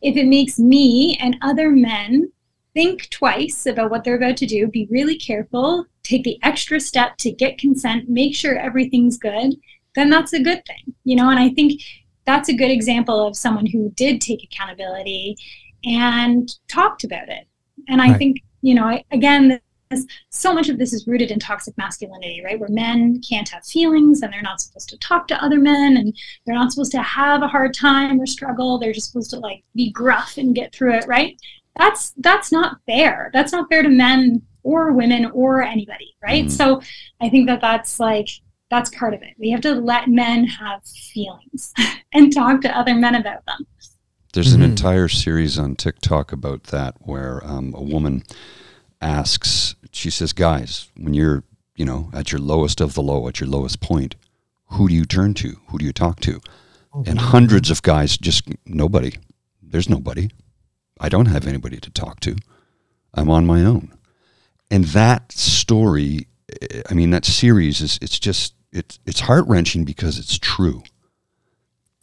if 0.03 0.17
it 0.17 0.27
makes 0.27 0.59
me 0.59 1.17
and 1.21 1.37
other 1.43 1.71
men 1.71 2.33
think 2.75 3.09
twice 3.11 3.67
about 3.67 3.91
what 3.91 4.05
they're 4.05 4.17
about 4.17 4.37
to 4.39 4.47
do, 4.47 4.67
be 4.67 4.87
really 4.91 5.17
careful, 5.17 5.87
take 6.03 6.25
the 6.25 6.39
extra 6.43 6.81
step 6.81 7.17
to 7.19 7.31
get 7.31 7.59
consent, 7.59 8.09
make 8.09 8.35
sure 8.35 8.59
everything's 8.59 9.19
good, 9.19 9.55
then 9.95 10.11
that's 10.11 10.33
a 10.33 10.43
good 10.43 10.65
thing. 10.67 10.95
You 11.05 11.17
know, 11.17 11.31
and 11.31 11.39
I 11.39 11.51
think 11.51 11.81
that's 12.27 12.49
a 12.49 12.55
good 12.55 12.71
example 12.71 13.27
of 13.27 13.37
someone 13.37 13.67
who 13.67 13.91
did 13.97 14.21
take 14.21 14.43
accountability 14.45 15.37
and 15.85 16.49
talked 16.69 17.05
about 17.05 17.29
it. 17.29 17.47
And 17.89 18.03
I 18.03 18.09
Right. 18.11 18.19
think, 18.19 18.43
you 18.63 18.75
know, 18.75 18.85
I, 18.85 19.05
again, 19.13 19.61
this, 19.91 20.05
so 20.31 20.53
much 20.53 20.69
of 20.69 20.79
this 20.79 20.93
is 20.93 21.07
rooted 21.07 21.31
in 21.31 21.39
toxic 21.39 21.77
masculinity, 21.79 22.43
right? 22.45 22.59
Where 22.59 22.69
men 22.69 23.21
can't 23.29 23.49
have 23.51 23.65
feelings 23.65 24.23
and 24.23 24.33
they're 24.33 24.43
not 24.43 24.61
supposed 24.61 24.89
to 24.89 24.99
talk 24.99 25.29
to 25.29 25.41
other 25.45 25.61
men 25.61 25.97
and 25.97 26.17
they're 26.45 26.57
not 26.57 26.73
supposed 26.73 26.91
to 26.93 27.03
have 27.03 27.43
a 27.43 27.49
hard 27.49 27.73
time 27.73 28.21
or 28.21 28.27
struggle. 28.27 28.79
They're 28.79 28.93
just 28.93 29.13
supposed 29.13 29.31
to 29.31 29.39
like 29.39 29.63
be 29.77 29.93
gruff 29.93 30.39
and 30.39 30.55
get 30.57 30.75
through 30.75 30.95
it, 30.95 31.07
right? 31.07 31.41
That's 31.79 32.13
that's 32.17 32.51
not 32.51 32.79
fair. 32.87 33.31
That's 33.33 33.53
not 33.53 33.69
fair 33.69 33.83
to 33.85 33.89
men 33.89 34.43
or 34.65 34.93
women 34.93 35.27
or 35.27 35.63
anybody, 35.63 36.17
right? 36.21 36.47
Mhm. 36.47 36.51
So 36.51 36.81
I 37.21 37.29
think 37.29 37.47
that 37.47 37.61
that's 37.61 38.01
like 38.01 38.29
that's 38.71 38.91
part 38.97 39.15
of 39.15 39.23
it. 39.23 39.35
We 39.39 39.51
have 39.51 39.61
to 39.63 39.75
let 39.75 40.09
men 40.09 40.45
have 40.47 40.83
feelings 40.85 41.73
and 42.13 42.33
talk 42.35 42.61
to 42.63 42.77
other 42.77 42.95
men 42.95 43.15
about 43.15 43.45
them. 43.47 43.67
There's 44.33 44.53
an 44.53 44.61
Mhm. 44.61 44.65
entire 44.71 45.09
series 45.09 45.59
on 45.59 45.77
TikTok 45.77 46.33
about 46.33 46.65
that 46.65 46.95
where 47.01 47.45
um, 47.47 47.73
a 47.75 47.83
woman 47.83 48.23
asks, 49.01 49.75
she 49.93 50.11
says, 50.11 50.33
guys, 50.33 50.89
when 50.97 51.15
you're, 51.15 51.45
you 51.77 51.85
know, 51.85 52.11
at 52.13 52.33
your 52.33 52.41
lowest 52.41 52.81
of 52.81 52.95
the 52.95 53.03
low, 53.03 53.29
at 53.29 53.41
your 53.41 53.49
lowest 53.49 53.81
point, 53.81 54.15
who 54.71 54.89
do 54.89 54.95
you 54.95 55.05
turn 55.05 55.35
to? 55.35 55.61
Who 55.69 55.79
do 55.79 55.85
you 55.85 55.93
talk 55.93 56.21
to? 56.21 56.41
And 57.07 57.19
hundreds 57.19 57.71
of 57.71 57.83
guys 57.83 58.17
just, 58.17 58.49
nobody. 58.65 59.13
There's 59.63 59.89
nobody. 59.89 60.31
I 60.99 61.11
don't 61.11 61.27
have 61.27 61.47
anybody 61.47 61.77
to 61.79 61.91
talk 61.91 62.21
to. 62.21 62.37
I'm 63.13 63.29
on 63.31 63.45
my 63.47 63.63
own. 63.65 63.93
And 64.71 64.85
that 64.87 65.31
story, 65.33 66.27
I 66.89 66.95
mean, 66.95 67.11
that 67.11 67.25
series 67.25 67.81
is, 67.81 67.99
it's 68.01 68.19
just, 68.19 68.55
it's, 68.73 68.99
it's 69.07 69.21
heart 69.21 69.47
wrenching 69.47 69.85
because 69.85 70.19
it's 70.19 70.39
true. 70.39 70.83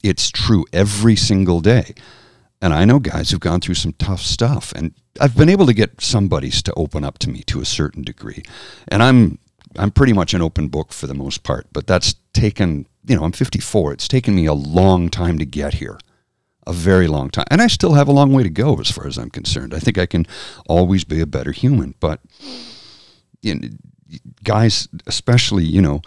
It's 0.04 0.30
true 0.30 0.66
every 0.74 1.16
single 1.16 1.62
day. 1.62 1.94
And 2.62 2.74
I 2.74 2.86
know 2.86 3.00
guys 3.00 3.30
who've 3.30 3.40
gone 3.40 3.60
through 3.60 3.76
some 3.76 3.94
tough 3.94 4.22
stuff, 4.22 4.72
and 4.74 4.94
I've 5.20 5.36
been 5.36 5.50
able 5.50 5.66
to 5.66 5.74
get 5.74 6.02
somebody's 6.02 6.62
to 6.64 6.74
open 6.76 7.04
up 7.04 7.20
to 7.20 7.30
me 7.30 7.42
to 7.44 7.60
a 7.60 7.66
certain 7.66 8.04
degree. 8.04 8.44
And 8.88 9.04
I'm 9.04 9.38
I'm 9.78 9.92
pretty 9.92 10.14
much 10.14 10.34
an 10.34 10.42
open 10.42 10.68
book 10.68 10.94
for 10.94 11.08
the 11.08 11.14
most 11.14 11.44
part, 11.44 11.68
but 11.74 11.88
that's 11.88 12.16
taken, 12.34 12.86
you 13.06 13.16
know, 13.16 13.24
I'm 13.24 13.32
54. 13.32 13.94
It's 13.94 14.08
taken 14.08 14.36
me 14.36 14.46
a 14.46 14.54
long 14.54 15.10
time 15.10 15.38
to 15.40 15.46
get 15.46 15.76
here. 15.76 16.00
A 16.66 16.72
very 16.72 17.08
long 17.08 17.30
time. 17.30 17.46
And 17.52 17.62
I 17.62 17.68
still 17.68 17.94
have 17.94 18.08
a 18.08 18.14
long 18.14 18.32
way 18.32 18.44
to 18.44 18.50
go 18.50 18.80
as 18.80 18.90
far 18.90 19.06
as 19.06 19.18
I'm 19.18 19.30
concerned. 19.30 19.74
I 19.74 19.80
think 19.80 19.98
I 19.98 20.06
can 20.06 20.26
always 20.66 21.04
be 21.04 21.20
a 21.20 21.26
better 21.26 21.52
human, 21.52 21.96
but 22.00 22.22
you 23.42 23.56
know, 23.56 23.68
guys, 24.44 24.88
especially, 25.08 25.64
you 25.64 25.82
know, 25.82 26.02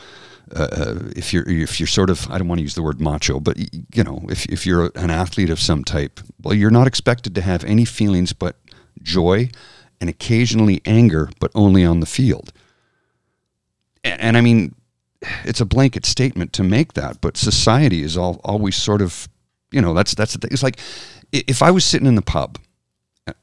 uh, 0.54 0.68
uh, 0.70 0.94
if 1.16 1.32
you're 1.32 1.48
if 1.48 1.80
you're 1.80 1.88
sort 1.88 2.08
of 2.08 2.30
I 2.30 2.38
don't 2.38 2.46
want 2.46 2.60
to 2.60 2.62
use 2.62 2.76
the 2.76 2.82
word 2.82 3.00
macho, 3.00 3.40
but 3.40 3.56
you 3.58 4.04
know 4.04 4.24
if 4.28 4.46
if 4.46 4.64
you're 4.64 4.92
an 4.94 5.10
athlete 5.10 5.50
of 5.50 5.58
some 5.58 5.82
type, 5.82 6.20
well, 6.40 6.54
you're 6.54 6.70
not 6.70 6.86
expected 6.86 7.34
to 7.34 7.40
have 7.40 7.64
any 7.64 7.84
feelings 7.84 8.32
but 8.32 8.56
joy 9.02 9.50
and 10.00 10.08
occasionally 10.08 10.82
anger, 10.86 11.30
but 11.40 11.50
only 11.54 11.84
on 11.84 11.98
the 11.98 12.06
field. 12.06 12.52
And, 14.04 14.20
and 14.20 14.36
I 14.36 14.40
mean, 14.40 14.76
it's 15.44 15.60
a 15.60 15.64
blanket 15.64 16.06
statement 16.06 16.52
to 16.54 16.62
make 16.62 16.92
that, 16.92 17.20
but 17.20 17.36
society 17.36 18.02
is 18.02 18.16
all 18.16 18.40
always 18.44 18.76
sort 18.76 19.02
of, 19.02 19.28
you 19.72 19.80
know, 19.80 19.94
that's 19.94 20.14
that's 20.14 20.34
the 20.34 20.38
thing. 20.38 20.50
It's 20.52 20.62
like 20.62 20.78
if 21.32 21.60
I 21.60 21.72
was 21.72 21.84
sitting 21.84 22.06
in 22.06 22.14
the 22.14 22.22
pub 22.22 22.58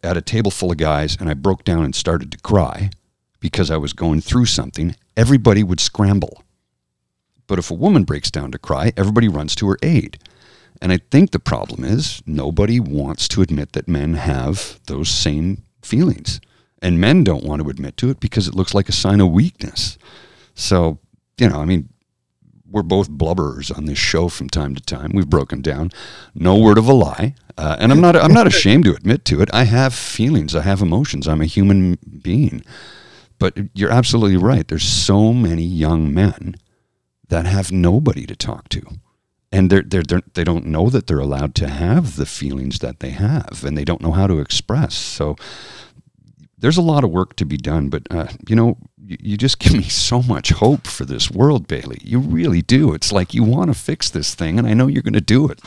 at 0.01 0.15
a 0.15 0.21
table 0.21 0.51
full 0.51 0.71
of 0.71 0.77
guys 0.77 1.17
and 1.19 1.29
I 1.29 1.33
broke 1.33 1.65
down 1.65 1.83
and 1.83 1.93
started 1.93 2.31
to 2.31 2.37
cry 2.37 2.91
because 3.43 3.69
I 3.69 3.75
was 3.75 3.91
going 3.91 4.21
through 4.21 4.45
something, 4.45 4.95
everybody 5.17 5.63
would 5.63 5.81
scramble. 5.81 6.43
But 7.45 7.59
if 7.59 7.69
a 7.69 7.73
woman 7.73 8.05
breaks 8.05 8.31
down 8.31 8.53
to 8.53 8.57
cry, 8.57 8.93
everybody 8.95 9.27
runs 9.27 9.53
to 9.55 9.67
her 9.67 9.77
aid. 9.83 10.17
And 10.81 10.93
I 10.93 10.99
think 11.11 11.31
the 11.31 11.39
problem 11.39 11.83
is 11.83 12.23
nobody 12.25 12.79
wants 12.79 13.27
to 13.27 13.41
admit 13.41 13.73
that 13.73 13.85
men 13.85 14.13
have 14.13 14.79
those 14.87 15.09
same 15.09 15.63
feelings. 15.81 16.39
And 16.81 17.01
men 17.01 17.25
don't 17.25 17.43
want 17.43 17.61
to 17.61 17.69
admit 17.69 17.97
to 17.97 18.09
it 18.09 18.21
because 18.21 18.47
it 18.47 18.55
looks 18.55 18.73
like 18.73 18.87
a 18.87 18.93
sign 18.93 19.19
of 19.19 19.29
weakness. 19.31 19.97
So, 20.55 20.99
you 21.37 21.49
know, 21.49 21.59
I 21.59 21.65
mean, 21.65 21.89
we're 22.71 22.81
both 22.81 23.09
blubberers 23.09 23.77
on 23.77 23.85
this 23.85 23.97
show 23.97 24.29
from 24.29 24.49
time 24.49 24.73
to 24.73 24.81
time. 24.81 25.11
We've 25.13 25.29
broken 25.29 25.61
down. 25.61 25.91
No 26.33 26.57
word 26.57 26.77
of 26.77 26.87
a 26.87 26.93
lie. 26.93 27.35
Uh, 27.57 27.75
and 27.77 27.91
I'm 27.91 27.99
not 27.99 28.15
I'm 28.15 28.33
not 28.33 28.47
ashamed 28.47 28.85
to 28.85 28.95
admit 28.95 29.25
to 29.25 29.41
it. 29.41 29.49
I 29.53 29.65
have 29.65 29.93
feelings. 29.93 30.55
I 30.55 30.61
have 30.61 30.81
emotions. 30.81 31.27
I'm 31.27 31.41
a 31.41 31.45
human 31.45 31.99
being. 32.21 32.63
But 33.43 33.57
you're 33.73 33.91
absolutely 33.91 34.37
right. 34.37 34.65
There's 34.65 34.87
so 34.87 35.33
many 35.33 35.63
young 35.63 36.13
men 36.13 36.55
that 37.27 37.45
have 37.45 37.73
nobody 37.73 38.25
to 38.25 38.37
talk 38.37 38.69
to. 38.69 38.81
And 39.51 39.69
they're, 39.69 39.81
they're, 39.81 40.03
they're, 40.03 40.21
they 40.33 40.45
don't 40.45 40.67
know 40.67 40.89
that 40.89 41.07
they're 41.07 41.19
allowed 41.19 41.53
to 41.55 41.67
have 41.67 42.15
the 42.15 42.25
feelings 42.25 42.79
that 42.79 43.01
they 43.01 43.09
have, 43.09 43.65
and 43.65 43.77
they 43.77 43.83
don't 43.83 43.99
know 43.99 44.13
how 44.13 44.27
to 44.27 44.39
express. 44.39 44.95
So 44.95 45.35
there's 46.57 46.77
a 46.77 46.81
lot 46.81 47.03
of 47.03 47.09
work 47.09 47.35
to 47.35 47.43
be 47.43 47.57
done. 47.57 47.89
But, 47.89 48.03
uh, 48.09 48.27
you 48.47 48.55
know, 48.55 48.77
you, 48.97 49.17
you 49.19 49.35
just 49.35 49.59
give 49.59 49.73
me 49.73 49.89
so 49.89 50.21
much 50.21 50.51
hope 50.51 50.87
for 50.87 51.03
this 51.03 51.29
world, 51.29 51.67
Bailey. 51.67 51.97
You 52.01 52.19
really 52.19 52.61
do. 52.61 52.93
It's 52.93 53.11
like 53.11 53.33
you 53.33 53.43
want 53.43 53.73
to 53.73 53.77
fix 53.77 54.09
this 54.09 54.35
thing, 54.35 54.57
and 54.57 54.65
I 54.65 54.73
know 54.73 54.87
you're 54.87 55.01
going 55.01 55.15
to 55.15 55.19
do 55.19 55.49
it. 55.49 55.59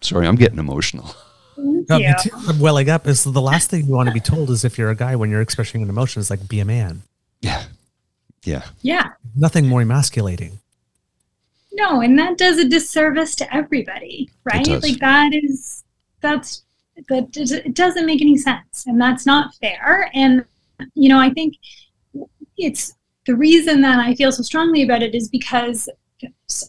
Sorry, 0.00 0.24
I'm 0.24 0.36
getting 0.36 0.60
emotional. 0.60 1.16
Mm-hmm. 1.58 1.82
Thank 1.84 2.02
you. 2.02 2.30
Too, 2.30 2.36
I'm 2.48 2.58
welling 2.58 2.90
up 2.90 3.06
is 3.06 3.24
the 3.24 3.40
last 3.40 3.70
thing 3.70 3.86
you 3.86 3.92
want 3.92 4.08
to 4.08 4.14
be 4.14 4.20
told 4.20 4.50
is 4.50 4.64
if 4.64 4.78
you're 4.78 4.90
a 4.90 4.96
guy 4.96 5.16
when 5.16 5.30
you're 5.30 5.40
expressing 5.40 5.82
an 5.82 5.88
emotion 5.88 6.20
is 6.20 6.30
like 6.30 6.48
be 6.48 6.60
a 6.60 6.64
man. 6.64 7.02
Yeah. 7.40 7.64
Yeah. 8.44 8.64
Yeah. 8.82 9.04
Nothing 9.34 9.68
more 9.68 9.82
emasculating. 9.82 10.58
No, 11.72 12.00
and 12.00 12.18
that 12.18 12.38
does 12.38 12.58
a 12.58 12.66
disservice 12.66 13.34
to 13.36 13.54
everybody, 13.54 14.30
right? 14.44 14.66
Like 14.66 14.98
that 15.00 15.34
is 15.34 15.84
that's 16.20 16.62
that 17.08 17.36
it 17.36 17.74
doesn't 17.74 18.06
make 18.06 18.22
any 18.22 18.38
sense, 18.38 18.86
and 18.86 18.98
that's 18.98 19.26
not 19.26 19.54
fair. 19.56 20.10
And 20.14 20.44
you 20.94 21.10
know, 21.10 21.18
I 21.18 21.30
think 21.30 21.56
it's 22.56 22.94
the 23.26 23.36
reason 23.36 23.82
that 23.82 23.98
I 23.98 24.14
feel 24.14 24.32
so 24.32 24.42
strongly 24.42 24.82
about 24.82 25.02
it 25.02 25.14
is 25.14 25.28
because 25.28 25.88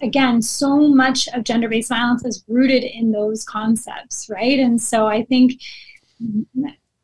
again, 0.02 0.42
so 0.42 0.80
much 0.80 1.28
of 1.30 1.44
gender-based 1.44 1.90
violence 1.90 2.26
is 2.26 2.44
rooted 2.48 2.84
in 2.84 3.12
those 3.12 3.44
concepts, 3.44 4.30
right? 4.30 4.60
And 4.60 4.82
so 4.82 5.08
I 5.08 5.24
think 5.24 5.62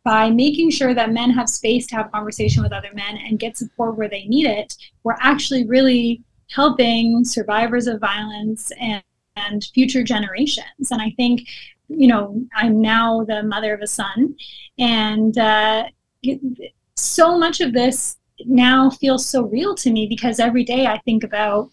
by 0.04 0.30
making 0.30 0.70
sure 0.72 0.94
that 0.94 1.14
men 1.14 1.30
have 1.32 1.48
space 1.48 1.88
to 1.88 1.96
have 1.96 2.12
conversation 2.12 2.62
with 2.62 2.74
other 2.74 2.92
men 2.94 3.18
and 3.18 3.40
get 3.40 3.58
support 3.58 3.96
where 3.96 4.10
they 4.10 4.26
need 4.26 4.46
it, 4.46 4.76
we're 5.04 5.18
actually 5.22 5.66
really 5.66 6.22
helping 6.52 7.24
survivors 7.24 7.88
of 7.88 8.00
violence 8.00 8.72
and, 8.80 9.04
and 9.36 9.66
future 9.74 10.04
generations. 10.04 10.92
And 10.92 11.02
I 11.02 11.12
think, 11.12 11.48
you 11.88 12.08
know, 12.08 12.44
I'm 12.56 12.82
now 12.82 13.24
the 13.24 13.44
mother 13.44 13.74
of 13.74 13.82
a 13.82 13.88
son, 13.88 14.36
and 14.78 15.38
uh, 15.38 15.86
so 16.96 17.38
much 17.38 17.62
of 17.62 17.74
this 17.74 18.18
now 18.46 18.90
feels 18.90 19.26
so 19.26 19.44
real 19.44 19.76
to 19.76 19.92
me 19.92 20.08
because 20.08 20.40
every 20.40 20.64
day 20.64 20.86
I 20.86 20.98
think 21.00 21.24
about, 21.24 21.70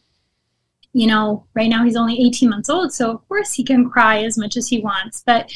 you 0.93 1.07
know, 1.07 1.47
right 1.55 1.68
now 1.68 1.84
he's 1.84 1.97
only 1.97 2.20
18 2.26 2.51
months 2.51 2.68
old, 2.68 2.93
so 2.93 3.11
of 3.11 3.28
course 3.28 3.53
he 3.53 3.64
can 3.64 3.88
cry 3.88 4.22
as 4.24 4.36
much 4.36 4.57
as 4.57 4.68
he 4.68 4.80
wants, 4.80 5.22
but 5.24 5.51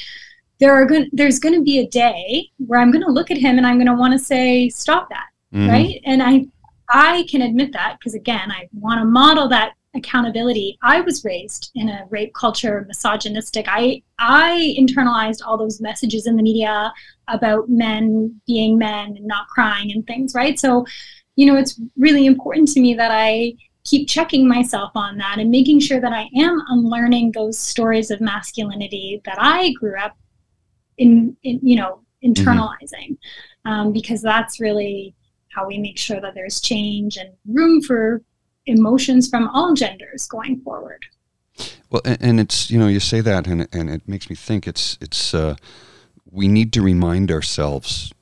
there 0.61 0.73
are 0.73 0.87
going 0.87 1.11
there's 1.13 1.39
going 1.41 1.55
to 1.55 1.63
be 1.63 1.81
a 1.81 1.89
day 1.89 2.49
where 2.67 2.79
I'm 2.81 2.93
going 2.93 3.05
to 3.05 3.11
look 3.11 3.31
at 3.31 3.39
him 3.39 3.59
and 3.59 3.67
I'm 3.67 3.77
going 3.77 3.89
to 3.89 3.95
want 3.95 4.13
to 4.13 4.19
say 4.19 4.69
stop 4.69 5.09
that 5.11 5.27
Mhm. 5.53 5.69
right? 5.69 6.01
And 6.05 6.23
i 6.23 6.47
i 6.91 7.25
can 7.31 7.41
admit 7.43 7.73
that 7.73 7.97
because 7.99 8.15
again 8.15 8.51
i 8.51 8.69
want 8.75 9.01
to 9.01 9.05
model 9.07 9.49
that 9.49 9.73
accountability. 9.97 10.77
I 10.83 11.01
was 11.01 11.25
raised 11.25 11.71
in 11.75 11.89
a 11.89 12.05
rape 12.11 12.35
culture 12.35 12.85
misogynistic. 12.87 13.67
I 13.69 14.03
i 14.19 14.75
internalized 14.79 15.41
all 15.45 15.57
those 15.57 15.81
messages 15.81 16.27
in 16.27 16.37
the 16.37 16.43
media 16.43 16.93
about 17.29 17.69
men 17.69 18.41
being 18.47 18.77
men 18.79 19.17
and 19.17 19.27
not 19.27 19.49
crying 19.49 19.93
and 19.93 20.07
things 20.07 20.35
right? 20.35 20.59
So 20.59 20.85
you 21.37 21.47
know 21.47 21.57
it's 21.57 21.81
really 21.97 22.27
important 22.27 22.69
to 22.69 22.81
me 22.81 22.95
that 22.95 23.11
i 23.13 23.55
keep 23.85 24.09
checking 24.09 24.49
myself 24.49 24.91
on 24.95 25.17
that 25.19 25.39
and 25.39 25.51
making 25.51 25.81
sure 25.81 26.01
that 26.01 26.13
i 26.13 26.29
am 26.37 26.63
unlearning 26.69 27.33
those 27.33 27.59
stories 27.59 28.11
of 28.11 28.21
masculinity 28.21 29.21
that 29.25 29.37
i 29.39 29.73
grew 29.73 29.99
up 29.99 30.17
in, 30.99 31.37
in 31.43 31.61
you 31.63 31.77
know 31.77 32.01
internalizing 32.25 33.17
um, 33.65 33.93
because 33.93 34.23
that's 34.23 34.61
really 34.61 35.15
how 35.55 35.67
we 35.67 35.79
make 35.79 35.99
sure 35.99 36.21
that 36.21 36.35
there's 36.35 36.61
change 36.61 37.17
and 37.17 37.31
room 37.47 37.81
for 37.81 38.23
emotions 38.67 39.29
from 39.29 39.49
all 39.49 39.75
genders 39.75 40.27
going 40.27 40.61
forward. 40.61 41.05
Well, 41.91 42.03
and, 42.05 42.19
and 42.21 42.41
it's 42.41 42.71
you 42.71 42.79
know 42.79 42.89
you 42.89 43.01
say 43.01 43.21
that, 43.21 43.47
and 43.47 43.69
and 43.73 43.91
it 43.91 44.09
makes 44.09 44.29
me 44.29 44.37
think 44.37 44.67
it's 44.67 44.99
it's 45.01 45.35
uh, 45.35 45.57
we 46.31 46.49
need 46.49 46.73
to 46.73 46.83
remind 46.83 47.31
ourselves 47.31 48.13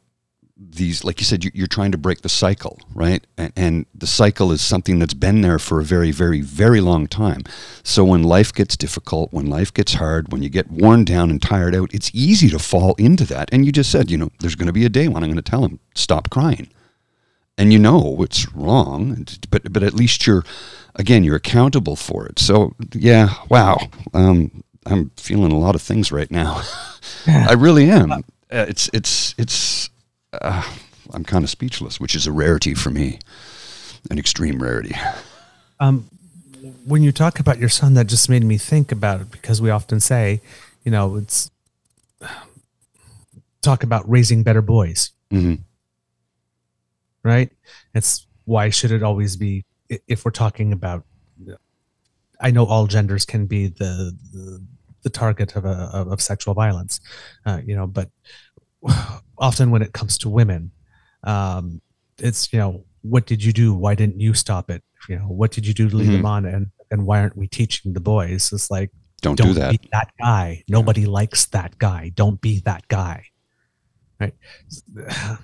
these 0.70 1.04
like 1.04 1.20
you 1.20 1.24
said 1.24 1.44
you, 1.44 1.50
you're 1.54 1.66
trying 1.66 1.92
to 1.92 1.98
break 1.98 2.22
the 2.22 2.28
cycle 2.28 2.78
right? 2.94 3.26
And, 3.36 3.52
and 3.56 3.86
the 3.94 4.06
cycle 4.06 4.52
is 4.52 4.62
something 4.62 4.98
that's 4.98 5.14
been 5.14 5.40
there 5.40 5.58
for 5.58 5.80
a 5.80 5.84
very 5.84 6.10
very 6.10 6.40
very 6.40 6.80
long 6.80 7.06
time. 7.06 7.42
So 7.82 8.04
when 8.04 8.22
life 8.22 8.52
gets 8.52 8.76
difficult 8.76 9.32
when 9.32 9.46
life 9.46 9.72
gets 9.72 9.94
hard 9.94 10.30
when 10.32 10.42
you 10.42 10.48
get 10.48 10.70
worn 10.70 11.04
down 11.04 11.30
and 11.30 11.40
tired 11.40 11.74
out 11.74 11.92
it's 11.92 12.10
easy 12.14 12.48
to 12.50 12.58
fall 12.58 12.94
into 12.94 13.24
that. 13.26 13.48
And 13.52 13.66
you 13.66 13.72
just 13.72 13.90
said 13.90 14.10
you 14.10 14.18
know 14.18 14.30
there's 14.40 14.54
going 14.54 14.66
to 14.66 14.72
be 14.72 14.84
a 14.84 14.90
day 14.90 15.08
when 15.08 15.22
i'm 15.22 15.30
going 15.30 15.42
to 15.42 15.50
tell 15.50 15.64
him 15.64 15.80
stop 15.94 16.30
crying. 16.30 16.68
And 17.58 17.72
you 17.72 17.78
know 17.78 18.16
it's 18.20 18.52
wrong 18.52 19.26
but 19.50 19.72
but 19.72 19.82
at 19.82 19.94
least 19.94 20.26
you're 20.26 20.44
again 20.94 21.24
you're 21.24 21.36
accountable 21.36 21.96
for 21.96 22.26
it. 22.26 22.38
So 22.38 22.74
yeah 22.94 23.34
wow. 23.48 23.78
Um, 24.14 24.62
i'm 24.86 25.10
feeling 25.16 25.52
a 25.52 25.58
lot 25.58 25.74
of 25.74 25.82
things 25.82 26.12
right 26.12 26.30
now. 26.30 26.62
I 27.26 27.52
really 27.52 27.90
am. 27.90 28.12
Uh, 28.52 28.66
it's 28.68 28.90
it's 28.92 29.34
it's 29.38 29.88
uh, 30.32 30.62
I'm 31.12 31.24
kind 31.24 31.44
of 31.44 31.50
speechless, 31.50 32.00
which 32.00 32.14
is 32.14 32.26
a 32.26 32.32
rarity 32.32 32.74
for 32.74 32.90
me, 32.90 33.18
an 34.10 34.18
extreme 34.18 34.62
rarity. 34.62 34.94
Um, 35.80 36.08
when 36.84 37.02
you 37.02 37.12
talk 37.12 37.40
about 37.40 37.58
your 37.58 37.68
son, 37.68 37.94
that 37.94 38.06
just 38.06 38.28
made 38.28 38.44
me 38.44 38.56
think 38.56 38.92
about 38.92 39.20
it 39.20 39.30
because 39.30 39.60
we 39.60 39.70
often 39.70 40.00
say, 40.00 40.40
you 40.84 40.90
know, 40.90 41.16
it's 41.16 41.50
talk 43.62 43.82
about 43.82 44.08
raising 44.08 44.42
better 44.42 44.62
boys, 44.62 45.10
hmm 45.30 45.54
right? 47.24 47.50
It's 47.94 48.26
why 48.44 48.70
should 48.70 48.90
it 48.90 49.02
always 49.02 49.36
be 49.36 49.64
if 49.88 50.24
we're 50.24 50.32
talking 50.32 50.72
about 50.72 51.04
I 52.40 52.50
know 52.50 52.66
all 52.66 52.86
genders 52.88 53.24
can 53.24 53.46
be 53.46 53.68
the 53.68 54.16
the, 54.32 54.62
the 55.02 55.10
target 55.10 55.54
of 55.56 55.64
a 55.64 55.90
of, 55.92 56.08
of 56.08 56.20
sexual 56.20 56.54
violence, 56.54 57.00
uh, 57.46 57.60
you 57.64 57.76
know, 57.76 57.86
but 57.86 58.10
often 59.42 59.70
when 59.70 59.82
it 59.82 59.92
comes 59.92 60.16
to 60.18 60.30
women, 60.30 60.70
um, 61.24 61.82
it's 62.18 62.50
you 62.52 62.58
know 62.58 62.84
what 63.02 63.26
did 63.26 63.44
you 63.44 63.52
do? 63.52 63.74
Why 63.74 63.94
didn't 63.94 64.20
you 64.20 64.32
stop 64.32 64.70
it? 64.70 64.82
You 65.08 65.18
know 65.18 65.24
what 65.26 65.50
did 65.50 65.66
you 65.66 65.74
do 65.74 65.90
to 65.90 65.96
lead 65.96 66.08
them 66.10 66.24
on? 66.24 66.46
And 66.46 66.68
and 66.90 67.04
why 67.04 67.20
aren't 67.20 67.36
we 67.36 67.48
teaching 67.48 67.92
the 67.92 68.00
boys? 68.00 68.52
It's 68.52 68.70
like 68.70 68.90
Don't, 69.20 69.36
don't 69.36 69.48
do 69.48 69.54
that. 69.54 69.72
be 69.72 69.80
that 69.92 70.12
guy. 70.18 70.62
Nobody 70.68 71.04
likes 71.06 71.46
that 71.46 71.76
guy. 71.78 72.12
Don't 72.14 72.40
be 72.40 72.60
that 72.60 72.86
guy. 72.88 73.24
Right. 74.20 74.34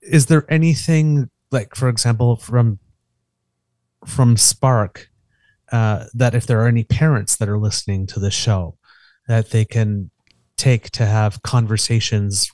Is 0.00 0.26
there 0.26 0.50
anything 0.50 1.28
like, 1.50 1.74
for 1.74 1.90
example, 1.90 2.36
from 2.36 2.78
from 4.06 4.38
Spark, 4.38 5.10
uh, 5.70 6.06
that 6.14 6.34
if 6.34 6.46
there 6.46 6.62
are 6.62 6.66
any 6.68 6.84
parents 6.84 7.36
that 7.36 7.48
are 7.48 7.58
listening 7.58 8.06
to 8.06 8.20
the 8.20 8.30
show, 8.30 8.77
that 9.28 9.50
they 9.50 9.64
can 9.64 10.10
take 10.56 10.90
to 10.90 11.06
have 11.06 11.42
conversations 11.42 12.50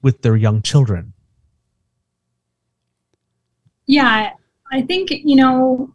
with 0.00 0.22
their 0.22 0.36
young 0.36 0.62
children? 0.62 1.12
Yeah, 3.86 4.30
I 4.72 4.82
think, 4.82 5.10
you 5.10 5.36
know, 5.36 5.94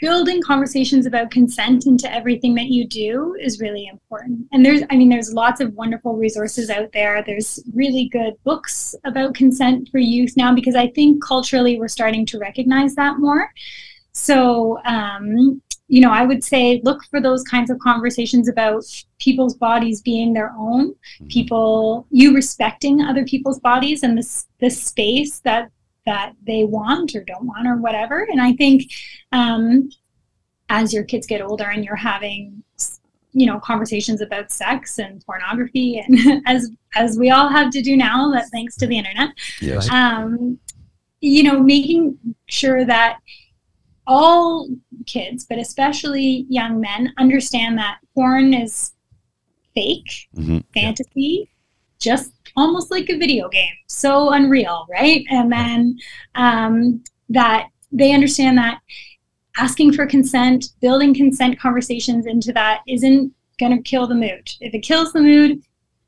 building 0.00 0.40
conversations 0.42 1.06
about 1.06 1.30
consent 1.30 1.86
into 1.86 2.12
everything 2.12 2.54
that 2.54 2.68
you 2.68 2.86
do 2.86 3.36
is 3.40 3.60
really 3.60 3.86
important. 3.86 4.46
And 4.52 4.64
there's, 4.64 4.82
I 4.90 4.96
mean, 4.96 5.08
there's 5.08 5.32
lots 5.32 5.60
of 5.60 5.74
wonderful 5.74 6.14
resources 6.14 6.70
out 6.70 6.92
there. 6.92 7.22
There's 7.26 7.60
really 7.74 8.08
good 8.08 8.34
books 8.44 8.94
about 9.04 9.34
consent 9.34 9.88
for 9.90 9.98
youth 9.98 10.36
now 10.36 10.54
because 10.54 10.76
I 10.76 10.88
think 10.88 11.22
culturally 11.22 11.78
we're 11.78 11.88
starting 11.88 12.24
to 12.26 12.38
recognize 12.38 12.94
that 12.94 13.18
more. 13.18 13.52
So, 14.12 14.78
um, 14.84 15.60
you 15.88 16.00
know, 16.00 16.10
I 16.10 16.24
would 16.24 16.44
say 16.44 16.80
look 16.84 17.02
for 17.10 17.20
those 17.20 17.42
kinds 17.44 17.70
of 17.70 17.78
conversations 17.78 18.48
about 18.48 18.84
people's 19.18 19.56
bodies 19.56 20.02
being 20.02 20.32
their 20.34 20.52
own, 20.58 20.94
people, 21.28 22.06
you 22.10 22.34
respecting 22.34 23.00
other 23.00 23.24
people's 23.24 23.58
bodies 23.60 24.02
and 24.02 24.16
this, 24.16 24.46
this 24.60 24.82
space 24.82 25.40
that 25.40 25.70
that 26.06 26.32
they 26.46 26.64
want 26.64 27.14
or 27.14 27.22
don't 27.22 27.44
want 27.44 27.66
or 27.66 27.76
whatever. 27.76 28.26
And 28.30 28.40
I 28.40 28.54
think 28.54 28.90
um, 29.32 29.90
as 30.70 30.92
your 30.94 31.04
kids 31.04 31.26
get 31.26 31.42
older 31.42 31.64
and 31.64 31.84
you're 31.84 31.96
having 31.96 32.62
you 33.32 33.44
know 33.44 33.60
conversations 33.60 34.22
about 34.22 34.50
sex 34.50 34.98
and 34.98 35.24
pornography 35.26 35.98
and 35.98 36.42
as 36.46 36.70
as 36.96 37.18
we 37.18 37.30
all 37.30 37.48
have 37.48 37.70
to 37.70 37.82
do 37.82 37.94
now 37.94 38.30
that 38.32 38.46
thanks 38.50 38.74
to 38.74 38.86
the 38.86 38.96
internet 38.96 39.28
Yes. 39.60 39.88
um, 39.90 40.58
you 41.20 41.42
know 41.42 41.60
making 41.60 42.18
sure 42.46 42.86
that 42.86 43.18
all 44.08 44.66
kids 45.06 45.46
but 45.48 45.58
especially 45.58 46.44
young 46.48 46.80
men 46.80 47.12
understand 47.18 47.78
that 47.78 47.98
porn 48.14 48.52
is 48.52 48.92
fake 49.74 50.28
hmm 50.34 50.58
fantasy, 50.74 51.48
just 51.98 52.32
almost 52.56 52.90
like 52.90 53.08
a 53.10 53.18
video 53.18 53.48
game. 53.48 53.72
So 53.86 54.30
unreal, 54.30 54.86
right? 54.90 55.24
And 55.30 55.50
then 55.50 55.98
um, 56.34 57.02
that 57.28 57.68
they 57.92 58.12
understand 58.12 58.58
that 58.58 58.80
asking 59.56 59.92
for 59.92 60.06
consent, 60.06 60.70
building 60.80 61.14
consent 61.14 61.58
conversations 61.58 62.26
into 62.26 62.52
that 62.52 62.82
isn't 62.86 63.32
going 63.58 63.76
to 63.76 63.82
kill 63.82 64.06
the 64.06 64.14
mood. 64.14 64.50
If 64.60 64.74
it 64.74 64.80
kills 64.80 65.12
the 65.12 65.20
mood, 65.20 65.60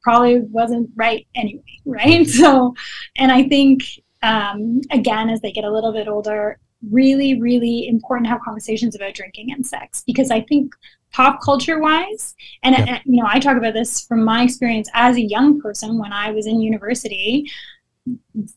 probably 0.03 0.41
wasn't 0.41 0.91
right 0.95 1.27
anyway, 1.35 1.63
right? 1.85 2.27
So, 2.27 2.75
and 3.17 3.33
I 3.33 3.49
think, 3.49 3.83
um, 4.23 4.81
again, 4.91 5.29
as 5.31 5.41
they 5.41 5.53
get 5.53 5.65
a 5.65 5.71
little 5.71 5.93
bit 5.93 6.07
older, 6.07 6.59
really, 6.89 7.41
really 7.41 7.87
important 7.89 8.27
to 8.27 8.31
have 8.31 8.41
conversations 8.43 8.95
about 8.95 9.15
drinking 9.15 9.53
and 9.53 9.67
sex 9.67 10.03
because 10.07 10.31
I 10.31 10.41
think 10.43 10.73
pop 11.13 11.41
culture 11.43 11.81
wise 11.81 12.35
and 12.63 12.75
Yeah. 12.77 12.95
uh, 12.95 12.99
you 13.05 13.21
know 13.21 13.29
i 13.29 13.41
talk 13.41 13.57
about 13.57 13.75
this 13.75 14.01
from 14.07 14.23
my 14.23 14.45
experience 14.45 14.89
as 14.95 15.17
a 15.17 15.21
young 15.21 15.61
person 15.61 15.99
when 15.99 16.13
i 16.13 16.31
was 16.31 16.47
in 16.47 16.61
university 16.61 17.51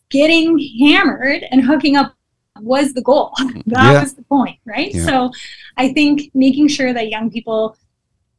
getting 0.10 0.60
hammered 0.80 1.44
and 1.50 1.64
hooking 1.64 1.96
up 1.96 2.14
was 2.62 2.94
the 2.94 3.02
goal 3.02 3.34
that 3.66 3.94
Yeah. 3.94 4.02
was 4.02 4.14
the 4.14 4.22
point 4.24 4.60
right 4.66 4.94
Yeah. 4.94 5.04
so 5.04 5.32
i 5.78 5.92
think 5.94 6.30
making 6.36 6.68
sure 6.68 6.94
that 6.94 7.10
young 7.10 7.32
people 7.32 7.76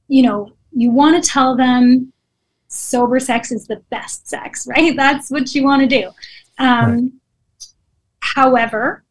you 0.06 0.22
know 0.22 0.52
you 0.70 0.92
want 0.92 1.20
to 1.20 1.28
tell 1.28 1.56
them 1.56 2.12
sober 2.68 3.18
sex 3.18 3.50
is 3.50 3.66
the 3.66 3.82
best 3.90 4.28
sex 4.28 4.66
right 4.74 4.94
that's 4.96 5.28
what 5.28 5.52
you 5.56 5.64
want 5.64 5.82
to 5.82 5.88
do 5.88 6.10
um, 6.58 7.20
however 8.20 9.03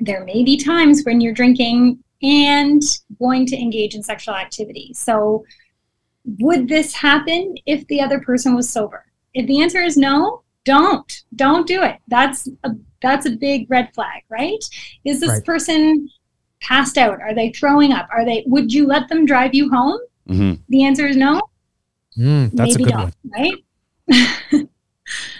there 0.00 0.24
may 0.24 0.42
be 0.44 0.56
times 0.56 1.02
when 1.04 1.20
you're 1.20 1.34
drinking 1.34 2.02
and 2.22 2.82
going 3.18 3.46
to 3.46 3.56
engage 3.56 3.94
in 3.94 4.02
sexual 4.02 4.34
activity. 4.34 4.92
So, 4.94 5.44
would 6.40 6.68
this 6.68 6.94
happen 6.94 7.54
if 7.66 7.86
the 7.86 8.00
other 8.00 8.20
person 8.20 8.54
was 8.54 8.68
sober? 8.68 9.04
If 9.34 9.46
the 9.46 9.60
answer 9.62 9.80
is 9.80 9.96
no, 9.96 10.42
don't. 10.64 11.10
Don't 11.36 11.66
do 11.66 11.82
it. 11.82 11.96
That's 12.08 12.48
a 12.64 12.70
that's 13.00 13.26
a 13.26 13.30
big 13.30 13.70
red 13.70 13.94
flag, 13.94 14.22
right? 14.28 14.58
Is 15.04 15.20
this 15.20 15.30
Right. 15.30 15.44
person 15.44 16.08
passed 16.60 16.98
out? 16.98 17.20
Are 17.20 17.34
they 17.34 17.50
throwing 17.52 17.92
up? 17.92 18.08
Are 18.12 18.24
they 18.24 18.42
would 18.46 18.72
you 18.72 18.86
let 18.86 19.08
them 19.08 19.24
drive 19.24 19.54
you 19.54 19.70
home? 19.70 19.98
hmm 20.26 20.54
The 20.68 20.84
answer 20.84 21.06
is 21.06 21.16
no. 21.16 21.40
Mm, 22.18 22.50
that's 22.52 22.76
maybe 22.76 22.82
a 22.82 22.86
good 22.86 22.92
don't, 22.94 23.14
one. 23.24 23.54
right? 24.10 24.67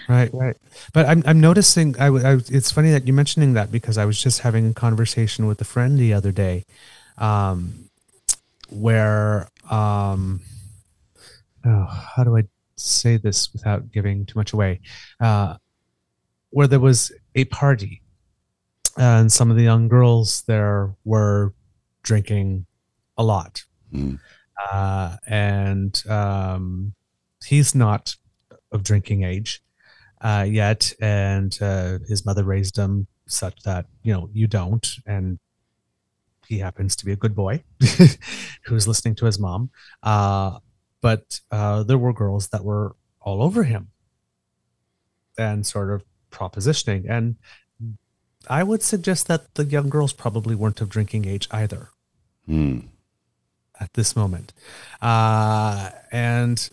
Right, 0.09 0.33
right. 0.33 0.57
But 0.91 1.05
I'm 1.05 1.21
I'm 1.27 1.39
noticing. 1.39 1.95
I, 1.97 2.05
w- 2.05 2.25
I 2.25 2.31
w- 2.37 2.57
it's 2.57 2.71
funny 2.71 2.89
that 2.91 3.05
you're 3.05 3.15
mentioning 3.15 3.53
that 3.53 3.71
because 3.71 3.95
I 3.99 4.05
was 4.05 4.19
just 4.21 4.39
having 4.39 4.67
a 4.67 4.73
conversation 4.73 5.45
with 5.45 5.61
a 5.61 5.65
friend 5.65 5.99
the 5.99 6.13
other 6.13 6.31
day, 6.31 6.65
um, 7.19 7.89
where 8.71 9.47
um, 9.69 10.41
oh, 11.63 11.85
how 12.15 12.23
do 12.23 12.35
I 12.35 12.43
say 12.75 13.17
this 13.17 13.53
without 13.53 13.91
giving 13.91 14.25
too 14.25 14.39
much 14.39 14.51
away? 14.51 14.81
Uh, 15.19 15.57
where 16.49 16.65
there 16.65 16.79
was 16.79 17.11
a 17.35 17.45
party, 17.45 18.01
and 18.97 19.31
some 19.31 19.51
of 19.51 19.57
the 19.57 19.63
young 19.63 19.87
girls 19.87 20.41
there 20.47 20.95
were 21.05 21.53
drinking 22.01 22.65
a 23.15 23.23
lot, 23.23 23.63
Mm. 23.93 24.19
uh, 24.71 25.17
and 25.27 26.03
um, 26.09 26.93
he's 27.45 27.75
not 27.75 28.15
of 28.71 28.81
drinking 28.83 29.23
age 29.23 29.61
uh, 30.21 30.45
yet, 30.47 30.93
and 30.99 31.57
uh, 31.61 31.99
his 32.07 32.25
mother 32.25 32.43
raised 32.43 32.77
him 32.77 33.07
such 33.27 33.61
that 33.63 33.85
you 34.03 34.13
know 34.13 34.29
you 34.33 34.47
don't, 34.47 34.87
and 35.05 35.39
he 36.47 36.59
happens 36.59 36.95
to 36.95 37.05
be 37.05 37.11
a 37.11 37.15
good 37.15 37.35
boy 37.35 37.63
who's 38.63 38.87
listening 38.87 39.15
to 39.15 39.25
his 39.25 39.39
mom. 39.39 39.69
Uh, 40.03 40.59
but 41.01 41.39
uh, 41.51 41.83
there 41.83 41.97
were 41.97 42.11
girls 42.13 42.47
that 42.49 42.63
were 42.63 42.95
all 43.21 43.41
over 43.43 43.63
him 43.63 43.89
and 45.37 45.65
sort 45.65 45.91
of 45.91 46.03
propositioning, 46.31 47.05
and 47.09 47.35
I 48.49 48.63
would 48.63 48.81
suggest 48.83 49.27
that 49.27 49.53
the 49.55 49.63
young 49.65 49.89
girls 49.89 50.11
probably 50.11 50.55
weren't 50.55 50.81
of 50.81 50.89
drinking 50.89 51.25
age 51.25 51.47
either 51.51 51.89
Mm. 52.49 52.87
at 53.79 53.93
this 53.93 54.15
moment. 54.15 54.53
Uh, 55.01 55.91
and 56.11 56.69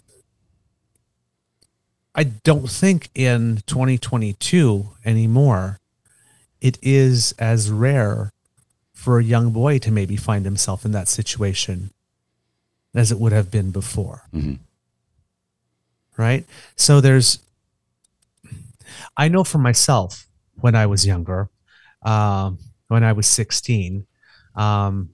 I 2.19 2.25
don't 2.25 2.71
think 2.71 3.11
in 3.15 3.63
2022 3.67 4.89
anymore 5.05 5.79
it 6.63 6.79
is 6.83 7.33
as 7.39 7.71
rare 7.71 8.33
for 8.95 9.19
a 9.19 9.23
young 9.25 9.51
boy 9.51 9.79
to 9.81 9.93
maybe 9.93 10.17
find 10.17 10.47
himself 10.47 10.87
in 10.87 10.93
that 10.93 11.09
situation 11.09 11.91
as 12.95 13.13
it 13.13 13.21
would 13.21 13.33
have 13.33 13.51
been 13.51 13.71
before. 13.71 14.23
Mhm. 14.35 14.59
Right? 16.17 16.47
So 16.75 17.03
there's, 17.03 17.39
I 19.15 19.29
know 19.29 19.45
for 19.45 19.59
myself 19.59 20.27
when 20.55 20.75
I 20.75 20.87
was 20.87 21.05
younger, 21.07 21.51
um, 22.01 22.59
when 22.89 23.05
I 23.05 23.13
was 23.13 23.27
16, 23.27 24.07
um, 24.55 25.11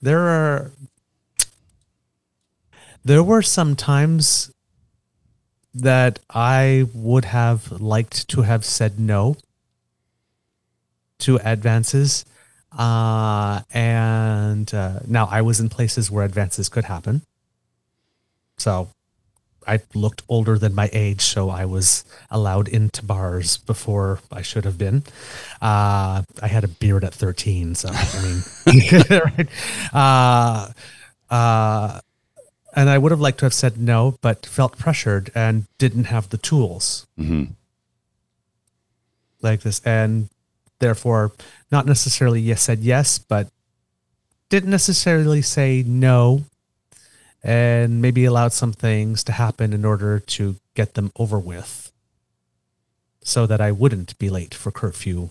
there 0.00 0.20
are 0.20 0.72
there 3.04 3.22
were 3.22 3.42
some 3.42 3.76
times 3.76 4.50
that 5.74 6.18
I 6.28 6.86
would 6.94 7.26
have 7.26 7.80
liked 7.80 8.28
to 8.28 8.42
have 8.42 8.64
said 8.64 8.98
no 8.98 9.36
to 11.20 11.38
advances. 11.44 12.24
Uh, 12.76 13.62
and 13.72 14.72
uh, 14.72 15.00
now 15.06 15.28
I 15.30 15.42
was 15.42 15.60
in 15.60 15.68
places 15.68 16.10
where 16.10 16.24
advances 16.24 16.68
could 16.68 16.84
happen. 16.84 17.22
So 18.58 18.88
I 19.66 19.80
looked 19.94 20.22
older 20.28 20.58
than 20.58 20.74
my 20.74 20.88
age, 20.92 21.20
so 21.20 21.50
I 21.50 21.64
was 21.64 22.04
allowed 22.30 22.68
into 22.68 23.04
bars 23.04 23.58
before 23.58 24.20
I 24.30 24.42
should 24.42 24.64
have 24.64 24.78
been. 24.78 25.04
Uh, 25.60 26.22
I 26.42 26.46
had 26.46 26.64
a 26.64 26.68
beard 26.68 27.04
at 27.04 27.14
13, 27.14 27.74
so 27.74 27.90
I 27.92 28.22
mean, 28.22 29.02
right? 29.10 29.48
uh, 29.92 30.72
uh, 31.32 32.00
and 32.74 32.88
I 32.88 32.98
would 32.98 33.12
have 33.12 33.20
liked 33.20 33.38
to 33.38 33.46
have 33.46 33.54
said 33.54 33.78
no, 33.78 34.18
but 34.20 34.46
felt 34.46 34.78
pressured 34.78 35.30
and 35.34 35.66
didn't 35.78 36.04
have 36.04 36.28
the 36.28 36.38
tools. 36.38 37.06
Hmm 37.16 37.44
like 39.42 39.60
this, 39.60 39.80
and 39.84 40.28
therefore 40.78 41.32
not 41.70 41.86
necessarily 41.86 42.40
yes 42.40 42.62
said 42.62 42.80
yes, 42.80 43.18
but 43.18 43.48
didn't 44.48 44.70
necessarily 44.70 45.42
say 45.42 45.82
no, 45.86 46.44
and 47.42 48.02
maybe 48.02 48.24
allowed 48.24 48.52
some 48.52 48.72
things 48.72 49.24
to 49.24 49.32
happen 49.32 49.72
in 49.72 49.84
order 49.84 50.18
to 50.18 50.56
get 50.74 50.94
them 50.94 51.12
over 51.16 51.38
with, 51.38 51.90
so 53.22 53.46
that 53.46 53.60
I 53.60 53.72
wouldn't 53.72 54.18
be 54.18 54.30
late 54.30 54.54
for 54.54 54.70
curfew, 54.70 55.30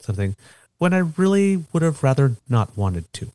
something 0.00 0.36
when 0.78 0.94
I 0.94 0.98
really 0.98 1.64
would 1.72 1.82
have 1.82 2.04
rather 2.04 2.36
not 2.48 2.76
wanted 2.76 3.12
to. 3.14 3.32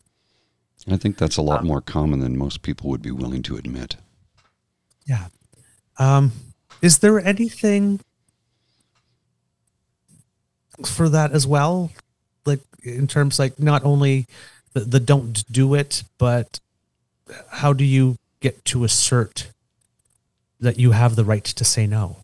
I 0.88 0.98
think 0.98 1.18
that's 1.18 1.38
a 1.38 1.42
lot 1.42 1.64
more 1.64 1.82
common 1.82 2.20
than 2.20 2.38
most 2.38 2.62
people 2.62 2.90
would 2.90 3.02
be 3.02 3.12
willing 3.12 3.42
to 3.44 3.56
admit. 3.56 3.96
Yeah. 5.06 5.28
Um, 5.98 6.32
is 6.82 7.00
there 7.00 7.20
anything 7.20 8.00
for 10.86 11.08
that 11.10 11.32
as 11.32 11.48
well? 11.48 11.92
Like 12.46 12.60
in 12.84 13.08
terms 13.08 13.40
like 13.40 13.60
not 13.60 13.84
only 13.86 14.28
the, 14.74 14.82
the 14.82 15.00
don't 15.00 15.44
do 15.52 15.74
it, 15.74 16.04
but 16.18 16.60
how 17.52 17.72
do 17.74 17.84
you 17.84 18.18
get 18.42 18.66
to 18.66 18.84
assert 18.84 19.50
that 20.60 20.80
you 20.80 20.92
have 20.92 21.16
the 21.16 21.24
right 21.24 21.44
to 21.46 21.64
say 21.64 21.88
no? 21.88 22.18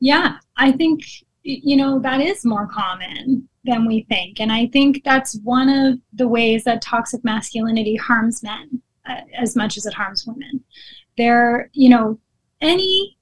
Yeah, 0.00 0.38
I 0.56 0.72
think 0.72 1.02
y- 1.02 1.26
you 1.48 1.76
know 1.76 1.98
that 2.00 2.20
is 2.20 2.44
more 2.44 2.66
common 2.66 3.48
than 3.64 3.86
we 3.86 4.06
think, 4.08 4.40
and 4.40 4.52
I 4.52 4.66
think 4.66 5.02
that's 5.04 5.38
one 5.42 5.68
of 5.68 5.98
the 6.12 6.28
ways 6.28 6.64
that 6.64 6.82
toxic 6.82 7.24
masculinity 7.24 7.96
harms 7.96 8.42
men 8.42 8.82
uh, 9.08 9.20
as 9.36 9.56
much 9.56 9.76
as 9.76 9.86
it 9.86 9.94
harms 9.94 10.26
women. 10.26 10.62
There, 11.16 11.70
you 11.72 11.88
know, 11.88 12.18
any 12.60 13.16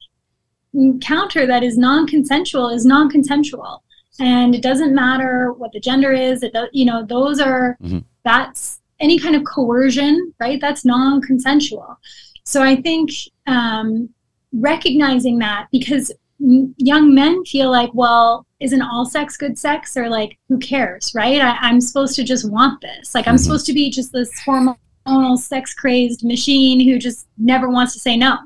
encounter 0.74 1.46
that 1.46 1.62
is 1.62 1.78
non-consensual 1.78 2.68
is 2.70 2.84
non-consensual, 2.84 3.82
and 4.20 4.54
it 4.54 4.62
doesn't 4.62 4.94
matter 4.94 5.52
what 5.52 5.72
the 5.72 5.80
gender 5.80 6.12
is. 6.12 6.42
It 6.42 6.52
does, 6.52 6.68
you 6.72 6.84
know, 6.84 7.04
those 7.04 7.40
are 7.40 7.76
Mhm. 7.82 8.04
that's 8.24 8.80
any 8.98 9.18
kind 9.18 9.36
of 9.36 9.44
coercion, 9.44 10.32
right? 10.40 10.60
That's 10.60 10.84
non-consensual. 10.84 11.98
So 12.44 12.62
I 12.62 12.76
think 12.76 13.10
um, 13.46 14.08
recognizing 14.52 15.38
that 15.38 15.68
because 15.70 16.12
young 16.38 17.14
men 17.14 17.44
feel 17.44 17.70
like, 17.70 17.90
well, 17.94 18.46
isn't 18.60 18.82
all 18.82 19.04
sex 19.06 19.36
good 19.36 19.58
sex? 19.58 19.96
Or 19.96 20.08
like, 20.08 20.38
who 20.48 20.58
cares, 20.58 21.12
right? 21.14 21.40
I, 21.40 21.56
I'm 21.60 21.80
supposed 21.80 22.14
to 22.16 22.24
just 22.24 22.50
want 22.50 22.80
this. 22.80 23.14
Like, 23.14 23.26
I'm 23.26 23.36
Mhm. 23.36 23.40
supposed 23.40 23.66
to 23.66 23.72
be 23.72 23.90
just 23.90 24.12
this 24.12 24.30
hormonal, 24.46 25.38
sex 25.38 25.72
crazed 25.74 26.24
machine 26.24 26.80
who 26.80 26.98
just 26.98 27.26
never 27.38 27.68
wants 27.68 27.92
to 27.94 28.00
say 28.00 28.16
no. 28.16 28.38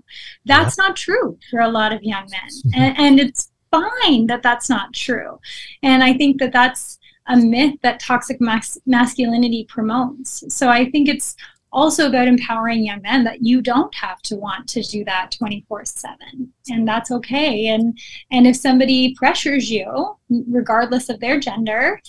That's 0.44 0.76
not 0.78 0.96
true 0.96 1.38
for 1.50 1.60
a 1.60 1.68
lot 1.68 1.92
of 1.92 2.02
young 2.02 2.28
men. 2.30 2.72
and, 2.74 2.98
and 2.98 3.20
it's 3.20 3.50
fine 3.70 4.26
that 4.26 4.42
that's 4.42 4.68
not 4.68 4.92
true. 4.92 5.38
And 5.82 6.02
I 6.02 6.12
think 6.12 6.38
that 6.40 6.52
that's 6.52 6.98
a 7.28 7.36
myth 7.36 7.76
that 7.82 8.00
toxic 8.00 8.40
mas- 8.40 8.78
masculinity 8.86 9.64
promotes. 9.68 10.42
So 10.48 10.68
I 10.68 10.90
think 10.90 11.08
it's 11.08 11.36
also 11.72 12.08
about 12.08 12.28
empowering 12.28 12.84
young 12.84 13.02
men 13.02 13.24
that 13.24 13.42
you 13.42 13.62
don't 13.62 13.94
have 13.94 14.20
to 14.22 14.36
want 14.36 14.68
to 14.68 14.82
do 14.82 15.04
that 15.04 15.30
24/7 15.30 16.16
and 16.68 16.86
that's 16.86 17.10
okay. 17.10 17.68
And 17.68 17.98
and 18.30 18.46
if 18.46 18.56
somebody 18.56 19.14
pressures 19.14 19.70
you 19.70 20.16
regardless 20.28 21.08
of 21.08 21.20
their 21.20 21.38
gender 21.38 22.00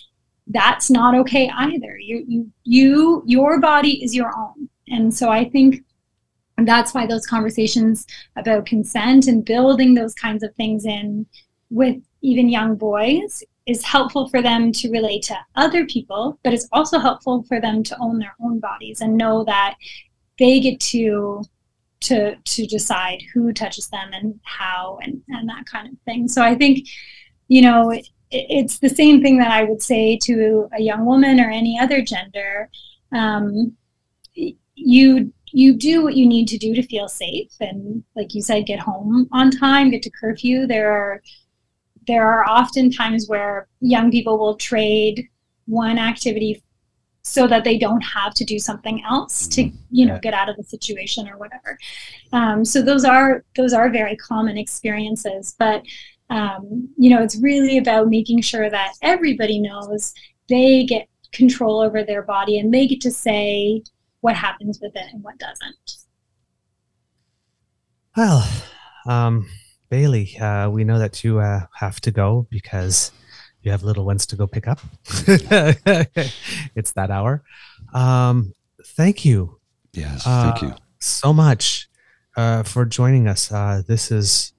that's 0.47 0.89
not 0.89 1.15
okay 1.15 1.49
either. 1.49 1.97
You 1.97 2.25
you 2.27 2.51
you 2.63 3.23
your 3.25 3.59
body 3.59 4.03
is 4.03 4.15
your 4.15 4.31
own. 4.37 4.69
And 4.87 5.13
so 5.13 5.29
i 5.29 5.47
think 5.47 5.83
that's 6.65 6.93
why 6.93 7.05
those 7.07 7.25
conversations 7.25 8.05
about 8.35 8.65
consent 8.65 9.27
and 9.27 9.45
building 9.45 9.93
those 9.93 10.13
kinds 10.13 10.43
of 10.43 10.53
things 10.55 10.85
in 10.85 11.25
with 11.69 11.97
even 12.21 12.49
young 12.49 12.75
boys 12.75 13.43
is 13.67 13.83
helpful 13.83 14.27
for 14.29 14.41
them 14.41 14.71
to 14.71 14.89
relate 14.89 15.23
to 15.23 15.37
other 15.55 15.85
people, 15.85 16.39
but 16.43 16.53
it's 16.53 16.67
also 16.71 16.99
helpful 16.99 17.43
for 17.47 17.61
them 17.61 17.83
to 17.83 17.97
own 17.99 18.19
their 18.19 18.35
own 18.41 18.59
bodies 18.59 19.01
and 19.01 19.17
know 19.17 19.43
that 19.43 19.75
they 20.39 20.59
get 20.59 20.79
to 20.79 21.43
to 22.01 22.35
to 22.35 22.65
decide 22.65 23.21
who 23.31 23.53
touches 23.53 23.87
them 23.89 24.09
and 24.13 24.39
how 24.43 24.97
and 25.03 25.21
and 25.29 25.47
that 25.47 25.65
kind 25.65 25.87
of 25.87 25.93
thing. 26.05 26.27
So 26.27 26.41
I 26.41 26.55
think, 26.55 26.87
you 27.47 27.61
know, 27.61 27.91
it, 27.91 28.07
it's 28.31 28.79
the 28.79 28.89
same 28.89 29.21
thing 29.21 29.37
that 29.37 29.51
I 29.51 29.63
would 29.63 29.81
say 29.81 30.17
to 30.23 30.67
a 30.73 30.81
young 30.81 31.05
woman 31.05 31.39
or 31.39 31.49
any 31.49 31.79
other 31.79 32.01
gender. 32.01 32.69
Um, 33.11 33.77
you 34.75 35.31
you 35.53 35.73
do 35.73 36.01
what 36.03 36.15
you 36.15 36.25
need 36.25 36.47
to 36.47 36.57
do 36.57 36.73
to 36.73 36.81
feel 36.81 37.07
safe 37.07 37.51
and 37.59 38.03
like 38.15 38.33
you 38.33 38.41
said 38.41 38.65
get 38.65 38.79
home 38.79 39.27
on 39.31 39.51
time 39.51 39.91
get 39.91 40.01
to 40.01 40.09
curfew 40.09 40.65
there 40.65 40.91
are 40.91 41.21
there 42.11 42.27
are 42.33 42.43
often 42.59 42.91
times 42.91 43.21
where 43.33 43.55
young 43.95 44.07
people 44.15 44.35
will 44.41 44.55
trade 44.71 45.17
one 45.65 45.97
activity 46.11 46.51
so 47.23 47.41
that 47.51 47.63
they 47.63 47.77
don't 47.85 48.01
have 48.01 48.33
to 48.33 48.43
do 48.53 48.57
something 48.69 48.97
else 49.13 49.35
to 49.55 49.61
you 49.97 50.05
know 50.07 50.15
Yeah. 50.15 50.25
get 50.27 50.33
out 50.39 50.49
of 50.51 50.55
the 50.59 50.63
situation 50.75 51.29
or 51.31 51.37
whatever. 51.43 51.71
Um, 52.39 52.65
so 52.71 52.77
those 52.89 53.05
are 53.05 53.43
those 53.59 53.73
are 53.79 53.89
very 54.01 54.15
common 54.29 54.57
experiences 54.57 55.55
but 55.63 55.79
um, 56.37 56.61
you 57.03 57.09
know 57.11 57.21
it's 57.25 57.37
really 57.49 57.75
about 57.83 58.07
making 58.17 58.41
sure 58.41 58.67
that 58.77 58.91
everybody 59.13 59.57
knows 59.67 60.13
they 60.49 60.83
get 60.93 61.05
control 61.39 61.75
over 61.85 61.99
their 62.03 62.23
body 62.35 62.53
and 62.59 62.73
they 62.73 62.85
get 62.87 63.01
to 63.01 63.11
say 63.11 63.81
what 64.25 64.35
happens 64.35 64.79
with 64.81 64.93
it 65.01 65.07
and 65.13 65.23
what 65.23 65.37
doesn't. 65.47 65.87
Well, 68.17 68.39
um, 69.07 69.47
Bailey, 69.95 70.37
uh, 70.39 70.69
we 70.69 70.85
know 70.85 70.97
that 70.99 71.21
you 71.21 71.39
uh, 71.39 71.65
have 71.75 71.99
to 72.01 72.11
go 72.11 72.47
because 72.49 73.11
you 73.61 73.71
have 73.71 73.83
little 73.83 74.05
ones 74.05 74.25
to 74.27 74.37
go 74.37 74.47
pick 74.47 74.65
up. 74.65 74.79
it's 76.73 76.93
that 76.93 77.11
hour. 77.11 77.43
Um, 77.93 78.53
thank 78.95 79.25
you 79.25 79.59
Yes, 79.93 80.25
Uh, 80.25 80.43
thank 80.53 80.61
you. 80.61 80.73
so 80.99 81.33
much 81.33 81.89
uh, 82.37 82.63
for 82.63 82.85
joining 82.85 83.27
us. 83.27 83.51
Uh, 83.51 83.81
this 83.85 84.11
is 84.11 84.53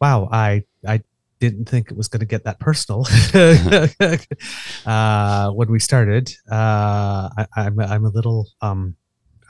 wow. 0.00 0.30
I 0.32 0.64
I 0.88 1.02
didn't 1.40 1.68
think 1.68 1.90
it 1.90 1.96
was 1.98 2.08
going 2.08 2.20
to 2.20 2.26
get 2.26 2.44
that 2.44 2.58
personal 2.58 3.06
uh, 4.86 5.50
when 5.50 5.70
we 5.70 5.78
started. 5.78 6.34
Uh, 6.50 7.28
I, 7.36 7.46
I'm 7.54 7.78
I'm 7.80 8.04
a 8.06 8.08
little 8.10 8.48
um, 8.62 8.96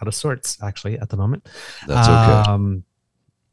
out 0.02 0.08
of 0.08 0.14
sorts 0.16 0.60
actually 0.60 0.98
at 0.98 1.08
the 1.08 1.16
moment. 1.16 1.46
That's 1.86 2.08
okay. 2.08 2.50
Um, 2.50 2.82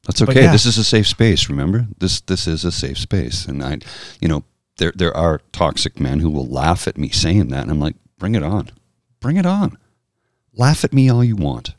That's 0.06 0.22
okay. 0.22 0.43
yeah. 0.43 0.52
This 0.52 0.66
is 0.66 0.78
a 0.78 0.84
safe 0.84 1.08
space. 1.08 1.49
Remember, 1.49 1.88
this 1.97 2.22
this 2.22 2.47
is 2.47 2.66
a 2.66 2.72
safe 2.72 2.97
space, 2.97 3.45
and 3.45 3.64
I, 3.64 3.80
you 4.20 4.28
know, 4.28 4.43
there 4.78 4.91
there 4.95 5.16
are 5.16 5.41
toxic 5.52 5.99
men 5.99 6.20
who 6.20 6.30
will 6.30 6.47
laugh 6.47 6.88
at 6.88 6.97
me 6.97 7.10
saying 7.10 7.49
that, 7.49 7.64
and 7.64 7.72
I'm 7.72 7.80
like, 7.80 7.95
bring 8.18 8.36
it 8.36 8.43
on, 8.43 8.72
bring 9.20 9.38
it 9.38 9.45
on, 9.45 9.78
laugh 10.54 10.84
at 10.84 10.93
me 10.93 11.10
all 11.10 11.24
you 11.24 11.36
want. 11.36 11.76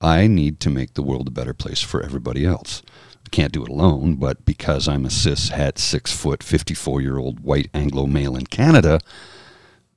I 0.00 0.28
need 0.28 0.60
to 0.60 0.70
make 0.70 0.94
the 0.94 1.02
world 1.02 1.26
a 1.26 1.32
better 1.32 1.54
place 1.54 1.82
for 1.82 2.02
everybody 2.02 2.44
else. 2.46 2.82
I 3.26 3.30
can't 3.30 3.52
do 3.52 3.64
it 3.64 3.68
alone, 3.68 4.14
but 4.14 4.44
because 4.44 4.86
I'm 4.86 5.04
a 5.04 5.10
cis 5.10 5.48
het 5.48 5.76
six 5.76 6.12
foot 6.12 6.42
fifty 6.42 6.74
four 6.74 7.00
year 7.00 7.18
old 7.18 7.40
white 7.40 7.68
Anglo 7.74 8.06
male 8.06 8.36
in 8.36 8.46
Canada, 8.46 9.00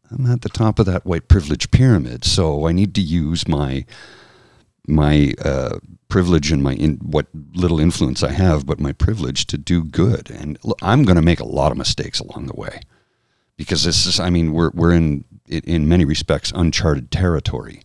I'm 0.09 0.25
at 0.25 0.41
the 0.41 0.49
top 0.49 0.79
of 0.79 0.87
that 0.87 1.05
white 1.05 1.27
privilege 1.27 1.69
pyramid. 1.69 2.25
So 2.25 2.67
I 2.67 2.71
need 2.71 2.95
to 2.95 3.01
use 3.01 3.47
my 3.47 3.85
my 4.87 5.33
uh, 5.43 5.79
privilege 6.09 6.51
and 6.51 6.63
my 6.63 6.73
in, 6.73 6.97
what 6.97 7.27
little 7.53 7.79
influence 7.79 8.23
I 8.23 8.31
have, 8.31 8.65
but 8.65 8.79
my 8.79 8.91
privilege 8.91 9.47
to 9.47 9.57
do 9.57 9.83
good. 9.83 10.29
And 10.31 10.57
look, 10.63 10.79
I'm 10.81 11.03
going 11.03 11.15
to 11.17 11.21
make 11.21 11.39
a 11.39 11.45
lot 11.45 11.71
of 11.71 11.77
mistakes 11.77 12.19
along 12.19 12.47
the 12.47 12.55
way 12.59 12.81
because 13.57 13.83
this 13.83 14.05
is, 14.05 14.19
I 14.19 14.29
mean, 14.29 14.53
we're 14.53 14.71
we're 14.73 14.93
in 14.93 15.25
in- 15.47 15.87
many 15.87 16.05
respects 16.05 16.51
uncharted 16.55 17.11
territory. 17.11 17.81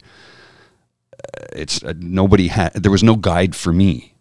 Uh, 1.13 1.45
It's 1.53 1.83
uh, 1.85 1.95
nobody 1.99 2.49
had 2.49 2.73
there 2.75 2.93
was 2.93 3.03
no 3.03 3.17
guide 3.17 3.55
for 3.57 3.73
me. 3.73 4.13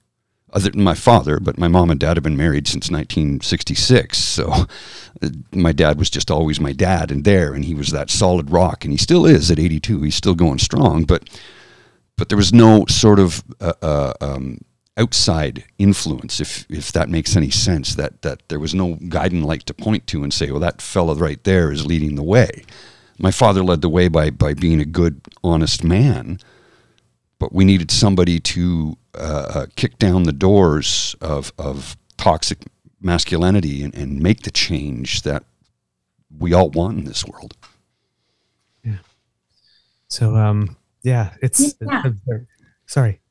Other 0.54 0.70
than 0.70 0.84
my 0.86 0.96
father, 0.96 1.38
but 1.42 1.58
my 1.58 1.68
mom 1.68 1.92
and 1.92 2.00
dad 2.00 2.16
have 2.16 2.24
been 2.24 2.38
married 2.38 2.66
since 2.66 2.90
1966. 2.90 4.18
So 4.18 4.52
uh, 5.22 5.30
my 5.52 5.74
dad 5.74 5.98
was 6.00 6.10
just 6.10 6.32
always 6.32 6.62
my 6.62 6.72
dad 6.72 7.12
and 7.12 7.26
there, 7.26 7.54
and 7.54 7.66
he 7.66 7.74
was 7.76 7.90
that 7.92 8.10
solid 8.10 8.50
rock, 8.50 8.86
and 8.86 8.94
he 8.94 8.98
still 8.98 9.26
is 9.26 9.52
at 9.52 9.60
82. 9.60 10.02
He's 10.04 10.16
still 10.16 10.36
going 10.36 10.60
strong, 10.60 11.04
but 11.04 11.28
but 12.18 12.30
there 12.30 12.38
was 12.38 12.54
no 12.54 12.86
sort 12.88 13.20
of 13.20 13.44
uh, 13.60 13.74
uh, 13.82 14.14
um, 14.22 14.60
outside 14.98 15.66
influence, 15.78 16.40
if 16.40 16.66
if 16.70 16.92
that 16.92 17.10
makes 17.10 17.36
any 17.36 17.50
sense. 17.50 17.96
That 17.96 18.22
that 18.22 18.48
there 18.50 18.60
was 18.60 18.74
no 18.74 18.96
guiding 19.10 19.44
light 19.44 19.66
to 19.66 19.74
point 19.74 20.08
to 20.08 20.24
and 20.24 20.34
say, 20.34 20.52
well, 20.52 20.60
that 20.62 20.82
fella 20.82 21.16
right 21.16 21.44
there 21.44 21.72
is 21.72 21.86
leading 21.86 22.16
the 22.16 22.24
way. 22.24 22.64
My 23.18 23.32
father 23.32 23.64
led 23.64 23.82
the 23.82 23.90
way 23.90 24.08
by 24.08 24.30
by 24.30 24.54
being 24.54 24.80
a 24.82 24.86
good, 24.86 25.22
honest 25.44 25.84
man, 25.84 26.40
but 27.40 27.54
we 27.54 27.66
needed 27.66 27.92
somebody 27.92 28.40
to 28.40 28.98
uh, 29.14 29.52
uh, 29.56 29.66
kick 29.76 29.98
down 29.98 30.24
the 30.24 30.34
doors 30.34 31.16
of 31.22 31.52
of 31.58 31.98
toxic 32.18 32.60
masculinity 33.02 33.84
and, 33.84 33.94
and 33.94 34.22
make 34.22 34.42
the 34.42 34.52
change 34.52 35.22
that 35.22 35.44
we 36.38 36.54
all 36.54 36.70
want 36.70 36.98
in 36.98 37.06
this 37.06 37.26
world. 37.26 37.56
Yeah. 38.84 38.98
So 40.08 40.36
um 40.36 40.78
yeah, 41.06 41.34
it's 41.42 41.76
Yeah. 41.82 42.04
sorry. 42.88 43.22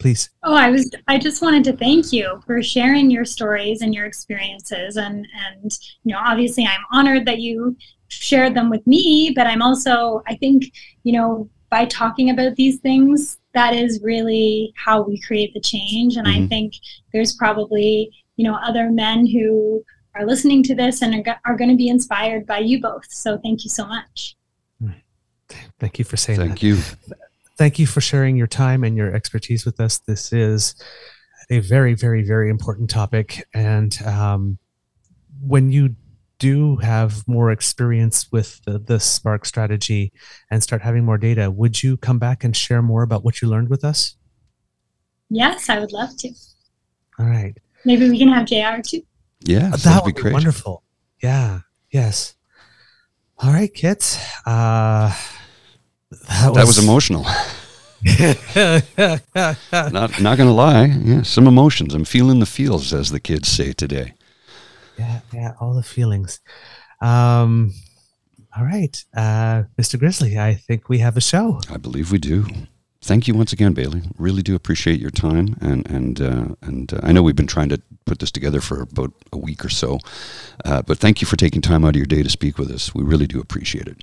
Please. 0.00 0.30
Oh, 0.42 0.54
I 0.54 0.70
was 0.70 0.90
I 1.06 1.18
just 1.18 1.40
wanted 1.40 1.62
to 1.64 1.76
thank 1.76 2.12
you 2.12 2.40
for 2.46 2.62
sharing 2.62 3.10
your 3.10 3.24
stories 3.24 3.80
and 3.80 3.94
your 3.94 4.06
experiences 4.06 4.96
and 4.96 5.26
and 5.46 5.78
you 6.02 6.12
know, 6.12 6.20
obviously 6.22 6.66
I'm 6.66 6.80
honored 6.92 7.24
that 7.26 7.40
you 7.40 7.76
shared 8.08 8.54
them 8.54 8.70
with 8.70 8.84
me, 8.86 9.32
but 9.36 9.46
I'm 9.46 9.62
also 9.62 10.22
I 10.26 10.34
think, 10.36 10.64
you 11.04 11.12
know, 11.12 11.48
by 11.70 11.84
talking 11.86 12.30
about 12.30 12.56
these 12.56 12.80
things, 12.80 13.38
that 13.54 13.72
is 13.74 14.00
really 14.02 14.72
how 14.76 15.00
we 15.02 15.20
create 15.20 15.54
the 15.54 15.60
change 15.60 16.16
and 16.16 16.26
I 16.26 16.38
Mhm. 16.40 16.48
think 16.48 16.74
there's 17.12 17.34
probably, 17.36 18.10
you 18.36 18.44
know, 18.44 18.54
other 18.56 18.90
men 18.90 19.26
who 19.26 19.84
are 20.16 20.26
listening 20.26 20.62
to 20.64 20.74
this 20.74 21.02
and 21.02 21.14
are, 21.26 21.40
are 21.44 21.56
going 21.56 21.70
to 21.70 21.76
be 21.76 21.88
inspired 21.88 22.46
by 22.46 22.58
you 22.58 22.80
both. 22.80 23.06
So 23.10 23.38
thank 23.38 23.64
you 23.64 23.70
so 23.70 23.86
much. 23.86 24.36
Thank 25.78 25.98
you 25.98 26.04
for 26.04 26.16
saying 26.16 26.38
that. 26.38 26.46
Thank 26.46 26.62
you. 26.62 26.76
thank 27.56 27.78
you 27.78 27.86
for 27.86 28.00
sharing 28.00 28.36
your 28.36 28.46
time 28.46 28.84
and 28.84 28.96
your 28.96 29.14
expertise 29.14 29.64
with 29.64 29.80
us. 29.80 29.98
This 29.98 30.32
is 30.32 30.74
a 31.50 31.60
very, 31.60 31.94
very, 31.94 32.22
very 32.22 32.50
important 32.50 32.90
topic. 32.90 33.46
And 33.54 33.96
um, 34.02 34.58
when 35.40 35.70
you 35.70 35.96
do 36.38 36.76
have 36.76 37.26
more 37.28 37.50
experience 37.50 38.30
with 38.32 38.62
the, 38.64 38.78
the 38.78 38.98
Spark 39.00 39.44
strategy 39.44 40.12
and 40.50 40.62
start 40.62 40.82
having 40.82 41.04
more 41.04 41.18
data, 41.18 41.50
would 41.50 41.82
you 41.82 41.96
come 41.96 42.18
back 42.18 42.44
and 42.44 42.56
share 42.56 42.82
more 42.82 43.02
about 43.02 43.24
what 43.24 43.40
you 43.40 43.48
learned 43.48 43.70
with 43.70 43.84
us? 43.84 44.16
Yes, 45.30 45.68
I 45.68 45.78
would 45.78 45.92
love 45.92 46.16
to. 46.18 46.30
All 47.18 47.26
right. 47.26 47.56
Maybe 47.84 48.08
we 48.08 48.18
can 48.18 48.28
have 48.28 48.46
JR 48.46 48.80
too. 48.82 49.02
Yeah, 49.40 49.70
that 49.70 49.80
that'd 49.80 50.04
would 50.04 50.14
be 50.14 50.18
be 50.18 50.22
great. 50.22 50.32
wonderful. 50.34 50.82
Yeah. 51.22 51.60
Yes. 51.90 52.34
All 53.38 53.52
right, 53.52 53.72
kids. 53.72 54.18
Uh, 54.46 55.14
that, 56.28 56.54
That 56.54 56.66
was 56.66 56.78
emotional. 56.78 57.24
not 59.72 60.20
not 60.20 60.36
gonna 60.38 60.52
lie. 60.52 60.86
Yeah, 60.86 61.22
some 61.22 61.46
emotions. 61.46 61.94
I'm 61.94 62.04
feeling 62.04 62.40
the 62.40 62.46
feels, 62.46 62.92
as 62.92 63.10
the 63.10 63.20
kids 63.20 63.48
say 63.48 63.72
today. 63.72 64.14
yeah, 64.98 65.20
yeah, 65.32 65.52
all 65.60 65.74
the 65.74 65.82
feelings. 65.82 66.40
Um, 67.00 67.72
all 68.56 68.64
right, 68.64 69.04
uh, 69.16 69.64
Mr. 69.80 69.98
Grizzly, 69.98 70.38
I 70.38 70.54
think 70.54 70.88
we 70.88 70.98
have 70.98 71.16
a 71.16 71.20
show. 71.20 71.60
I 71.70 71.76
believe 71.78 72.12
we 72.12 72.18
do. 72.18 72.46
Thank 73.02 73.26
you 73.28 73.34
once 73.34 73.52
again, 73.52 73.72
Bailey. 73.74 74.02
Really 74.16 74.42
do 74.42 74.54
appreciate 74.54 75.00
your 75.00 75.10
time, 75.10 75.56
and 75.60 75.88
and 75.90 76.20
uh, 76.20 76.46
and 76.62 76.92
uh, 76.92 77.00
I 77.02 77.12
know 77.12 77.22
we've 77.22 77.36
been 77.36 77.46
trying 77.46 77.68
to 77.70 77.80
put 78.06 78.18
this 78.18 78.30
together 78.30 78.60
for 78.60 78.82
about 78.82 79.12
a 79.32 79.38
week 79.38 79.64
or 79.64 79.70
so, 79.70 79.98
uh, 80.64 80.82
but 80.82 80.98
thank 80.98 81.20
you 81.22 81.26
for 81.26 81.36
taking 81.36 81.62
time 81.62 81.84
out 81.84 81.90
of 81.90 81.96
your 81.96 82.06
day 82.06 82.22
to 82.22 82.30
speak 82.30 82.58
with 82.58 82.70
us. 82.70 82.94
We 82.94 83.02
really 83.02 83.26
do 83.26 83.40
appreciate 83.40 83.88
it. 83.88 84.02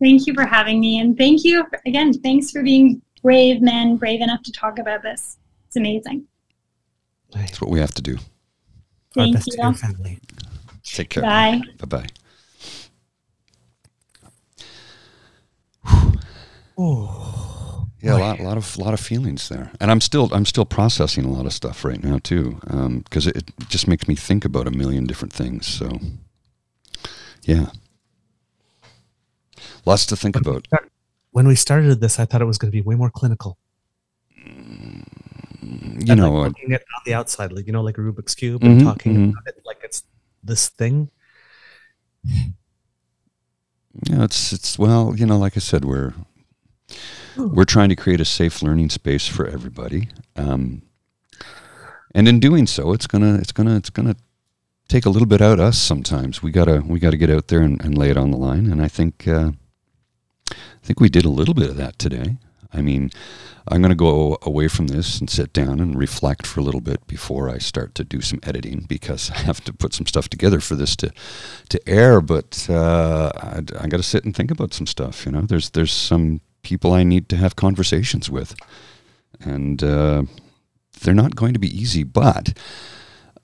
Thank 0.00 0.26
you 0.26 0.34
for 0.34 0.44
having 0.44 0.80
me. 0.80 0.98
And 0.98 1.16
thank 1.16 1.44
you 1.44 1.64
for, 1.70 1.80
again, 1.86 2.12
thanks 2.12 2.50
for 2.50 2.62
being 2.62 3.00
brave 3.22 3.62
men, 3.62 3.96
brave 3.96 4.20
enough 4.20 4.42
to 4.42 4.52
talk 4.52 4.78
about 4.78 5.02
this. 5.02 5.38
It's 5.66 5.76
amazing. 5.76 6.26
That's 7.32 7.60
what 7.60 7.70
we 7.70 7.80
have 7.80 7.92
to 7.94 8.02
do. 8.02 8.14
Our 9.16 9.24
Thank 9.24 9.34
best 9.36 9.50
to 9.50 9.56
you. 9.56 9.62
your 9.62 9.72
family. 9.74 10.18
Take 10.82 11.10
care. 11.10 11.22
Bye. 11.22 11.62
Bye 11.78 11.86
bye. 11.86 12.06
Oh, 16.76 17.86
Yeah, 18.00 18.14
a 18.14 18.16
boy. 18.16 18.20
lot, 18.20 18.40
lot 18.40 18.56
of, 18.56 18.76
lot 18.78 18.94
of 18.94 19.00
feelings 19.00 19.48
there, 19.48 19.70
and 19.80 19.90
I'm 19.90 20.00
still, 20.00 20.28
I'm 20.32 20.44
still 20.44 20.64
processing 20.64 21.24
a 21.24 21.30
lot 21.30 21.46
of 21.46 21.52
stuff 21.52 21.84
right 21.84 22.02
now 22.02 22.18
too, 22.22 22.58
um, 22.66 22.98
because 22.98 23.26
it, 23.28 23.36
it 23.36 23.68
just 23.68 23.86
makes 23.86 24.08
me 24.08 24.16
think 24.16 24.44
about 24.44 24.66
a 24.66 24.72
million 24.72 25.06
different 25.06 25.32
things. 25.32 25.66
So, 25.66 26.00
yeah, 27.44 27.66
lots 29.86 30.06
to 30.06 30.16
think 30.16 30.36
about. 30.36 30.66
When 31.32 31.46
we 31.48 31.54
started 31.56 32.00
this, 32.00 32.18
I 32.18 32.24
thought 32.24 32.40
it 32.42 32.46
was 32.46 32.58
going 32.58 32.70
to 32.70 32.76
be 32.76 32.80
way 32.82 32.94
more 32.94 33.10
clinical. 33.10 33.58
You 36.06 36.12
And, 36.12 36.20
know, 36.20 36.32
like 36.34 36.52
looking 36.54 36.72
at 36.72 36.80
on 36.82 37.02
the 37.06 37.14
outside, 37.14 37.52
like 37.52 37.66
you 37.66 37.72
know, 37.72 37.82
like 37.82 37.98
a 37.98 38.00
Rubik's 38.00 38.34
cube, 38.34 38.62
and 38.62 38.78
Mhm, 38.80 38.84
talking 38.84 39.12
mhm. 39.14 39.30
about 39.30 39.46
it 39.46 39.62
like 39.64 39.80
it's 39.82 40.02
this 40.42 40.68
thing. 40.68 41.10
Yeah, 44.10 44.24
it's 44.24 44.52
it's 44.52 44.78
well, 44.78 45.14
you 45.16 45.24
know, 45.26 45.38
like 45.38 45.56
I 45.56 45.60
said, 45.60 45.84
we're 45.84 46.12
we're 47.36 47.64
trying 47.64 47.88
to 47.88 47.96
create 47.96 48.20
a 48.20 48.24
safe 48.24 48.62
learning 48.62 48.90
space 48.90 49.26
for 49.26 49.46
everybody, 49.46 50.08
um, 50.36 50.82
and 52.14 52.28
in 52.28 52.40
doing 52.40 52.66
so, 52.66 52.92
it's 52.92 53.06
gonna 53.06 53.36
it's 53.36 53.52
gonna 53.52 53.76
it's 53.76 53.90
gonna 53.90 54.16
take 54.88 55.06
a 55.06 55.10
little 55.10 55.26
bit 55.26 55.40
out 55.40 55.60
us 55.60 55.78
sometimes. 55.78 56.42
We 56.42 56.50
gotta 56.50 56.82
we 56.86 56.98
gotta 56.98 57.16
get 57.16 57.30
out 57.30 57.48
there 57.48 57.60
and, 57.60 57.82
and 57.84 57.96
lay 57.96 58.10
it 58.10 58.16
on 58.16 58.30
the 58.30 58.36
line, 58.36 58.70
and 58.70 58.82
I 58.82 58.88
think 58.88 59.26
uh, 59.26 59.52
I 60.50 60.86
think 60.86 61.00
we 61.00 61.08
did 61.08 61.24
a 61.24 61.30
little 61.30 61.54
bit 61.54 61.70
of 61.70 61.76
that 61.76 61.98
today. 61.98 62.36
I 62.72 62.82
mean, 62.82 63.10
I'm 63.68 63.80
going 63.80 63.90
to 63.90 63.96
go 63.96 64.36
away 64.42 64.68
from 64.68 64.88
this 64.88 65.18
and 65.18 65.30
sit 65.30 65.52
down 65.52 65.80
and 65.80 65.96
reflect 65.96 66.46
for 66.46 66.60
a 66.60 66.62
little 66.62 66.80
bit 66.80 67.06
before 67.06 67.48
I 67.48 67.58
start 67.58 67.94
to 67.94 68.04
do 68.04 68.20
some 68.20 68.40
editing 68.42 68.84
because 68.88 69.30
I 69.34 69.38
have 69.38 69.62
to 69.64 69.72
put 69.72 69.94
some 69.94 70.06
stuff 70.06 70.28
together 70.28 70.60
for 70.60 70.74
this 70.74 70.96
to 70.96 71.12
to 71.70 71.88
air. 71.88 72.20
But 72.20 72.66
uh, 72.68 73.30
I, 73.36 73.58
I 73.80 73.86
got 73.86 73.98
to 73.98 74.02
sit 74.02 74.24
and 74.24 74.36
think 74.36 74.50
about 74.50 74.74
some 74.74 74.86
stuff. 74.86 75.24
You 75.24 75.32
know, 75.32 75.42
there's 75.42 75.70
there's 75.70 75.92
some 75.92 76.40
people 76.62 76.92
I 76.92 77.04
need 77.04 77.28
to 77.30 77.36
have 77.36 77.56
conversations 77.56 78.28
with, 78.28 78.54
and 79.40 79.82
uh, 79.82 80.24
they're 81.00 81.14
not 81.14 81.36
going 81.36 81.54
to 81.54 81.60
be 81.60 81.74
easy. 81.74 82.02
But 82.02 82.58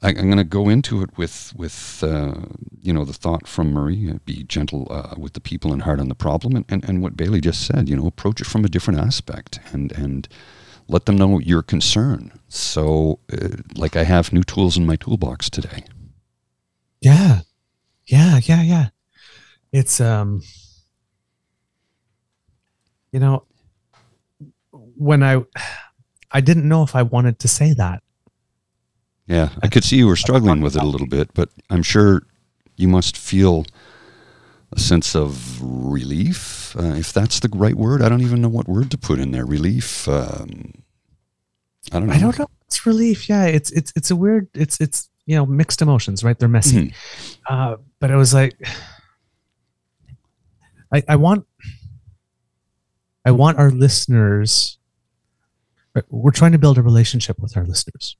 I, 0.02 0.08
I'm 0.10 0.14
going 0.14 0.36
to 0.38 0.44
go 0.44 0.68
into 0.68 1.02
it 1.02 1.10
with 1.16 1.52
with 1.56 2.02
uh, 2.02 2.34
you 2.80 2.92
know 2.92 3.04
the 3.04 3.12
thought 3.12 3.46
from 3.46 3.72
Marie: 3.72 4.10
uh, 4.10 4.18
be 4.24 4.44
gentle 4.44 4.86
uh, 4.90 5.14
with 5.18 5.34
the 5.34 5.40
people 5.40 5.72
and 5.72 5.82
hard 5.82 6.00
on 6.00 6.08
the 6.08 6.14
problem, 6.14 6.56
and, 6.56 6.64
and 6.68 6.84
and 6.84 7.02
what 7.02 7.16
Bailey 7.16 7.40
just 7.40 7.66
said. 7.66 7.88
You 7.88 7.96
know, 7.96 8.06
approach 8.06 8.40
it 8.40 8.46
from 8.46 8.64
a 8.64 8.68
different 8.68 9.00
aspect, 9.00 9.60
and 9.72 9.92
and 9.92 10.28
let 10.88 11.06
them 11.06 11.16
know 11.16 11.38
your 11.38 11.62
concern. 11.62 12.32
So, 12.48 13.20
uh, 13.32 13.48
like 13.76 13.94
I 13.96 14.04
have 14.04 14.32
new 14.32 14.42
tools 14.42 14.76
in 14.76 14.86
my 14.86 14.96
toolbox 14.96 15.48
today. 15.48 15.84
Yeah. 17.00 17.40
Yeah, 18.06 18.40
yeah, 18.42 18.62
yeah. 18.62 18.88
It's 19.72 20.00
um 20.00 20.42
you 23.12 23.20
know 23.20 23.44
when 24.72 25.22
I 25.22 25.44
I 26.30 26.40
didn't 26.40 26.68
know 26.68 26.82
if 26.82 26.96
I 26.96 27.02
wanted 27.02 27.38
to 27.40 27.48
say 27.48 27.72
that. 27.74 28.02
Yeah, 29.30 29.50
I 29.62 29.68
could 29.68 29.84
see 29.84 29.96
you 29.96 30.08
were 30.08 30.16
struggling 30.16 30.60
with 30.60 30.74
it 30.74 30.82
a 30.82 30.86
little 30.86 31.06
bit, 31.06 31.32
but 31.34 31.50
I'm 31.70 31.84
sure 31.84 32.22
you 32.76 32.88
must 32.88 33.16
feel 33.16 33.64
a 34.72 34.80
sense 34.80 35.14
of 35.14 35.62
relief, 35.62 36.74
uh, 36.76 36.94
if 36.96 37.12
that's 37.12 37.38
the 37.38 37.48
right 37.54 37.76
word. 37.76 38.02
I 38.02 38.08
don't 38.08 38.22
even 38.22 38.42
know 38.42 38.48
what 38.48 38.68
word 38.68 38.90
to 38.90 38.98
put 38.98 39.20
in 39.20 39.30
there. 39.30 39.46
Relief. 39.46 40.08
Um, 40.08 40.82
I 41.92 42.00
don't 42.00 42.08
know. 42.08 42.14
I 42.14 42.18
don't 42.18 42.38
know. 42.40 42.48
It's 42.66 42.84
relief. 42.86 43.28
Yeah, 43.28 43.44
it's 43.44 43.70
it's 43.70 43.92
it's 43.94 44.10
a 44.10 44.16
weird 44.16 44.48
it's 44.54 44.80
it's 44.80 45.08
you 45.26 45.36
know 45.36 45.46
mixed 45.46 45.80
emotions, 45.80 46.24
right? 46.24 46.36
They're 46.38 46.48
messy. 46.48 46.88
Mhm. 46.88 46.94
Uh 47.48 47.76
but 48.00 48.10
I 48.10 48.16
was 48.16 48.34
like 48.34 48.54
I 50.92 51.02
I 51.08 51.16
want 51.16 51.46
I 53.24 53.30
want 53.30 53.58
our 53.58 53.70
listeners 53.70 54.78
we're 56.08 56.30
trying 56.30 56.52
to 56.52 56.58
build 56.58 56.78
a 56.78 56.82
relationship 56.82 57.40
with 57.40 57.56
our 57.56 57.64
listeners. 57.64 58.16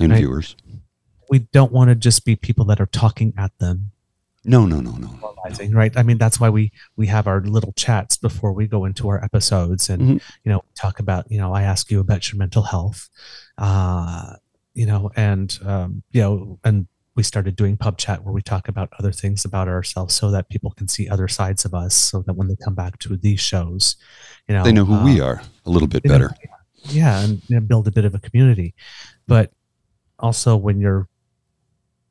And 0.00 0.10
Right. 0.12 0.18
viewers. 0.18 0.56
We 1.30 1.40
don't 1.52 1.72
want 1.72 1.88
to 1.88 1.94
just 1.94 2.24
be 2.24 2.36
people 2.36 2.64
that 2.66 2.80
are 2.80 2.86
talking 2.86 3.32
at 3.36 3.56
them 3.58 3.90
No, 4.44 4.66
no, 4.66 4.80
no, 4.80 4.92
no. 4.92 5.08
no. 5.22 5.68
right? 5.70 5.96
I 5.96 6.02
mean, 6.02 6.18
that's 6.18 6.40
why 6.40 6.48
we 6.50 6.72
we 6.96 7.06
have 7.06 7.26
our 7.26 7.40
little 7.42 7.72
chats 7.76 8.16
before 8.16 8.52
we 8.52 8.66
go 8.66 8.84
into 8.84 9.08
our 9.08 9.22
episodes, 9.24 9.88
and 9.90 10.02
Mhm. 10.02 10.22
you 10.44 10.50
know, 10.52 10.64
talk 10.74 10.98
about 10.98 11.30
you 11.30 11.38
know, 11.38 11.52
I 11.54 11.62
ask 11.62 11.90
you 11.90 12.00
about 12.00 12.30
your 12.30 12.38
mental 12.38 12.62
health, 12.64 13.08
uh, 13.58 14.34
you 14.74 14.86
know, 14.86 15.10
and 15.16 15.56
um, 15.64 16.02
you 16.12 16.20
know, 16.22 16.58
and 16.64 16.86
we 17.14 17.22
started 17.22 17.54
doing 17.56 17.76
pub 17.76 17.98
chat 17.98 18.24
where 18.24 18.32
we 18.32 18.40
talk 18.42 18.68
about 18.68 18.88
other 18.98 19.12
things 19.12 19.44
about 19.44 19.68
ourselves 19.68 20.14
so 20.14 20.30
that 20.30 20.48
people 20.48 20.70
can 20.72 20.88
see 20.88 21.08
other 21.08 21.28
sides 21.28 21.64
of 21.64 21.74
us, 21.74 21.94
so 21.94 22.22
that 22.22 22.32
when 22.34 22.48
they 22.48 22.56
come 22.56 22.74
back 22.74 22.98
to 23.00 23.16
these 23.16 23.40
shows, 23.40 23.96
you 24.48 24.54
know, 24.54 24.64
They 24.64 24.72
know 24.72 24.84
who 24.86 24.94
uh, 24.94 25.04
we 25.04 25.20
are 25.20 25.42
a 25.66 25.70
little 25.70 25.88
bit 25.88 26.02
you 26.04 26.08
know, 26.10 26.14
better. 26.18 26.34
yeah, 26.84 27.20
and 27.20 27.42
you 27.48 27.56
know, 27.56 27.60
build 27.60 27.86
a 27.86 27.90
bit 27.92 28.04
of 28.04 28.14
a 28.14 28.18
community, 28.18 28.74
but 29.26 29.52
also 30.22 30.56
when 30.56 30.80
you're 30.80 31.08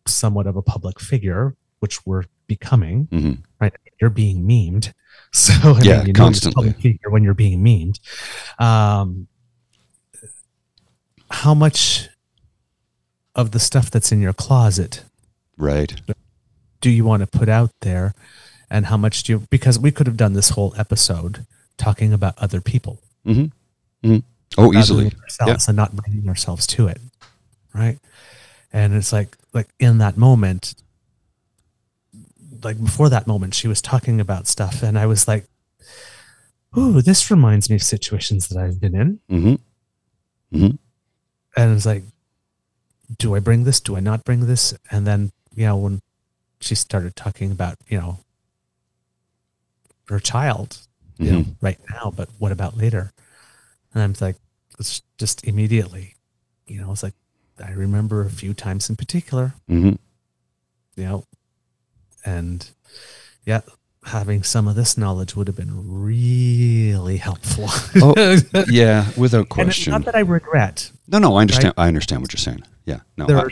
somewhat 0.07 0.45
of 0.47 0.55
a 0.57 0.62
public 0.62 0.99
figure, 0.99 1.55
which 1.80 2.05
we're 2.05 2.26
becoming, 2.47 3.07
hmm 3.09 3.34
right? 3.59 3.74
You're 3.99 4.09
being 4.09 4.43
memed. 4.47 4.93
So 5.34 5.53
I 5.53 5.74
mean, 5.76 5.86
Yeah, 5.86 5.99
you 6.01 6.07
you're 6.07 6.12
a 6.12 6.16
constantly. 6.16 6.53
public 6.70 6.82
figure 6.82 7.09
when 7.09 7.24
you're 7.24 7.34
being 7.34 7.64
memed. 7.64 7.99
Um, 8.59 9.28
how 11.30 11.53
much 11.53 12.09
of 13.36 13.51
the 13.51 13.59
stuff 13.59 13.89
that's 13.89 14.12
in 14.12 14.20
your 14.22 14.34
closet 14.34 15.03
Right. 15.57 16.01
do 16.82 16.89
you 16.89 17.05
want 17.05 17.22
to 17.22 17.28
put 17.28 17.47
out 17.47 17.72
there, 17.82 18.14
and 18.70 18.88
how 18.88 18.97
much 18.97 19.24
do 19.24 19.34
you? 19.34 19.43
Because 19.49 19.80
we 19.80 19.91
could 19.91 20.07
have 20.07 20.18
done 20.18 20.34
this 20.34 20.49
whole 20.49 20.74
episode 20.78 21.45
talking 21.78 22.12
about 22.12 22.38
other 22.38 22.59
people, 22.62 22.99
hmm 23.26 23.45
Oh, 24.57 24.74
easily. 24.74 25.14
ourselves 25.24 25.68
and 25.70 25.78
not 25.78 25.95
bringing 25.95 26.28
ourselves 26.28 26.68
to 26.68 26.88
it 26.88 26.99
right? 27.74 28.00
And 28.74 28.94
it's 28.94 29.12
like 29.14 29.38
like 29.54 29.68
in 29.80 29.98
that 30.00 30.18
moment 30.18 30.74
like 32.64 32.80
before 32.82 33.10
that 33.10 33.26
moment 33.28 33.54
she 33.56 33.68
was 33.68 33.82
talking 33.82 34.22
about 34.22 34.46
stuff 34.48 34.84
and 34.84 34.98
i 34.98 35.06
was 35.08 35.28
like 35.28 35.46
ooh 36.78 37.02
this 37.02 37.32
reminds 37.32 37.70
me 37.70 37.76
of 37.76 37.82
situations 37.84 38.48
that 38.50 38.58
i've 38.58 38.80
been 38.80 38.94
in. 38.96 39.20
Mm-hmm. 39.32 40.66
and 41.58 41.76
it's 41.76 41.86
like 41.86 42.04
do 43.18 43.36
i 43.36 43.40
bring 43.40 43.64
this? 43.66 43.80
Do 43.82 43.98
i 43.98 44.00
not 44.00 44.24
bring 44.24 44.46
this? 44.48 44.74
And 44.90 45.06
then 45.08 45.32
you 45.56 45.66
know 45.66 45.76
when 45.78 46.02
she 46.62 46.76
started 46.76 47.16
talking 47.16 47.52
about 47.52 47.76
you 47.88 47.98
know 48.00 48.20
her 50.08 50.20
child 50.20 50.78
you 51.18 51.32
know 51.32 51.40
Mhm. 51.40 51.56
right 51.62 51.80
now 51.90 52.12
but 52.16 52.30
what 52.38 52.52
about 52.52 52.78
later? 52.78 53.12
And 53.94 54.02
i'm 54.04 54.14
like 54.22 54.38
it's 54.80 55.02
just 55.18 55.44
immediately 55.46 56.16
you 56.68 56.80
know 56.82 56.92
it's 56.92 57.04
like 57.04 57.16
i 57.64 57.72
remember 57.72 58.22
a 58.26 58.30
few 58.30 58.53
times 58.53 58.89
in 58.89 58.95
particular 58.95 59.53
Mm-hmm. 59.70 59.95
you 60.95 61.03
know 61.03 61.26
and 62.26 62.70
yeah 63.45 63.62
having 64.05 64.41
some 64.43 64.68
of 64.68 64.76
this 64.76 64.97
knowledge 64.97 65.36
would 65.36 65.47
have 65.47 65.55
been 65.55 65.74
really 66.03 67.18
helpful 67.18 67.68
Oh, 68.01 68.14
Yeah, 68.68 69.05
without 69.16 69.39
and 69.41 69.49
question. 69.49 69.91
not 69.91 70.05
that 70.05 70.16
i 70.16 70.20
regret 70.22 70.91
No, 71.07 71.20
no, 71.20 71.36
I 71.36 71.41
understand. 71.41 71.74
I 71.78 71.88
understand 71.88 72.22
what 72.22 72.34
you're 72.34 72.39
saying. 72.39 72.64
Yeah, 72.86 73.01
no, 73.18 73.26
there 73.28 73.38
I- 73.38 73.41
are 73.43 73.49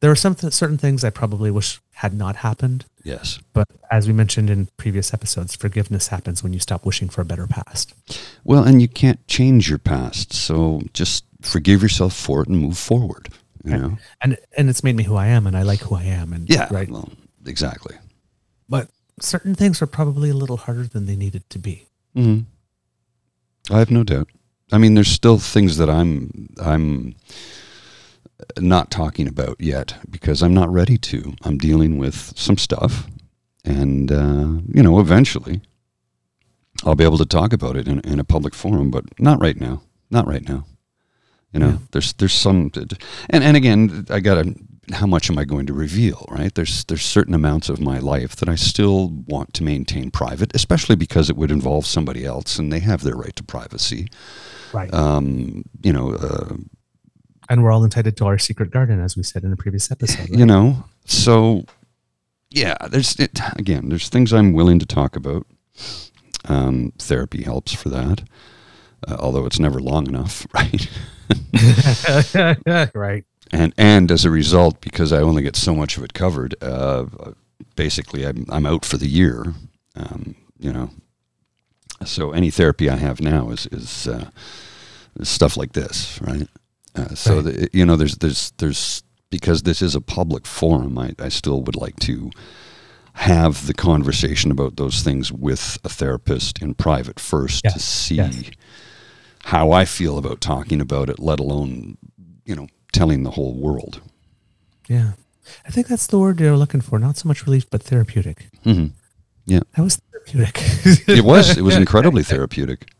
there 0.00 0.10
are 0.10 0.16
some 0.16 0.34
th- 0.34 0.52
certain 0.54 0.78
things 0.78 1.04
i 1.04 1.10
probably 1.10 1.50
wish 1.50 1.78
had 1.92 2.14
not 2.14 2.36
happened 2.36 2.86
yes, 3.04 3.38
but 3.52 3.68
as 3.90 4.06
we 4.08 4.12
mentioned 4.14 4.48
in 4.50 4.68
previous 4.78 5.12
episodes 5.14 5.54
forgiveness 5.54 6.08
happens 6.08 6.42
when 6.42 6.52
you 6.54 6.58
stop 6.58 6.84
wishing 6.86 7.08
for 7.10 7.20
a 7.20 7.24
better 7.24 7.46
past 7.46 7.92
well, 8.42 8.64
and 8.64 8.80
you 8.82 8.88
can't 8.88 9.24
change 9.28 9.68
your 9.68 9.78
past, 9.78 10.32
so 10.32 10.80
just 10.94 11.24
forgive 11.42 11.82
yourself 11.82 12.14
for 12.14 12.42
it 12.42 12.48
and 12.48 12.58
move 12.58 12.78
forward. 12.78 13.28
You 13.64 13.76
know, 13.76 13.98
and 14.22 14.38
and 14.56 14.70
it's 14.70 14.82
made 14.82 14.96
me 14.96 15.02
who 15.04 15.16
i 15.16 15.26
am 15.26 15.46
and 15.46 15.54
i 15.54 15.60
like 15.62 15.80
who 15.80 15.94
i 15.94 16.02
am 16.04 16.32
and 16.32 16.48
yeah, 16.48 16.66
right 16.70 16.88
Well, 16.88 17.10
exactly. 17.44 17.94
but 18.70 18.88
certain 19.20 19.54
things 19.54 19.82
are 19.82 19.86
probably 19.86 20.30
a 20.30 20.34
little 20.34 20.56
harder 20.56 20.84
than 20.86 21.04
they 21.04 21.14
needed 21.16 21.44
to 21.50 21.58
be 21.58 21.86
hmm 22.14 22.40
I 23.70 23.78
have 23.78 23.90
no 23.90 24.02
doubt. 24.02 24.28
I 24.72 24.78
mean, 24.78 24.94
there's 24.94 25.08
still 25.12 25.38
things 25.38 25.76
that 25.76 25.90
I'm 25.90 26.48
I'm 26.58 27.14
not 28.58 28.90
talking 28.90 29.28
about 29.28 29.60
yet 29.60 29.94
because 30.08 30.42
I'm 30.42 30.54
not 30.54 30.72
ready 30.72 30.96
to. 30.96 31.34
I'm 31.42 31.58
dealing 31.58 31.98
with 31.98 32.32
some 32.38 32.56
stuff, 32.56 33.06
and 33.64 34.10
uh, 34.10 34.48
you 34.74 34.82
know, 34.82 34.98
eventually, 35.00 35.60
I'll 36.84 36.94
be 36.94 37.04
able 37.04 37.18
to 37.18 37.26
talk 37.26 37.52
about 37.52 37.76
it 37.76 37.86
in, 37.86 38.00
in 38.00 38.18
a 38.18 38.24
public 38.24 38.54
forum, 38.54 38.90
but 38.90 39.04
not 39.20 39.38
right 39.40 39.60
now. 39.60 39.82
Not 40.10 40.26
right 40.26 40.48
now. 40.48 40.64
You 41.52 41.60
know, 41.60 41.68
Yeah. 41.68 41.78
there's 41.92 42.12
there's 42.14 42.32
some, 42.32 42.70
and 43.30 43.42
and 43.44 43.56
again, 43.56 44.06
I 44.10 44.20
gotta. 44.20 44.54
How 44.92 45.06
much 45.06 45.30
am 45.30 45.38
I 45.38 45.44
going 45.44 45.66
to 45.66 45.72
reveal? 45.72 46.26
Right? 46.28 46.52
There's 46.52 46.84
there's 46.86 47.04
certain 47.04 47.32
amounts 47.34 47.68
of 47.68 47.80
my 47.80 48.00
life 48.00 48.34
that 48.36 48.48
I 48.48 48.56
still 48.56 49.08
want 49.28 49.54
to 49.54 49.62
maintain 49.62 50.10
private, 50.10 50.50
especially 50.54 50.96
because 50.96 51.30
it 51.30 51.36
would 51.36 51.52
involve 51.52 51.86
somebody 51.86 52.24
else, 52.24 52.58
and 52.58 52.72
they 52.72 52.80
have 52.80 53.02
their 53.04 53.14
right 53.14 53.36
to 53.36 53.44
privacy. 53.44 54.08
right 54.72 54.92
Um, 54.92 55.62
you 55.84 55.92
know, 55.92 56.14
uh, 56.14 56.54
and 57.48 57.62
we're 57.62 57.70
all 57.70 57.84
entitled 57.84 58.16
to 58.16 58.24
our 58.26 58.38
secret 58.38 58.72
garden 58.72 59.00
as 59.00 59.16
we 59.16 59.22
said 59.22 59.44
in 59.44 59.52
a 59.52 59.56
previous 59.56 59.90
episode 59.92 60.20
right? 60.30 60.38
you 60.38 60.44
know. 60.46 60.84
So, 61.04 61.64
yeah, 62.50 62.74
there's 62.90 63.14
it, 63.20 63.38
again, 63.56 63.90
there's 63.90 64.08
things 64.08 64.32
I'm 64.32 64.52
willing 64.52 64.80
to 64.80 64.86
talk 64.86 65.14
about. 65.14 65.46
Um, 66.48 66.92
therapy 66.98 67.42
helps 67.44 67.72
for 67.72 67.90
that, 67.90 68.22
uh, 69.06 69.16
although 69.20 69.46
it's 69.46 69.60
never 69.60 69.78
long 69.80 70.08
enough, 70.08 70.46
right? 70.54 70.88
right 72.94 73.24
and 73.52 73.72
and 73.76 74.10
as 74.12 74.24
a 74.24 74.30
result, 74.30 74.80
because 74.80 75.12
I 75.12 75.20
only 75.20 75.42
get 75.42 75.56
so 75.56 75.74
much 75.74 75.96
of 75.96 76.04
it 76.04 76.14
covered, 76.14 76.54
uh, 76.62 77.06
basically 77.76 78.24
I'm 78.24 78.46
I'm 78.48 78.66
out 78.66 78.84
for 78.84 78.96
the 78.96 79.08
year. 79.08 79.54
Um, 79.96 80.36
you 80.58 80.72
know, 80.72 80.90
so 82.04 82.30
any 82.32 82.50
therapy 82.50 82.88
I 82.88 82.96
have 82.96 83.20
now 83.20 83.50
is 83.50 83.66
is, 83.66 84.06
uh, 84.06 84.30
stuff 85.22 85.56
like 85.56 85.72
this, 85.72 86.20
right? 86.22 86.48
Uh, 86.94 87.14
so 87.14 87.36
Right. 87.36 87.44
the, 87.44 87.68
you 87.72 87.84
know, 87.84 87.96
there's 87.96 88.16
there's 88.18 88.52
there's 88.58 89.02
because 89.30 89.62
this 89.62 89.82
is 89.82 89.94
a 89.94 90.00
public 90.00 90.46
forum. 90.46 90.98
I, 90.98 91.14
I 91.18 91.28
still 91.28 91.62
would 91.62 91.76
like 91.76 91.96
to 92.00 92.30
have 93.14 93.66
the 93.66 93.74
conversation 93.74 94.50
about 94.50 94.76
those 94.76 95.02
things 95.02 95.32
with 95.32 95.78
a 95.84 95.88
therapist 95.88 96.62
in 96.62 96.74
private 96.74 97.18
first 97.20 97.64
to 97.64 97.78
see 97.80 98.14
yes. 98.16 98.50
How 99.44 99.72
I 99.72 99.84
feel 99.84 100.18
about 100.18 100.40
talking 100.40 100.80
about 100.80 101.08
it, 101.10 101.18
let 101.18 101.40
alone 101.40 101.96
you 102.44 102.54
know 102.56 102.66
telling 102.92 103.22
the 103.22 103.30
whole 103.32 103.54
world. 103.54 104.00
yeah 104.88 105.12
i 105.66 105.70
think 105.70 105.86
that's 105.88 106.06
the 106.08 106.18
word 106.18 106.38
they're 106.38 106.56
looking 106.56 106.80
for 106.80 106.98
not 106.98 107.16
so 107.16 107.28
much 107.28 107.46
relief 107.46 107.68
but 107.70 107.82
therapeutic 107.82 108.48
hmm 108.64 108.86
Yeah. 109.46 109.60
that 109.76 109.82
was 109.82 109.96
therapeutic 110.12 110.56
It 111.08 111.24
was 111.24 111.56
it 111.56 111.62
was 111.62 111.76
incredibly 111.76 112.22
therapeutic. 112.32 112.90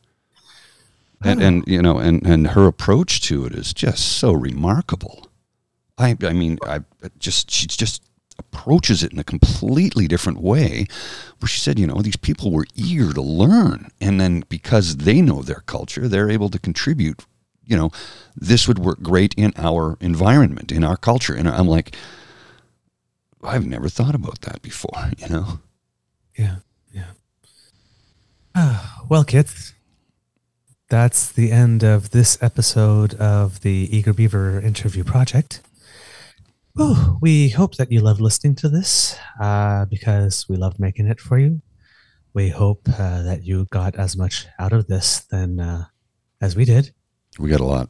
And, 1.22 1.42
and 1.42 1.64
you 1.66 1.82
know 1.82 1.98
and, 1.98 2.24
and 2.26 2.46
her 2.48 2.66
approach 2.66 3.20
to 3.28 3.44
it 3.46 3.52
is 3.54 3.74
just 3.74 4.02
so 4.18 4.32
remarkable. 4.32 5.26
I 5.98 6.16
I 6.22 6.32
mean 6.32 6.58
I 6.64 6.80
just 7.18 7.50
she's 7.50 7.76
just 7.76 8.02
approaches 8.40 9.02
it 9.04 9.12
in 9.12 9.18
a 9.18 9.30
completely 9.34 10.06
different 10.08 10.40
way 10.40 10.86
where 11.38 11.48
she 11.52 11.60
said 11.60 11.78
you 11.78 11.86
know 11.86 12.00
these 12.02 12.16
people 12.28 12.50
were 12.50 12.66
eager 12.74 13.12
to 13.12 13.22
learn 13.22 13.88
and 14.00 14.20
then 14.20 14.42
because 14.48 14.86
they 15.06 15.20
know 15.28 15.40
their 15.42 15.62
culture 15.66 16.08
they're 16.08 16.30
able 16.38 16.50
to 16.50 16.58
contribute 16.58 17.20
you 17.70 17.76
know 17.78 17.90
this 18.50 18.66
would 18.66 18.78
work 18.78 19.00
great 19.02 19.32
in 19.34 19.52
our 19.56 19.96
environment 20.00 20.72
in 20.72 20.82
our 20.84 20.96
culture 20.96 21.34
and 21.38 21.48
I'm 21.48 21.68
like 21.68 21.94
I've 23.42 23.66
never 23.66 23.88
thought 23.88 24.14
about 24.14 24.40
that 24.42 24.60
before 24.62 25.10
you 25.18 25.28
know 25.28 25.46
Yeah, 26.36 26.56
yeah. 26.92 27.12
Ah, 28.54 29.02
well, 29.08 29.24
kids, 29.24 29.74
that's 30.88 31.30
the 31.30 31.52
end 31.52 31.82
of 31.84 32.10
this 32.10 32.38
episode 32.42 33.14
of 33.14 33.60
the 33.60 33.88
Eager 33.96 34.12
Beaver 34.12 34.60
interview 34.60 35.04
project. 35.04 35.60
Oh, 36.78 37.18
we 37.20 37.48
hope 37.48 37.76
that 37.76 37.90
you 37.90 38.00
love 38.00 38.20
listening 38.20 38.54
to 38.56 38.68
this 38.68 39.16
uh, 39.40 39.84
because 39.86 40.48
we 40.48 40.56
loved 40.56 40.78
making 40.78 41.06
it 41.08 41.20
for 41.20 41.38
you. 41.38 41.60
We 42.32 42.48
hope 42.48 42.88
uh, 42.88 43.22
that 43.22 43.42
you 43.44 43.66
got 43.70 43.96
as 43.96 44.16
much 44.16 44.46
out 44.58 44.72
of 44.72 44.86
this 44.86 45.20
than 45.30 45.58
uh, 45.60 45.84
as 46.40 46.54
we 46.56 46.64
did. 46.64 46.92
we 47.38 47.50
got 47.50 47.60
a 47.60 47.64
lot 47.64 47.88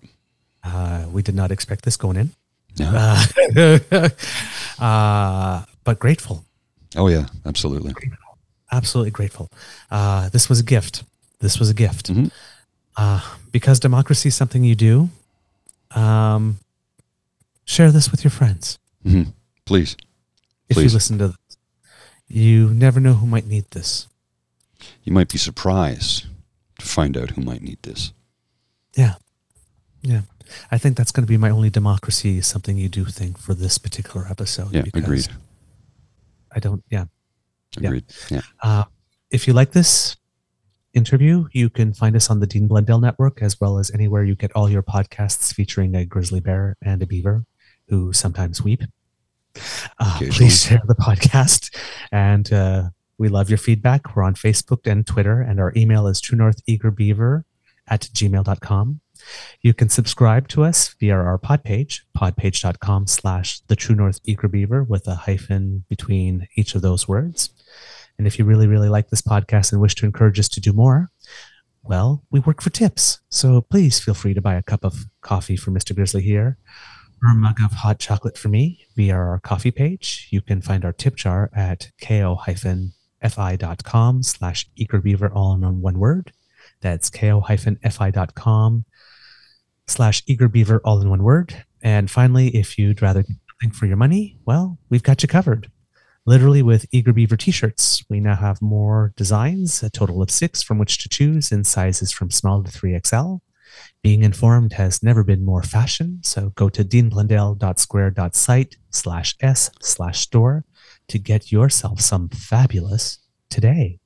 Uh, 0.64 1.05
we 1.12 1.22
did 1.22 1.35
not 1.35 1.51
expect 1.51 1.85
this 1.85 1.97
going 1.97 2.16
in, 2.16 2.31
yeah. 2.76 3.22
uh, 3.57 4.09
uh, 4.85 5.64
but 5.85 5.99
grateful. 5.99 6.45
oh 6.97 7.09
yeah 7.09 7.26
absolutely 7.47 7.95
absolutely 8.72 9.11
grateful. 9.11 9.49
Uh, 9.91 10.28
this 10.31 10.49
was 10.49 10.61
a 10.61 10.64
gift. 10.64 11.05
This 11.41 11.59
was 11.59 11.70
a 11.70 11.74
gift. 11.74 12.11
Mhm. 12.12 12.31
Uh, 12.97 13.20
because 13.53 13.81
democracy 13.81 14.28
is 14.28 14.35
something 14.37 14.64
you 14.64 14.74
do. 14.76 15.09
Um, 16.01 16.59
share 17.71 17.93
this 17.93 18.11
with 18.11 18.25
your 18.25 18.31
friends. 18.33 18.79
hmm 19.03 19.23
Please. 19.64 19.97
If 20.68 20.75
Please. 20.75 20.85
you 20.85 20.97
listen 20.97 21.18
to 21.18 21.29
this, 21.29 21.37
you 22.27 22.75
never 22.75 22.99
know 22.99 23.14
who 23.14 23.27
might 23.27 23.47
need 23.47 23.71
this. 23.71 24.09
You 25.05 25.12
might 25.12 25.29
be 25.29 25.39
surprised 25.39 26.27
to 26.79 26.87
find 26.87 27.16
out 27.16 27.31
who 27.31 27.43
might 27.43 27.62
need 27.62 27.79
this. 27.83 28.12
Yeah, 28.97 29.14
yeah. 30.03 30.23
I 30.73 30.79
think 30.79 30.97
that's 30.97 31.12
going 31.12 31.25
to 31.25 31.31
be 31.31 31.37
my 31.37 31.51
only 31.51 31.71
democracy 31.71 32.41
something 32.41 32.77
you 32.77 32.89
do 32.89 33.05
thing 33.05 33.35
for 33.35 33.55
this 33.55 33.79
particular 33.79 34.27
episode. 34.29 34.73
Yeah, 34.73 34.83
agreed. 34.93 35.29
I 36.53 36.59
don't. 36.59 36.83
Yeah. 36.91 37.05
Yeah. 37.79 37.89
Agreed. 37.89 38.05
Yeah. 38.31 38.41
Uh, 38.61 38.85
if 39.31 39.47
you 39.47 39.53
like 39.53 39.71
this 39.71 40.16
interview, 40.93 41.47
you 41.53 41.71
can 41.71 41.93
find 41.93 42.16
us 42.16 42.31
on 42.31 42.41
the 42.41 42.47
Dean 42.49 42.66
Blundell 42.66 42.99
Network 42.99 43.43
as 43.43 43.61
well 43.61 43.79
as 43.79 43.93
anywhere 43.93 44.25
you 44.25 44.35
get 44.35 44.51
all 44.57 44.68
your 44.68 44.83
podcasts 44.83 45.55
featuring 45.55 45.95
a 45.95 46.05
grizzly 46.05 46.41
bear 46.41 46.77
and 46.83 47.01
a 47.01 47.07
beaver 47.07 47.45
who 47.91 48.12
sometimes 48.12 48.62
weep. 48.62 48.82
Uh, 49.99 50.18
please 50.30 50.64
share 50.64 50.80
the 50.86 50.95
podcast. 50.95 51.74
And 52.11 52.51
uh, 52.53 52.91
we 53.18 53.28
love 53.28 53.51
your 53.51 53.59
feedback. 53.59 54.16
We're 54.16 54.22
on 54.22 54.34
Facebook 54.34 54.91
and 54.91 55.07
Twitter, 55.07 55.43
and 55.43 55.61
our 55.61 55.72
email 55.76 56.07
is 56.07 56.22
truenortheagerbeaver 56.22 57.43
at 57.88 58.03
gmail.com. 58.14 59.01
You 59.61 59.74
can 59.74 59.91
subscribe 59.91 60.49
to 60.49 60.64
us 60.64 60.95
via 60.99 61.14
our 61.14 61.36
pod 61.36 61.64
page, 61.64 62.07
podpage.com 62.16 63.07
slash 63.09 63.61
the 63.66 63.76
true 63.76 63.95
north 63.95 64.20
eager 64.24 64.49
beaver 64.49 64.82
with 64.82 65.07
a 65.07 65.14
hyphen 65.14 65.84
between 65.91 66.49
each 66.57 66.74
of 66.74 66.80
those 66.80 67.07
words. 67.07 67.51
And 68.16 68.26
if 68.26 68.38
you 68.38 68.45
really, 68.45 68.66
really 68.66 68.88
like 68.88 69.11
this 69.11 69.20
podcast 69.20 69.72
and 69.72 69.80
wish 69.80 69.95
to 69.97 70.07
encourage 70.07 70.38
us 70.38 70.49
to 70.51 70.61
do 70.61 70.72
more, 70.72 71.11
well, 71.82 72.22
we 72.30 72.41
work 72.41 72.62
for 72.62 72.70
tips. 72.70 73.20
So 73.30 73.61
please 73.61 73.99
feel 73.99 74.14
free 74.14 74.34
to 74.34 74.41
buy 74.41 74.55
a 74.55 74.62
cup 74.62 74.84
of 74.84 75.07
coffee 75.22 75.57
for 75.57 75.70
Mr. 75.70 75.95
Grizzly 75.95 76.22
here 76.22 76.57
or 77.23 77.31
a 77.33 77.35
mug 77.35 77.61
of 77.64 77.73
hot 77.73 77.99
chocolate 77.99 78.39
for 78.39 78.49
me 78.49 78.87
via 78.97 79.14
our 79.14 79.39
coffee 79.41 79.71
page. 79.71 80.29
You 80.31 80.41
can 80.41 80.61
find 80.62 80.85
our 80.85 80.93
tip 80.93 81.16
jar 81.16 81.51
at 81.55 81.91
ko-fi.com 82.01 82.93
slash 84.23 84.68
eagerbeaver 84.79 85.35
all 85.35 85.55
in 85.55 85.81
one 85.81 85.99
word. 85.99 86.33
That's 86.81 87.11
ko-fi.com 87.11 88.85
slash 89.87 90.25
eagerbeaver, 90.25 90.81
all 90.85 91.01
in 91.01 91.11
one 91.11 91.23
word. 91.23 91.64
And 91.83 92.11
finally, 92.11 92.49
if 92.49 92.79
you'd 92.79 93.03
rather 93.03 93.23
get 93.23 93.75
for 93.75 93.87
your 93.87 93.97
money, 93.97 94.39
well, 94.47 94.79
we've 94.89 95.03
got 95.03 95.23
you 95.23 95.29
covered. 95.29 95.71
Literally 96.27 96.62
with 96.62 96.87
Eager 96.93 97.12
Beaver 97.12 97.37
t-shirts, 97.37 98.05
we 98.09 98.21
now 98.21 98.37
have 98.37 98.61
more 98.61 99.12
designs, 99.16 99.83
a 99.83 99.91
total 99.91 100.23
of 100.23 100.31
six 100.31 100.62
from 100.62 100.79
which 100.79 100.99
to 100.99 101.09
choose 101.09 101.51
in 101.51 101.64
sizes 101.64 102.12
from 102.12 102.31
small 102.31 102.62
to 102.62 102.71
3XL. 102.71 103.41
Being 104.03 104.22
informed 104.22 104.72
has 104.74 105.03
never 105.03 105.22
been 105.22 105.44
more 105.44 105.62
fashion, 105.62 106.20
so 106.22 106.51
go 106.51 106.70
to 106.70 106.82
deanblundell.square.site 106.82 108.76
slash 108.90 109.36
s 109.40 109.70
slash 109.80 110.20
store 110.20 110.64
to 111.09 111.18
get 111.18 111.53
yourself 111.53 112.01
some 112.01 112.30
fabulous 112.30 113.18
today. 113.51 113.98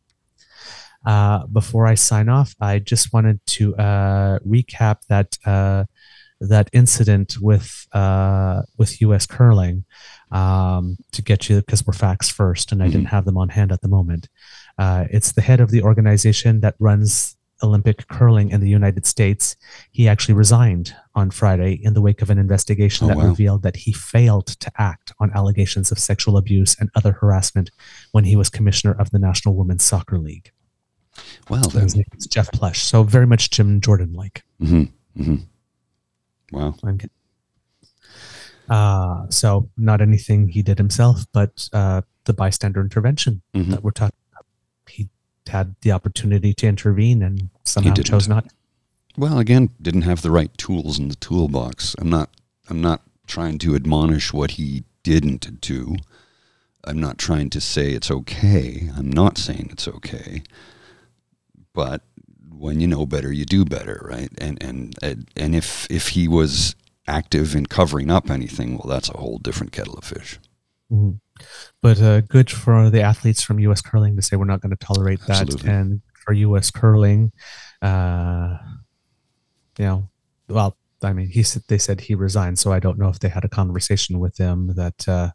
Uh, 1.07 1.47
before 1.47 1.87
I 1.87 1.95
sign 1.95 2.29
off, 2.29 2.55
I 2.61 2.81
just 2.81 3.13
wanted 3.13 3.39
to 3.47 3.77
uh, 3.77 4.39
recap 4.41 5.03
that 5.09 5.39
uh, 5.45 5.85
that 6.41 6.71
incident 6.73 7.37
with 7.41 7.87
uh, 7.93 8.63
with 8.77 9.01
U.S. 9.03 9.27
curling 9.27 9.85
um, 10.31 10.97
to 11.13 11.23
get 11.23 11.49
you 11.49 11.61
because 11.61 11.87
we're 11.87 11.93
facts 11.93 12.29
first, 12.29 12.73
and 12.73 12.83
I 12.83 12.87
didn't 12.87 13.07
have 13.07 13.27
them 13.27 13.37
on 13.37 13.51
hand 13.51 13.71
at 13.71 13.81
the 13.81 13.89
moment. 13.89 14.29
Uh, 14.79 15.05
it's 15.11 15.33
the 15.33 15.43
head 15.43 15.61
of 15.61 15.71
the 15.71 15.83
organization 15.83 16.61
that 16.61 16.75
runs 16.79 17.37
Olympic 17.65 18.07
curling 18.09 18.51
in 18.51 18.61
the 18.61 18.69
United 18.69 19.07
States. 19.07 19.57
He 19.91 20.07
actually 20.09 20.35
resigned 20.35 20.95
on 21.15 21.31
Friday 21.31 21.81
in 21.83 21.95
the 21.95 22.01
wake 22.01 22.23
of 22.23 22.31
an 22.31 22.39
investigation 22.39 23.07
Oh, 23.07 23.09
that 23.09 23.17
wow. 23.17 23.27
revealed 23.29 23.63
that 23.63 23.77
he 23.77 23.93
failed 23.93 24.47
to 24.47 24.71
act 24.79 25.13
on 25.19 25.31
allegations 25.35 25.91
of 25.91 25.99
sexual 25.99 26.37
abuse 26.37 26.77
and 26.79 26.91
other 26.95 27.13
harassment 27.13 27.71
when 28.13 28.25
he 28.25 28.37
was 28.37 28.49
commissioner 28.51 28.93
of 28.93 29.11
the 29.11 29.19
National 29.19 29.55
Women's 29.57 29.83
Soccer 29.83 30.19
League. 30.19 30.53
Well, 31.49 31.63
then. 31.69 31.83
His 31.85 31.97
name 31.97 32.05
is 32.17 32.27
Jeff 32.27 32.51
Plush. 32.53 32.83
So 32.83 33.03
very 33.03 33.27
much 33.27 33.51
Jim 33.51 33.81
Jordan 33.81 34.13
like. 34.13 34.43
hmm 34.61 34.85
hmm 35.17 35.37
Wow. 36.53 36.75
I'm 36.85 36.99
kidding. 36.99 37.11
Uh, 38.69 39.27
so 39.29 39.69
not 39.77 40.01
anything 40.01 40.49
he 40.49 40.63
did 40.63 40.79
himself, 40.79 41.25
but 41.33 41.69
uh, 41.73 42.01
the 42.25 42.33
bystander 42.33 42.81
intervention 42.81 43.43
Mhm. 43.55 43.71
that 43.71 43.83
we're 43.85 43.91
talking 43.91 44.17
had 45.49 45.75
the 45.83 45.93
opportunity 45.93 46.55
to 46.55 46.67
intervene 46.67 47.23
and 47.23 47.51
somehow 47.65 47.95
chose 47.95 48.29
not. 48.29 48.47
Well, 49.17 49.39
again, 49.39 49.71
didn't 49.81 50.03
have 50.03 50.23
the 50.23 50.31
right 50.31 50.57
tools 50.59 50.99
in 50.99 51.09
the 51.09 51.15
toolbox. 51.17 51.95
I'm 51.99 52.11
not. 52.11 52.31
I'm 52.69 52.81
not 52.81 53.03
trying 53.27 53.59
to 53.59 53.75
admonish 53.75 54.33
what 54.33 54.53
he 54.53 54.85
didn't 55.03 55.61
do. 55.61 55.97
I'm 56.85 56.99
not 56.99 57.19
trying 57.19 57.51
to 57.51 57.61
say 57.61 57.91
it's 57.93 58.11
okay. 58.11 58.91
I'm 58.97 59.11
not 59.11 59.39
saying 59.39 59.69
it's 59.71 59.87
okay. 59.87 60.43
But 61.73 62.03
when 62.51 62.81
you 62.81 62.87
know 62.87 63.05
better, 63.07 63.33
you 63.33 63.45
do 63.45 63.65
better, 63.65 64.05
right? 64.09 64.31
And 64.39 64.63
and 64.63 64.95
and- 65.03 65.55
if 65.55 65.87
if 65.91 66.09
he 66.09 66.27
was 66.29 66.75
active 67.07 67.55
in 67.55 67.67
covering 67.67 68.11
up 68.11 68.31
anything, 68.31 68.79
well, 68.79 68.89
that's 68.89 69.11
a 69.11 69.17
whole 69.19 69.39
different 69.39 69.73
kettle 69.73 69.95
of 69.95 70.05
fish. 70.05 70.39
Mhm. 70.91 71.21
But 71.83 72.01
uh, 72.01 72.21
good 72.23 72.51
for 72.51 72.91
the 72.91 73.03
athletes 73.03 73.43
from 73.43 73.59
U.S. 73.61 73.81
curling 73.81 74.17
to 74.17 74.23
say 74.23 74.37
we're 74.37 74.45
not 74.47 74.61
going 74.61 74.75
to 74.77 74.85
tolerate 74.85 75.21
that, 75.29 75.49
and 75.65 76.01
for 76.25 76.33
U.S. 76.33 76.71
curling, 76.71 77.33
uh, 77.83 78.57
you 79.79 79.85
know, 79.85 80.09
well, 80.49 80.77
I 81.03 81.13
mean, 81.13 81.29
he 81.29 81.43
said 81.43 81.63
they 81.69 81.79
said 81.79 82.01
he 82.01 82.15
resigned, 82.15 82.59
so 82.59 82.73
I 82.73 82.81
don't 82.81 82.99
know 82.99 83.09
if 83.09 83.19
they 83.19 83.29
had 83.29 83.45
a 83.45 83.49
conversation 83.49 84.19
with 84.19 84.39
him 84.39 84.75
that 84.75 85.09
uh, 85.09 85.31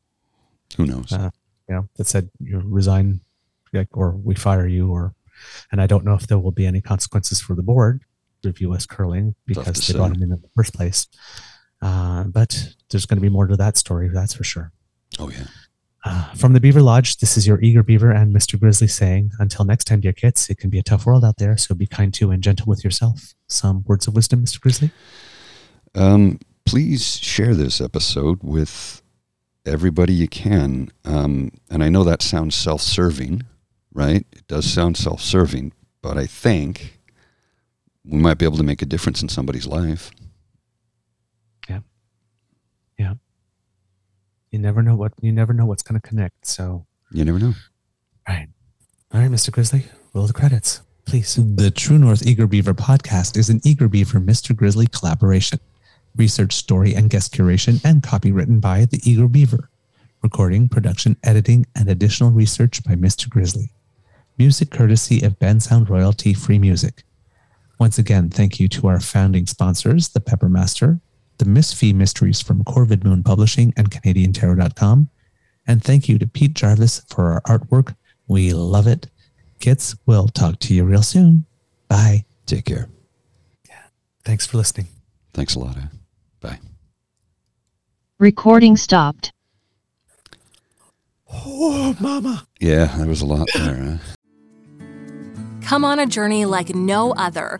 Who 0.77 0.85
knows? 0.85 1.11
Uh, 1.11 1.29
you 1.67 1.75
know 1.75 1.87
that 1.97 2.07
said 2.07 2.29
you 2.39 2.61
resign, 2.65 3.21
like, 3.73 3.89
or 3.91 4.11
we 4.11 4.33
fire 4.33 4.67
you, 4.67 4.91
or, 4.91 5.13
and 5.71 5.81
I 5.81 5.87
don't 5.87 6.03
know 6.03 6.15
if 6.15 6.25
there 6.27 6.39
will 6.39 6.51
be 6.51 6.65
any 6.65 6.81
consequences 6.81 7.39
for 7.39 7.53
the 7.55 7.61
board 7.61 8.01
of 8.45 8.59
U.S. 8.61 8.85
curling 8.85 9.35
because 9.45 9.87
they 9.87 9.93
brought 9.93 10.15
him 10.15 10.23
in 10.23 10.31
in 10.31 10.41
the 10.41 10.49
first 10.55 10.73
place. 10.73 11.07
Uh, 11.81 12.23
but 12.23 12.73
there's 12.89 13.05
going 13.05 13.17
to 13.17 13.21
be 13.21 13.29
more 13.29 13.47
to 13.47 13.55
that 13.55 13.77
story, 13.77 14.09
that's 14.09 14.33
for 14.33 14.43
sure. 14.43 14.71
oh 15.19 15.29
yeah. 15.29 15.45
Uh, 16.05 16.31
from 16.33 16.53
the 16.53 16.59
Beaver 16.61 16.81
Lodge, 16.81 17.17
this 17.17 17.35
is 17.35 17.45
your 17.45 17.59
eager 17.61 17.83
beaver 17.83 18.11
and 18.11 18.33
Mr. 18.33 18.57
Grizzly 18.59 18.87
saying, 18.87 19.31
until 19.39 19.65
next 19.65 19.85
time, 19.85 19.99
dear 19.99 20.13
kits, 20.13 20.49
it 20.49 20.57
can 20.57 20.69
be 20.69 20.79
a 20.79 20.83
tough 20.83 21.05
world 21.05 21.25
out 21.25 21.37
there, 21.37 21.57
so 21.57 21.75
be 21.75 21.87
kind 21.87 22.13
to 22.13 22.31
and 22.31 22.41
gentle 22.41 22.67
with 22.67 22.83
yourself. 22.83 23.33
Some 23.47 23.83
words 23.85 24.07
of 24.07 24.15
wisdom, 24.15 24.45
Mr. 24.45 24.61
Grizzly? 24.61 24.91
Um, 25.95 26.39
please 26.65 27.17
share 27.17 27.53
this 27.53 27.81
episode 27.81 28.39
with 28.41 29.01
everybody 29.65 30.13
you 30.13 30.29
can. 30.29 30.89
Um, 31.03 31.51
and 31.69 31.83
I 31.83 31.89
know 31.89 32.05
that 32.05 32.21
sounds 32.21 32.55
self 32.55 32.81
serving, 32.81 33.43
right? 33.93 34.25
It 34.31 34.47
does 34.47 34.65
sound 34.71 34.95
self 34.95 35.21
serving, 35.21 35.73
but 36.01 36.17
I 36.17 36.27
think 36.27 36.99
we 38.05 38.19
might 38.19 38.37
be 38.37 38.45
able 38.45 38.57
to 38.57 38.63
make 38.63 38.81
a 38.81 38.85
difference 38.85 39.21
in 39.21 39.27
somebody's 39.27 39.67
life. 39.67 40.11
You 44.51 44.59
never 44.59 44.81
know 44.81 44.95
what 44.95 45.13
you 45.21 45.31
never 45.31 45.53
know 45.53 45.65
what's 45.65 45.83
going 45.83 45.99
to 45.99 46.07
connect. 46.07 46.45
So, 46.47 46.85
You 47.11 47.23
never 47.25 47.39
know. 47.39 47.53
right, 48.27 48.47
all 49.13 49.21
right, 49.21 49.29
Mr. 49.29 49.51
Grizzly, 49.51 49.85
roll 50.13 50.27
the 50.27 50.33
credits, 50.33 50.81
please. 51.05 51.35
The 51.35 51.71
True 51.71 51.97
North 51.99 52.25
Eager 52.25 52.47
Beaver 52.47 52.73
podcast 52.73 53.37
is 53.37 53.49
an 53.49 53.61
Eager 53.63 53.87
Beaver 53.87 54.19
Mr. 54.19 54.55
Grizzly 54.55 54.87
collaboration. 54.87 55.59
Research, 56.15 56.53
story, 56.55 56.95
and 56.95 57.09
guest 57.09 57.33
curation 57.33 57.79
and 57.85 58.01
copy 58.01 58.31
written 58.31 58.59
by 58.59 58.85
the 58.85 58.99
Eager 59.03 59.27
Beaver. 59.27 59.69
Recording, 60.23 60.67
production, 60.67 61.15
editing, 61.23 61.65
and 61.75 61.87
additional 61.87 62.31
research 62.31 62.83
by 62.83 62.95
Mr. 62.95 63.29
Grizzly. 63.29 63.69
Music 64.37 64.71
courtesy 64.71 65.21
of 65.21 65.37
Bensound 65.39 65.87
Royalty 65.89 66.33
Free 66.33 66.57
Music. 66.59 67.03
Once 67.79 67.97
again, 67.99 68.29
thank 68.29 68.59
you 68.59 68.67
to 68.67 68.87
our 68.87 68.99
founding 68.99 69.45
sponsors, 69.45 70.09
the 70.09 70.19
Peppermaster, 70.19 70.99
the 71.39 71.45
Miss 71.45 71.73
Fee 71.73 71.91
Mysteries 71.93 72.41
from 72.41 72.63
Corvid 72.63 73.03
Moon 73.03 73.23
Publishing 73.23 73.73
and 73.75 73.89
CanadianTarot.com. 73.89 75.09
And 75.67 75.83
thank 75.83 76.07
you 76.07 76.17
to 76.19 76.27
Pete 76.27 76.53
Jarvis 76.53 77.01
for 77.09 77.31
our 77.33 77.41
artwork. 77.59 77.95
We 78.27 78.53
love 78.53 78.87
it. 78.87 79.07
Kits, 79.59 79.95
we'll 80.05 80.27
talk 80.27 80.59
to 80.59 80.73
you 80.73 80.83
real 80.83 81.01
soon. 81.03 81.45
Bye. 81.87 82.25
Take 82.45 82.65
care. 82.65 82.89
Thanks 84.23 84.45
for 84.45 84.57
listening. 84.57 84.87
Thanks 85.33 85.55
a 85.55 85.59
lot. 85.59 85.77
eh? 85.77 85.81
Bye. 86.39 86.59
Recording 88.19 88.77
stopped. 88.77 89.31
Oh, 91.31 91.95
Mama. 91.99 92.45
Yeah, 92.59 92.85
there 92.97 93.07
was 93.07 93.21
a 93.21 93.25
lot 93.25 93.47
there. 93.53 93.99
Huh? 94.79 94.85
Come 95.61 95.85
on 95.85 95.99
a 95.99 96.05
journey 96.05 96.45
like 96.45 96.73
no 96.75 97.11
other, 97.13 97.59